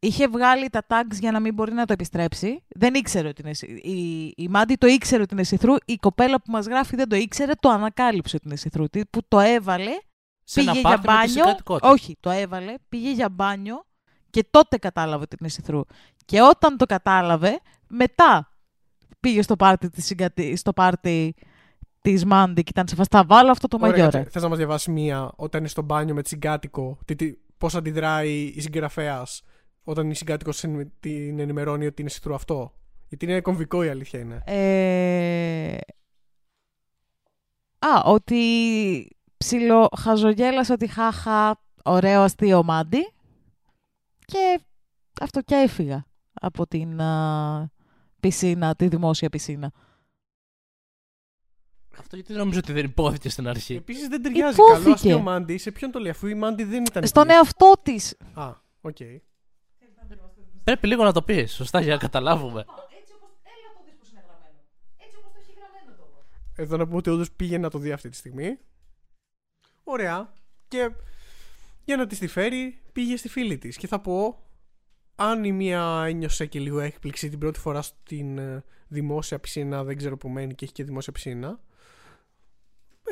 [0.00, 2.62] Είχε βγάλει τα tags για να μην μπορεί να το επιστρέψει.
[2.68, 3.54] Δεν ήξερε ότι είναι.
[3.54, 5.74] σι- Η, η Μάντι το ήξερε ότι είναι σιθρού.
[5.84, 7.52] Η κοπέλα που μας γράφει δεν το ήξερε.
[7.60, 8.84] Το ανακάλυψε ότι είναι σιθρού.
[9.10, 9.90] Που το έβαλε,
[10.48, 11.32] Σε ένα πήγε για πάρτι με τη μπάνιο.
[11.32, 11.90] συγκάτοικό της.
[11.90, 13.84] Όχι, το έβαλε, πήγε για μπάνιο
[14.30, 15.80] και τότε κατάλαβε ότι είναι σιθρού.
[16.24, 18.50] Και όταν το κατάλαβε, μετά
[19.20, 20.56] πήγε στο πάρτι της, συγκατη...
[20.56, 21.34] στο πάρτι
[22.00, 24.24] της Μάντι και ήταν σε φάση, θα βάλω αυτό το μαγιό, ρε.
[24.24, 26.98] Θες να μας διαβάσεις μία όταν είναι στο μπάνιο με τη συγκάτοικο,
[27.58, 29.42] πώς αντιδράει η συγγραφέας
[29.84, 30.50] όταν η συγκάτοικο
[31.00, 32.72] την ενημερώνει ότι είναι σιθρού αυτό;
[33.08, 34.42] Γιατί είναι κομβικό η αλήθεια είναι.
[34.46, 35.76] Ε...
[37.78, 43.12] Α, ότι ψιλο χαζογέλασε ότι χάχα ωραίο αστείο μάντι
[44.24, 44.60] και
[45.20, 47.70] αυτό και έφυγα από την α,
[48.20, 49.72] πισίνα, τη δημόσια πισίνα.
[51.98, 54.82] Αυτό γιατί νομίζω ότι δεν ειπώθηκε στην αρχή; Επίσης δεν ταιριάζει Ειπώθηκε.
[54.82, 55.58] καλό αστείο Μάντι.
[55.58, 57.06] Σε ποιον το λέει, αφού η Μάντι δεν ήταν.
[57.06, 57.32] Στον εκεί.
[57.32, 58.16] εαυτό της.
[58.34, 58.96] Α, οκ.
[60.64, 62.64] Πρέπει λίγο να το πεις, σωστά, για να καταλάβουμε.
[66.54, 68.58] Εδώ να πούμε ότι όντως πήγε να το δει αυτή τη στιγμή.
[69.88, 70.32] Ωραία.
[70.68, 70.90] Και
[71.84, 73.76] για να της τη φέρει, πήγε στη φίλη της.
[73.76, 74.42] Και θα πω,
[75.14, 79.96] αν η μία ένιωσε και λίγο έκπληξη την πρώτη φορά στην ε, δημόσια πισίνα, δεν
[79.96, 81.60] ξέρω που μένει και έχει και δημόσια πισίνα.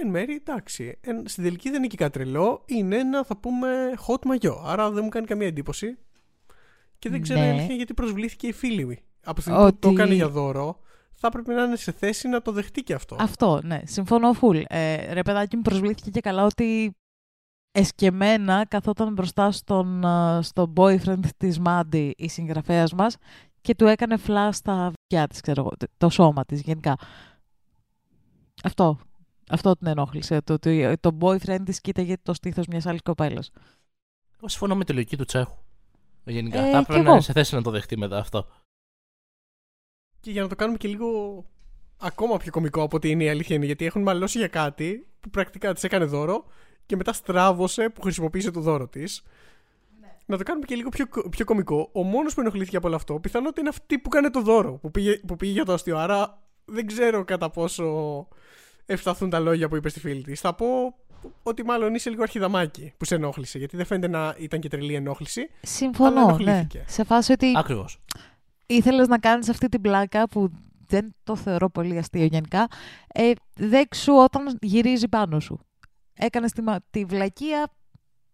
[0.02, 0.98] Εν μέρει, εντάξει.
[1.00, 2.62] Εν, στην τελική δεν είναι και κάτι τρελό.
[2.66, 3.68] Είναι ένα, θα πούμε,
[4.06, 4.62] hot μαγιό.
[4.66, 5.98] Άρα δεν μου κάνει καμία εντύπωση.
[6.98, 7.46] Και δεν ξέρω Ναι.
[7.46, 8.96] η αλήθεια γιατί προσβλήθηκε η φίλη μου.
[9.24, 10.80] Από τη στιγμή που το Ότι- έκανε για δώρο,
[11.14, 13.16] θα έπρεπε να είναι σε θέση να το δεχτεί και αυτό.
[13.20, 13.80] Αυτό, ναι.
[13.84, 14.60] Συμφωνώ φουλ.
[14.66, 16.96] Ε, ρε παιδάκι μου προσβλήθηκε και καλά ότι
[17.72, 23.16] εσκεμένα καθόταν μπροστά στον, α, στον boyfriend της Μάντι η συγγραφέας μας
[23.60, 26.98] και του έκανε flash στα αυτιά της, ξέρω εγώ, το σώμα της γενικά.
[28.62, 28.98] Αυτό.
[29.50, 30.40] Αυτό την ενόχλησε.
[30.40, 33.50] Το, το, το boyfriend της κοίταγε το στήθος μιας άλλης κοπέλας.
[34.36, 35.56] Εγώ συμφωνώ με τη λογική του Τσέχου.
[36.24, 36.58] Γενικά.
[36.58, 37.12] Ε, θα κι έπρεπε να εγώ.
[37.12, 38.46] είναι σε θέση να το δεχτεί μετά αυτό.
[40.24, 41.44] Και για να το κάνουμε και λίγο
[41.98, 45.30] ακόμα πιο κωμικό από ότι είναι η αλήθεια είναι, γιατί έχουν μαλώσει για κάτι που
[45.30, 46.44] πρακτικά της έκανε δώρο
[46.86, 49.22] και μετά στράβωσε που χρησιμοποίησε το δώρο της.
[50.26, 51.88] Να το κάνουμε και λίγο πιο, πιο κωμικό.
[51.92, 54.90] Ο μόνος που ενοχλήθηκε από όλο αυτό πιθανότητα είναι αυτή που κάνει το δώρο, που
[54.90, 55.98] πήγε, που πήγε για το αστείο.
[55.98, 58.28] Άρα δεν ξέρω κατά πόσο
[58.86, 60.40] ευσταθούν τα λόγια που είπε στη φίλη της.
[60.40, 60.66] Θα πω
[61.42, 64.94] ότι μάλλον είσαι λίγο αρχιδαμάκι που σε ενόχλησε, γιατί δεν φαίνεται να ήταν και τρελή
[64.94, 65.50] ενόχληση.
[65.62, 66.32] Συμφωνώ, Αλλά ναι.
[66.32, 66.84] ενοχλήθηκε.
[66.86, 68.00] Σε φάση ότι Ακριβώς.
[68.66, 70.50] Ήθελες να κάνεις αυτή την πλάκα που
[70.86, 72.66] δεν το θεωρώ πολύ αστείο γενικά,
[73.08, 75.58] ε, δέξου όταν γυρίζει πάνω σου.
[76.14, 77.72] Έκανες τη, μα- τη βλακεία,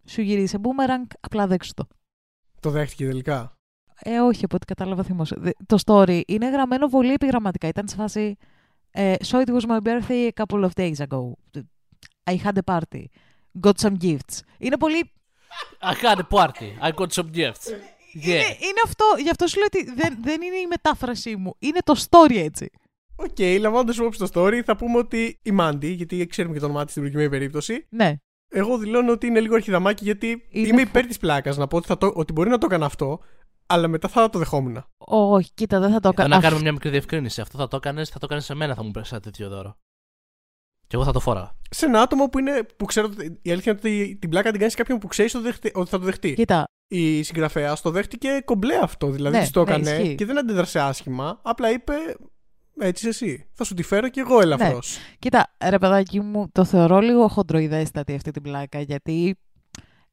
[0.05, 1.87] σου γυρίζει σε boomerang, απλά δέξου το.
[2.59, 3.55] Το δέχτηκε τελικά;
[4.03, 5.35] Ε, όχι, από ό,τι κατάλαβα θυμόσαι.
[5.39, 7.67] Δε- Το story είναι γραμμένο πολύ επιγραμματικά.
[7.67, 8.35] Ήταν σε φάση
[8.91, 11.31] ε, So it was my birthday a couple of days ago.
[12.23, 13.03] I had a party.
[13.61, 14.39] Got some gifts.
[14.57, 15.11] Είναι πολύ...
[15.81, 16.87] I had a party.
[16.87, 17.67] I got some gifts.
[18.13, 18.25] Yeah.
[18.25, 21.55] Είναι, είναι αυτό, γι' αυτό σου λέω ότι δεν, δεν είναι η μετάφρασή μου.
[21.59, 22.69] Είναι το story έτσι.
[23.15, 26.81] Οκ, λαμβάνοντας υπόψη το story, θα πούμε ότι η Μάντι, γιατί ξέρουμε και το όνομά
[26.83, 28.15] της στην προκειμένη περίπτωση, Ναι.
[28.49, 31.77] εγώ δηλώνω ότι είναι λίγο αρχιδαμάκι γιατί Είναι είμαι φο- υπέρ της πλάκας να πω
[31.77, 33.19] ότι, θα το, ότι μπορεί να το έκανα αυτό,
[33.65, 34.83] αλλά μετά θα το δεχόμουν.
[35.07, 36.35] Όχι, κοίτα, δεν θα το Εδώ έκανα.
[36.35, 37.41] να κάνουμε μια μικρή διευκρίνηση.
[37.41, 39.77] Αυτό θα το έκανε, θα το έκανε σε μένα, θα μου πέσει ένα τέτοιο δώρο.
[40.91, 41.51] Και εγώ θα το φόραγα.
[41.69, 44.59] Σε ένα άτομο που, είναι, που ξέρω ότι η αλήθεια είναι ότι την πλάκα την
[44.59, 46.33] κάνεις σε κάποιον που ξέρεις ότι θα το δεχτεί.
[46.33, 49.09] Κοίτα, Η συγγραφέα το δέχτηκε κομπλέ αυτό.
[49.09, 50.15] Δηλαδή Ναι, της το ναι, έκανε ισχύει.
[50.15, 51.39] και δεν αντέδρασε άσχημα.
[51.43, 51.93] Απλά είπε
[52.79, 53.45] έτσι είσαι εσύ.
[53.53, 54.97] Θα σου τη φέρω κι εγώ ελαφρώς.
[55.19, 59.35] Κοίτα, ρε παιδάκι μου, το θεωρώ λίγο χοντροειδέστατη αυτή την πλάκα, γιατί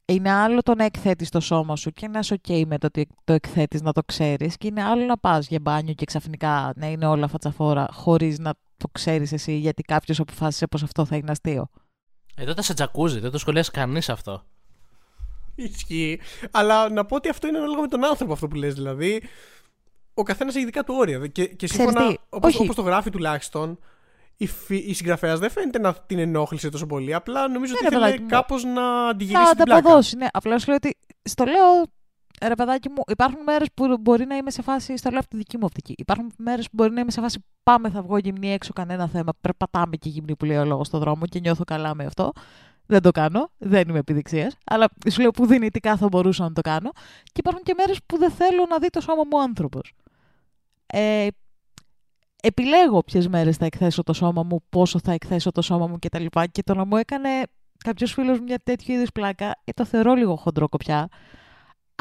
[0.04, 3.06] είναι άλλο το να εκθέτεις το σώμα σου και να είσαι ok με το ότι
[3.24, 6.86] το εκθέτεις να το ξέρεις και είναι άλλο να πας για μπάνιο και ξαφνικά να
[6.86, 11.30] είναι όλα φατσαφόρα χωρίς να το ξέρεις εσύ γιατί κάποιος αποφάσισε πως αυτό θα είναι
[11.30, 11.68] αστείο.
[12.36, 14.44] Εδώ ήταν σε τζακούζι, δεν το σχολιάζει κανείς αυτό.
[15.54, 16.20] Ισχύει.
[16.50, 19.22] Αλλά να πω ότι αυτό είναι ανάλογα με τον άνθρωπο αυτό που λες δηλαδή.
[20.14, 21.26] Ο καθένας έχει δικά του όρια.
[21.26, 22.62] Και, και Ξέρεις σύμφωνα, τι, όπως, όχι.
[22.62, 23.78] όπως το γράφει τουλάχιστον,
[24.36, 27.14] η, φι- η συγγραφέας δεν φαίνεται να την ενόχλησε τόσο πολύ.
[27.14, 28.28] Απλά νομίζω Ναι, ότι ρε ήθελε παιδάκι μου.
[28.28, 29.78] κάπως να αντιγυρίσει Θα την πλάκα.
[29.78, 30.26] ανταποδώσει, ναι.
[30.32, 31.82] Απλά σου λέω ότι στο λέω,
[32.46, 35.36] ρε παιδάκι μου, υπάρχουν μέρες που μπορεί να είμαι σε φάση, στο λέω από τη
[35.36, 35.94] δική μου οπτική.
[35.96, 39.32] Υπάρχουν μέρες που μπορεί να είμαι σε φάση, πάμε, θα βγω γυμνή έξω, κανένα θέμα.
[39.40, 42.32] Περπατάμε και γυμνή που λέει ο λόγος στον δρόμο και νιώθω καλά με αυτό.
[42.86, 44.52] Δεν το κάνω, δεν είμαι επιδειξία.
[44.64, 46.90] Αλλά σου λέω που δυνητικά θα μπορούσα να το κάνω.
[47.22, 49.92] Και υπάρχουν και μέρες που δεν θέλω να δει το σώμα μου άνθρωπος.
[50.86, 51.26] Ε,
[52.42, 56.24] επιλέγω ποιες μέρες θα εκθέσω το σώμα μου, πόσο θα εκθέσω το σώμα μου κτλ.
[56.24, 57.28] Και, και το να μου έκανε
[57.84, 61.08] κάποιος φίλος μια τέτοιου είδους πλάκα, ε, το θεωρώ λίγο χοντρό κοπιά.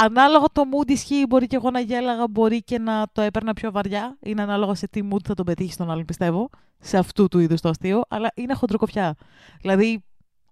[0.01, 3.71] Ανάλογα το mood ισχύει, μπορεί και εγώ να γέλαγα, μπορεί και να το έπαιρνα πιο
[3.71, 4.17] βαριά.
[4.21, 6.49] Είναι ανάλογα σε τι mood θα τον πετύχεις τον άλλον, πιστεύω.
[6.79, 9.15] Σε αυτού του είδους το αστείο, αλλά είναι χοντροκοπιά.
[9.61, 10.03] Δηλαδή,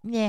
[0.02, 0.28] ναι.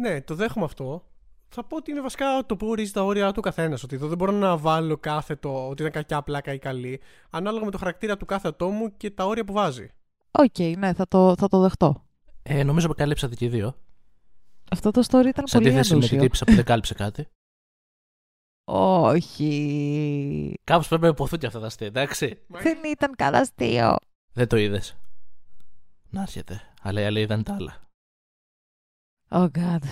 [0.00, 1.04] Ναι, το δέχομαι αυτό.
[1.48, 3.82] Θα πω ότι είναι βασικά το που ορίζει τα όρια του καθένας.
[3.82, 7.00] Ότι εδώ δεν μπορώ να βάλω κάθετο ότι είναι κακιά πλάκα ή καλή.
[7.30, 9.90] Ανάλογα με το χαρακτήρα του κάθε ατόμου και τα όρια που βάζει.
[10.30, 12.04] Οκ, ναι, θα το, θα το δεχτώ.
[12.42, 13.74] Ε, νομίζω που καλύψατε και οι δύο.
[14.70, 16.20] Αυτό το story ήταν Σε πολύ αντίθεση με την ανούσιο.
[16.20, 17.28] τύψα που δεν κάλυψε κάτι.
[18.66, 20.54] Όχι.
[20.64, 22.38] Κάπως πρέπει να ειπωθούν και αυτά τα αστεία, εντάξει.
[22.48, 23.96] Δεν ήταν καλά αστείο.
[24.32, 24.96] Δεν το είδες.
[26.10, 26.60] Να έρχεται.
[26.82, 27.80] Αλλά η αλήθεια ήταν τα άλλα.
[29.28, 29.82] Oh god.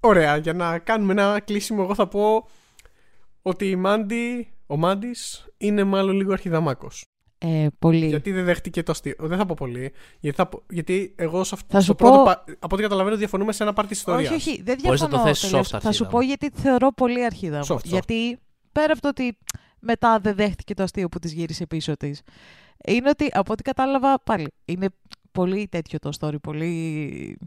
[0.00, 2.48] Ωραία, για να κάνουμε ένα κλείσιμο, εγώ θα πω
[3.42, 7.04] ότι η Μάντι, ο Μάντης είναι μάλλον λίγο αρχιδαμάκος.
[7.46, 8.06] Ε, πολύ.
[8.06, 9.14] Γιατί δεν δέχτηκε το αστείο.
[9.18, 9.92] Δεν θα πω πολύ.
[10.20, 12.24] Γιατί, θα πω- γιατί εγώ σε αυτό Θα σου στο πω- πρώτο.
[12.24, 14.32] πα- Από ό,τι καταλαβαίνω, διαφωνούμε σε ένα πάρτι της ιστορίας.
[14.32, 15.34] Όχι, όχι, δεν Μπορείς να το διαφωνώ.
[15.34, 15.66] θέσεις τελείως.
[15.66, 16.22] soft Θα σου αρχίδα πω μου.
[16.22, 17.64] γιατί τη θεωρώ πολύ αρχίδα μου.
[17.68, 17.84] Soft, soft.
[17.84, 18.38] Γιατί
[18.72, 19.38] πέρα από το ότι
[19.80, 22.20] μετά δεν δέχτηκε το αστείο που της γύρισε πίσω της,
[22.86, 24.86] είναι ότι από ό,τι κατάλαβα πάλι είναι
[25.32, 27.38] πολύ τέτοιο το story, πολύ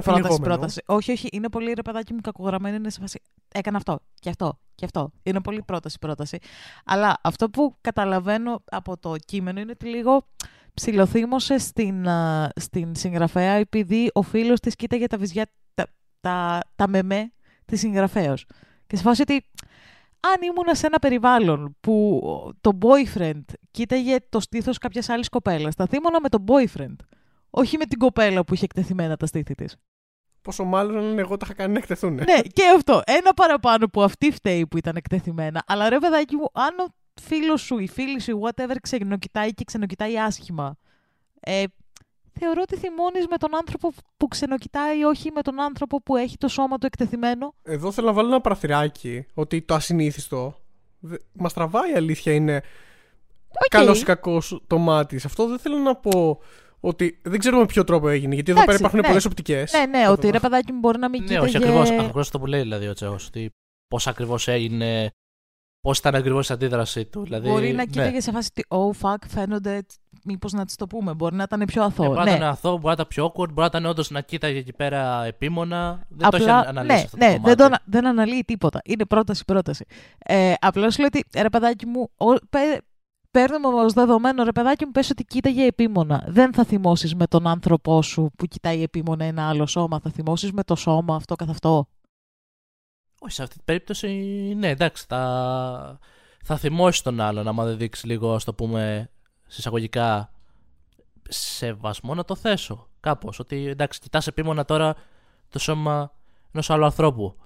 [0.00, 0.54] πρόταση, Αφιλεγόμενο.
[0.54, 0.82] πρόταση.
[0.86, 3.22] Όχι, όχι, είναι πολύ ρε παιδάκι μου κακογραμμένο, είναι σε φάση.
[3.52, 5.10] Έκανα αυτό και αυτό και αυτό.
[5.22, 6.38] Είναι πολύ πρόταση, πρόταση.
[6.84, 10.26] Αλλά αυτό που καταλαβαίνω από το κείμενο είναι ότι λίγο
[10.74, 15.86] ψιλοθύμωσε στην, α, στην συγγραφέα επειδή ο φίλος της κοίταγε τα βυζιά, τα,
[16.20, 17.32] τα, τα μεμέ
[17.64, 18.46] της συγγραφέως.
[18.86, 19.44] Και σε φάση ότι
[20.20, 22.20] αν ήμουν σε ένα περιβάλλον που
[22.60, 26.96] το boyfriend κοίταγε το στήθος κάποιας άλλης κοπέλας, θα θύμωνα με το boyfriend.
[27.58, 29.76] Όχι με την κοπέλα που είχε εκτεθειμένα τα στήθη της.
[30.42, 32.14] Πόσο μάλλον αν εγώ τα είχα κάνει να εκτεθούν.
[32.14, 33.02] ναι, και αυτό.
[33.06, 35.62] Ένα παραπάνω που αυτή φταίει που ήταν εκτεθειμένα.
[35.66, 40.18] Αλλά ρε παιδάκι μου, αν ο φίλος σου, η φίλη σου, whatever, ξενοκοιτάει και ξενοκοιτάει
[40.18, 40.76] άσχημα.
[41.40, 41.64] Ε,
[42.32, 46.48] θεωρώ ότι θυμώνεις με τον άνθρωπο που ξενοκοιτάει, όχι με τον άνθρωπο που έχει το
[46.48, 47.54] σώμα του εκτεθειμένο.
[47.62, 50.60] Εδώ θέλω να βάλω ένα παραθυράκι ότι το ασυνήθιστο
[51.32, 52.62] μας τραβάει η αλήθεια είναι
[53.48, 53.68] Οκ.
[53.68, 55.20] καλός ή κακός το μάτι.
[55.24, 56.40] Αυτό δεν θέλω να πω
[56.80, 58.34] ότι δεν ξέρουμε με ποιο τρόπο έγινε.
[58.34, 59.06] Γιατί εδώ πέρα Εντάξει, υπάρχουν ναι.
[59.06, 59.72] πολλές οπτικές.
[59.72, 61.64] Ναι, ναι, ότι ρε παιδάκι μου μπορεί να μην Ναι, όχι κοίταγε...
[61.64, 61.90] ακριβώς.
[61.90, 63.16] Ακριβώς αυτό που λέει δηλαδή ο Τσέο.
[63.28, 63.50] Ότι
[63.88, 65.10] πώς ακριβώς έγινε.
[65.80, 67.22] Πώς ήταν ακριβώς η αντίδρασή του.
[67.22, 67.84] Δηλαδή, Μπορεί να ναι.
[67.84, 69.80] κοίταγε σε φάση ότι, oh fuck, φαίνονται,
[70.24, 71.14] μήπως να της το πούμε.
[71.14, 72.06] Μπορεί να ήταν πιο Ναι, αθώο.
[72.06, 74.20] μπορεί να Ναι, ήταν αθώο, μπορεί να ήταν πιο awkward, μπορεί να ήταν όντως να
[74.20, 76.06] κοίταγε εκεί πέρα επίμονα.
[76.08, 77.56] Δεν το έχει Απλά, αναλύσει ναι, αυτό ναι, το δεν, κομμάτι.
[77.56, 78.80] το, ανα- δεν αναλύει τίποτα.
[78.84, 79.84] Είναι πρόταση, πρόταση.
[80.18, 82.58] Ε, απλά σου λέω ότι, ρε παιδάκι μου, ο, πέ,
[83.30, 86.24] παίρνουμε ω δεδομένο, ρε παιδάκι μου, πες ότι κοίταγε επίμονα.
[86.28, 90.00] Δεν θα θυμώσεις με τον άνθρωπό σου που κοιτάει επίμονα ένα άλλο σώμα.
[90.00, 91.88] Θα θυμώσεις με το σώμα αυτό καθ' αυτό;
[93.20, 94.08] Όχι, σε αυτή την περίπτωση,
[94.56, 95.98] ναι, εντάξει, θα,
[96.44, 99.10] θα θυμώσεις τον άλλον άμα δεν δείξεις λίγο, ας το πούμε,
[99.46, 100.32] συσσαγωγικά
[101.28, 103.38] σεβασμό να το θέσω κάπως.
[103.38, 104.94] Ότι εντάξει, κοιτάς επίμονα τώρα
[105.48, 106.12] το σώμα
[106.52, 107.36] ενός άλλου ανθρώπου.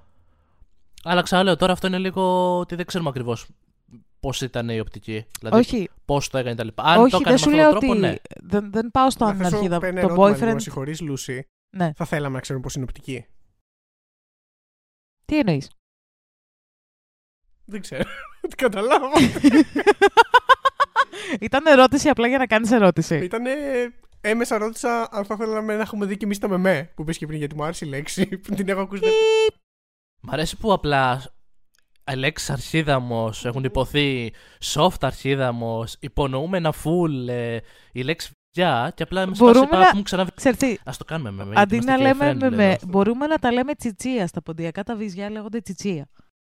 [1.04, 3.46] Αλλά ξαναλέω, τώρα αυτό είναι λίγο ότι δεν ξέρουμε ακριβώς
[4.22, 5.26] πώς ήταν η οπτική.
[5.40, 6.82] Δηλαδή, όχι, πώς το έκανε τα λοιπά.
[6.82, 8.00] Αν όχι το δεν έκανε σου με λέω αυτόν τον ότι.
[8.00, 8.48] τρόπο, ναι.
[8.48, 9.74] δεν, δεν πάω στο Να αν θέσω αρχίδα.
[9.74, 10.52] ένα Το ερώτημα λίγο, boyfriend.
[10.52, 11.46] με συγχωρείς, Λούση.
[11.76, 11.92] Ναι.
[11.96, 13.26] Θα θέλαμε να ξέρουμε πώς είναι οπτική.
[15.24, 15.70] Τι εννοείς;
[17.64, 18.04] Δεν ξέρω.
[18.48, 19.06] Τι καταλάβω.
[21.40, 23.18] Ήταν ερώτηση απλά για να κάνεις ερώτηση.
[23.24, 23.42] Ήταν
[24.20, 27.26] έμεσα ρώτησα αν θα θέλαμε να έχουμε δει και εμείς τα μεμέ που είπε και
[27.26, 29.00] πριν γιατί μου άρεσε η λέξη που την έχω ακούσει.
[29.00, 29.60] δεύτερη-
[30.22, 31.22] Μ' αρέσει που απλά
[32.12, 34.32] οι λέξει αρχίδαμο έχουν υποθεί
[34.74, 37.28] soft αρχίδαμος, υπονοούμενα full.
[37.28, 37.58] Ε,
[37.92, 40.30] η λέξη Γεια, και απλά με Μπορούμε σπάσει πάρα να- που μου ξαναβεί.
[40.34, 41.44] Ξέρεις τι, Α το κάνουμε με.
[41.44, 42.86] με αντί γιατί να είμαστε λέμε και με, friendly με, εδώ.
[42.88, 44.26] μπορούμε να τα λέμε τσιτσία.
[44.26, 46.08] Στα ποντιακά τα βυζιά λέγονται τσιτσία.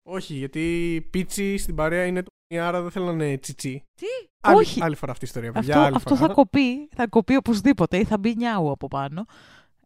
[0.09, 2.29] Όχι, γιατί πίτσι στην παρέα είναι το
[2.61, 3.83] άρα δεν θέλω να είναι τσιτσί.
[3.95, 4.05] Τι;
[4.43, 4.83] Άλλη, Όχι.
[4.83, 5.51] άλλη φορά αυτή η ιστορία.
[5.51, 6.27] παιδιά, Αυτό, άλλη αυτό φορά.
[6.27, 9.25] θα κοπεί, θα κοπεί οπωσδήποτε ή θα μπει νιάου από πάνω.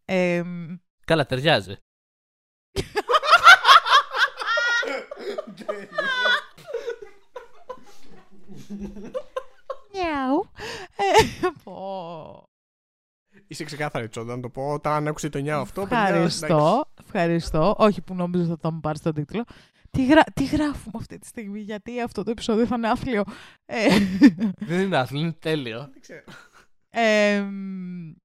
[0.05, 0.41] Ε,
[1.05, 1.75] Καλά, ταιριάζει.
[9.91, 10.49] Νιάου.
[10.95, 12.49] Ε, πω.
[13.47, 14.71] Είσαι ξεκάθαρη τσόντα να το πω.
[14.71, 15.81] Όταν άκουσε το νιάο αυτό.
[15.81, 16.39] παιδιά, εντάξει.
[16.43, 17.75] Ευχαριστώ, ευχαριστώ.
[17.77, 19.43] Όχι που νόμιζα θα μου πάρεις τον τίτλο.
[19.91, 20.23] Τι, γρα...
[20.33, 23.23] τι γράφουμε αυτή τη στιγμή, γιατί αυτό το επεισόδιο θα είναι άθλιο.
[23.65, 23.87] Ε,
[24.59, 25.79] Δεν είναι άθλιο, είναι τέλειο.
[25.79, 26.23] Δεν ξέρω.
[26.89, 27.39] ε,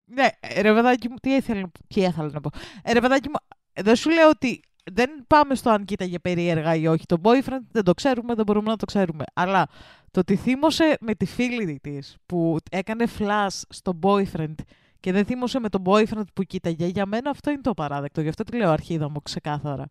[0.04, 0.28] ναι,
[0.60, 2.50] ρε παιδάκι μου, τι ήθελα, τι ήθελα να πω.
[2.82, 3.34] Ε, ρε παιδάκι μου,
[3.82, 4.62] δεν σου λέω ότι
[4.92, 7.06] δεν πάμε στο αν κοίταγε περίεργα ή όχι.
[7.06, 9.24] Το boyfriend δεν το ξέρουμε, δεν μπορούμε να το ξέρουμε.
[9.34, 9.68] Αλλά
[10.10, 14.54] το ότι θύμωσε με τη φίλη της που έκανε flash στο boyfriend
[15.00, 18.20] και δεν θύμωσε με τον boyfriend που κοίταγε, για μένα αυτό είναι το παράδεκτο.
[18.20, 19.86] Γι' αυτό τη λέω αρχίδα μου ξεκάθαρα.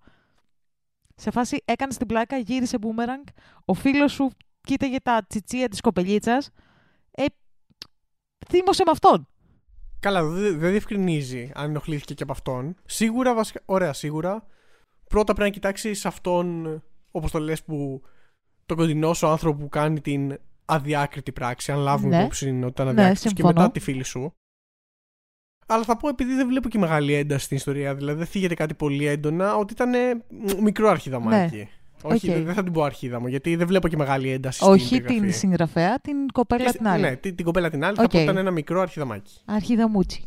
[1.15, 3.31] Σε φάση έκανε την πλάκα, γύρισε boomerang,
[3.65, 4.29] ο φίλος σου
[4.61, 6.49] κοίταγε τα τσιτσία της κοπελίτσας.
[7.11, 7.25] Ε,
[8.49, 9.27] θύμωσε με αυτόν.
[9.99, 12.75] Καλά, δεν δεν διευκρινίζει αν ενοχλήθηκε και από αυτόν.
[12.85, 14.45] Σίγουρα, βασικά, ωραία, σίγουρα.
[15.09, 16.81] Πρώτα πρέπει να κοιτάξεις αυτόν,
[17.11, 18.01] όπως το λες, που
[18.65, 22.21] τον κοντινό σου άνθρωπο που κάνει την αδιάκριτη πράξη, αν λάβουμε Ναι.
[22.21, 23.53] υπόψη είναι ότι ήταν Ναι, αδιάκριτος, και συμφωνώ.
[23.61, 24.33] μετά τη φίλη σου.
[25.67, 28.73] Αλλά θα πω επειδή δεν βλέπω και μεγάλη ένταση στην ιστορία, δηλαδή δεν θίγεται κάτι
[28.73, 31.69] πολύ έντονα, ότι ήταν ε, μ, μικρό αρχιδαμάκι.
[32.01, 32.31] Όχι, Ναι.
[32.33, 32.37] Οκ.
[32.37, 35.05] δεν- δεν θα την πω αρχίδαμο, γιατί δεν βλέπω και μεγάλη ένταση Όχι στην την
[35.05, 35.31] περιγραφή.
[35.37, 37.01] συγγραφέα, την κοπέλα Και την άλλη.
[37.01, 38.09] Ναι, την, την κοπέλα την άλλη θα Οκ.
[38.09, 39.33] πω ότι ήταν ένα μικρό αρχιδαμάκι.
[39.45, 40.23] Αρχίδα Μούτσι.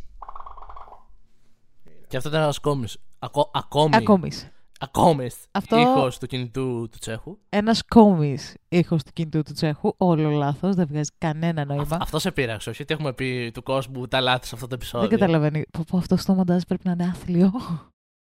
[2.09, 2.87] Και αυτό ήταν ένας ακόμη.
[3.19, 3.51] Ακό,
[3.95, 4.51] ακόμης.
[4.83, 5.11] Ακόμη.
[5.13, 7.39] Ακόμης Αυτό- ήχος του κινητού του Τσέχου.
[7.49, 9.95] Ένας κόμις ήχος του κινητού του Τσέχου.
[9.97, 10.75] Όλο λάθος.
[10.75, 11.99] Δεν βγάζει κανένα νόημα.
[12.01, 15.09] Αυτός σε πείραξε, όχι ότι έχουμε πει του κόσμου τα λάθη σε αυτό το επεισόδιο.
[15.09, 15.63] Δεν καταλαβαίνει.
[15.71, 17.53] Πω, πω, αυτό στο μοντάζ πρέπει να είναι άθλιο.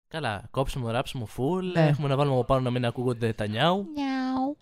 [0.07, 1.63] Καλά, κόψιμο, ράψιμο, full.
[1.73, 1.87] Ναι.
[1.87, 3.85] Έχουμε να βάλουμε από πάνω να μην ακούγονται τα νιάου.
[3.93, 4.57] Νιάου.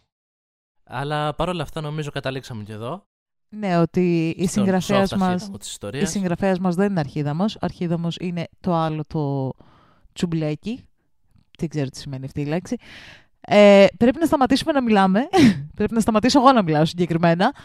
[0.84, 3.04] Αλλά παρόλα αυτά νομίζω καταλήξαμε και εδώ.
[3.50, 5.28] Ναι, ότι η στον συγγραφέας soft μα.
[5.28, 6.10] αρχίδαμο της Η ιστορίας.
[6.10, 7.58] συγγραφέας μας δεν είναι αρχίδαμος.
[7.60, 9.54] Αρχίδαμος είναι το άλλο το
[10.14, 10.84] τσουμπλέκι.
[11.60, 12.78] Δεν ξέρω τι σημαίνει αυτή η λέξη.
[13.42, 15.28] Ε, πρέπει να σταματήσουμε να μιλάμε.
[15.78, 17.56] πρέπει να σταματήσω εγώ να μιλάω συγκεκριμένα.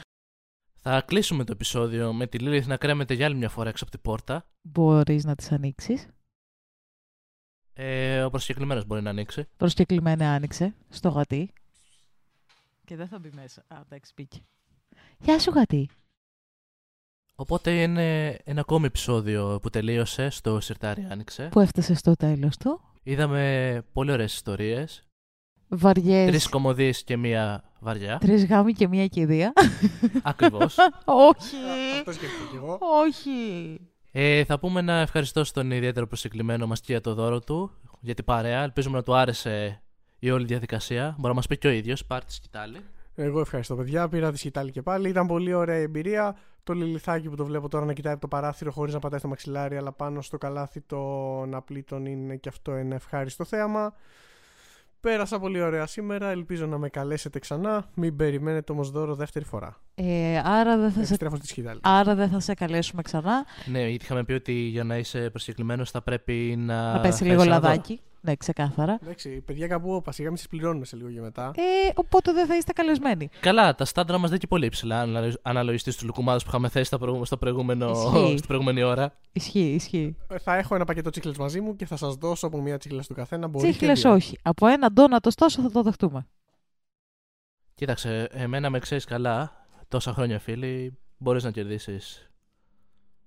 [0.86, 3.92] Θα κλείσουμε το επεισόδιο με τη Λίλιθ να κρέμεται για άλλη μια φορά έξω από
[3.92, 4.46] την πόρτα.
[4.62, 6.06] Μπορείς να τις ανοίξεις.
[7.72, 9.48] Ε, ο προσκεκλημένος μπορεί να ανοίξει.
[9.56, 11.52] Προσκεκλημένα άνοιξε στο γατί.
[12.84, 13.64] Και δεν θα μπει μέσα.
[13.68, 14.40] Α, εντάξει, μπήκε.
[15.18, 15.88] Γεια σου, γατί.
[17.34, 21.48] Οπότε είναι ένα ακόμη επεισόδιο που τελείωσε στο Σιρτάρι Άνοιξε.
[21.48, 22.80] Που έφτασε στο τέλος του.
[23.06, 25.06] Είδαμε πολύ ωραίες ιστορίες.
[25.68, 26.26] Βαριές.
[26.26, 28.18] Τρεις κομμωδίες και μία βαριά.
[28.18, 29.52] Τρεις γάμοι και μία κηδεία.
[30.22, 30.76] Ακριβώς.
[31.31, 31.56] Όχι.
[31.98, 32.78] Αυτό σκέφτηκα κι εγώ.
[32.81, 33.81] Όχι.
[34.12, 37.70] Ε, θα πούμε ένα ευχαριστώ στον ιδιαίτερο προσκεκλημένο μας και για το δώρο του,
[38.01, 38.62] για την παρέα.
[38.62, 39.82] Ελπίζουμε να του άρεσε
[40.18, 41.14] η όλη διαδικασία.
[41.16, 42.05] Μπορεί να μας πει και ο ίδιος.
[42.05, 42.78] Πάρτε τη σκητάλη.
[43.14, 44.09] Εγώ ευχαριστώ, παιδιά.
[44.09, 45.09] Πήρα τη σκητάλη και πάλι.
[45.09, 46.36] Ήταν πολύ ωραία η εμπειρία.
[46.65, 49.28] Το λιλιθάκι που το βλέπω τώρα να κοιτάει από το παράθυρο χωρίς να πατάει στο
[49.28, 53.95] μαξιλάρι, αλλά πάνω στο καλάθι των απλήτων είναι και αυτό ένα ευχάριστο θέαμα.
[55.01, 56.31] Πέρασα πολύ ωραία σήμερα.
[56.31, 57.89] Ελπίζω να με καλέσετε ξανά.
[57.95, 59.81] Μην περιμένετε όμως δώρο δεύτερη φορά.
[59.95, 61.01] Ε, άρα, δεν θα σε...
[61.01, 61.81] Επιστρέφω στη σκητάλη.
[61.82, 63.45] άρα δεν θα σε καλέσουμε ξανά.
[63.66, 66.93] Ναι, γιατί είχαμε πει ότι για να είσαι προσκεκλημένος θα πρέπει να.
[66.93, 67.82] να πέσει φέρεις λίγο ένα δώρο.
[68.24, 68.30] Λαδάκι.
[68.30, 68.98] Ναι, ξεκάθαρα.
[69.02, 70.12] Εντάξει, παιδιά κάπου όπα.
[70.12, 71.52] Σιγά μην σα πληρώνουμε σε λίγο και μετά.
[71.56, 73.28] Ε, οπότε δεν θα είστε καλεσμένοι.
[73.40, 76.68] Καλά, τα στάντρα μας δεν είναι και πολύ υψηλά, αν αναλογιστεί του λουκουμάδε που είχαμε
[76.68, 78.34] θέσει στα προηγου- στο προηγούμενο, Ισχύει.
[78.36, 79.12] στην προηγούμενη ώρα.
[79.32, 80.16] Ισχύει, ισχύει.
[80.30, 83.02] Ε, Θα έχω ένα πακέτο τσίχλες μαζί μου και θα σας δώσω από μία τσίχλα
[83.02, 83.48] του καθένα.
[83.48, 84.12] Μπορεί και Τσίχλες δύο.
[84.12, 84.38] όχι.
[84.42, 86.26] Από ένα ντόνατο τόσο θα το δεχτούμε.
[87.74, 92.30] Κοίταξε, εμένα με ξέρεις καλά, τόσα χρόνια φίλοι, μπορείς να κερδίσεις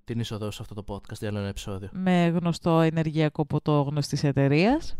[0.07, 1.89] την είσοδο σε αυτό το podcast για άλλο ένα επεισόδιο.
[1.93, 4.97] Με γνωστό ενεργειακό ποτό γνωστής εταιρείας.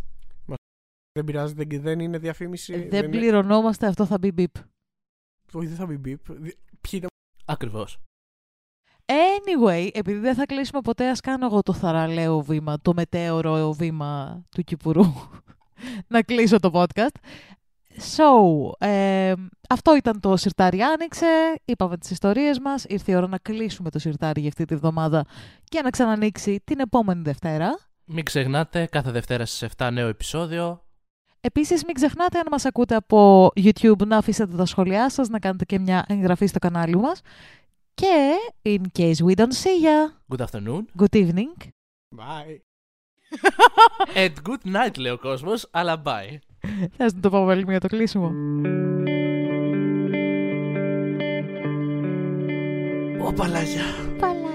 [1.11, 2.73] Δεν πειράζει, δεν, δεν είναι διαφήμιση.
[2.73, 4.51] Ε, Δεν είναι- πληρωνόμαστε, αυτό θα μπει μπιπ.
[5.53, 6.31] Όχι, δεν θα μπει μπιπ.
[6.31, 7.09] Δι- Ποιοι ήταν
[7.45, 7.97] Ακριβώς.
[9.05, 14.43] Anyway, επειδή δεν θα κλείσουμε ποτέ, ας κάνω εγώ το θαραλέο βήμα, το μετέωρο βήμα
[14.55, 15.03] του Κυπουρού,
[16.13, 17.15] να κλείσω το podcast.
[17.99, 19.33] So, ε,
[19.69, 23.99] αυτό ήταν το Σιρτάρι Άνοιξε, είπαμε τις ιστορίες μας, ήρθε η ώρα να κλείσουμε το
[23.99, 25.25] Σιρτάρι για αυτή τη βδομάδα
[25.63, 27.79] και να ξανανοίξει την επόμενη Δευτέρα.
[28.05, 30.81] Μην ξεχνάτε, κάθε Δευτέρα στις 7 νέο επεισόδιο.
[31.41, 35.65] Επίσης μην ξεχνάτε αν μας ακούτε από YouTube να αφήσετε τα σχόλιά σας, να κάνετε
[35.65, 37.21] και μια εγγραφή στο κανάλι μας.
[37.93, 38.31] Και
[38.63, 40.85] in case we don't see ya, Good afternoon.
[40.97, 41.53] good evening.
[42.15, 42.59] Bye.
[44.15, 46.37] And good night, λέει ο κόσμος, αλλά bye.
[46.97, 48.31] Θες να το πω πάλι για το κλείσιμο;
[53.27, 53.83] Ω παλάκια.
[54.19, 54.46] Παλάκια.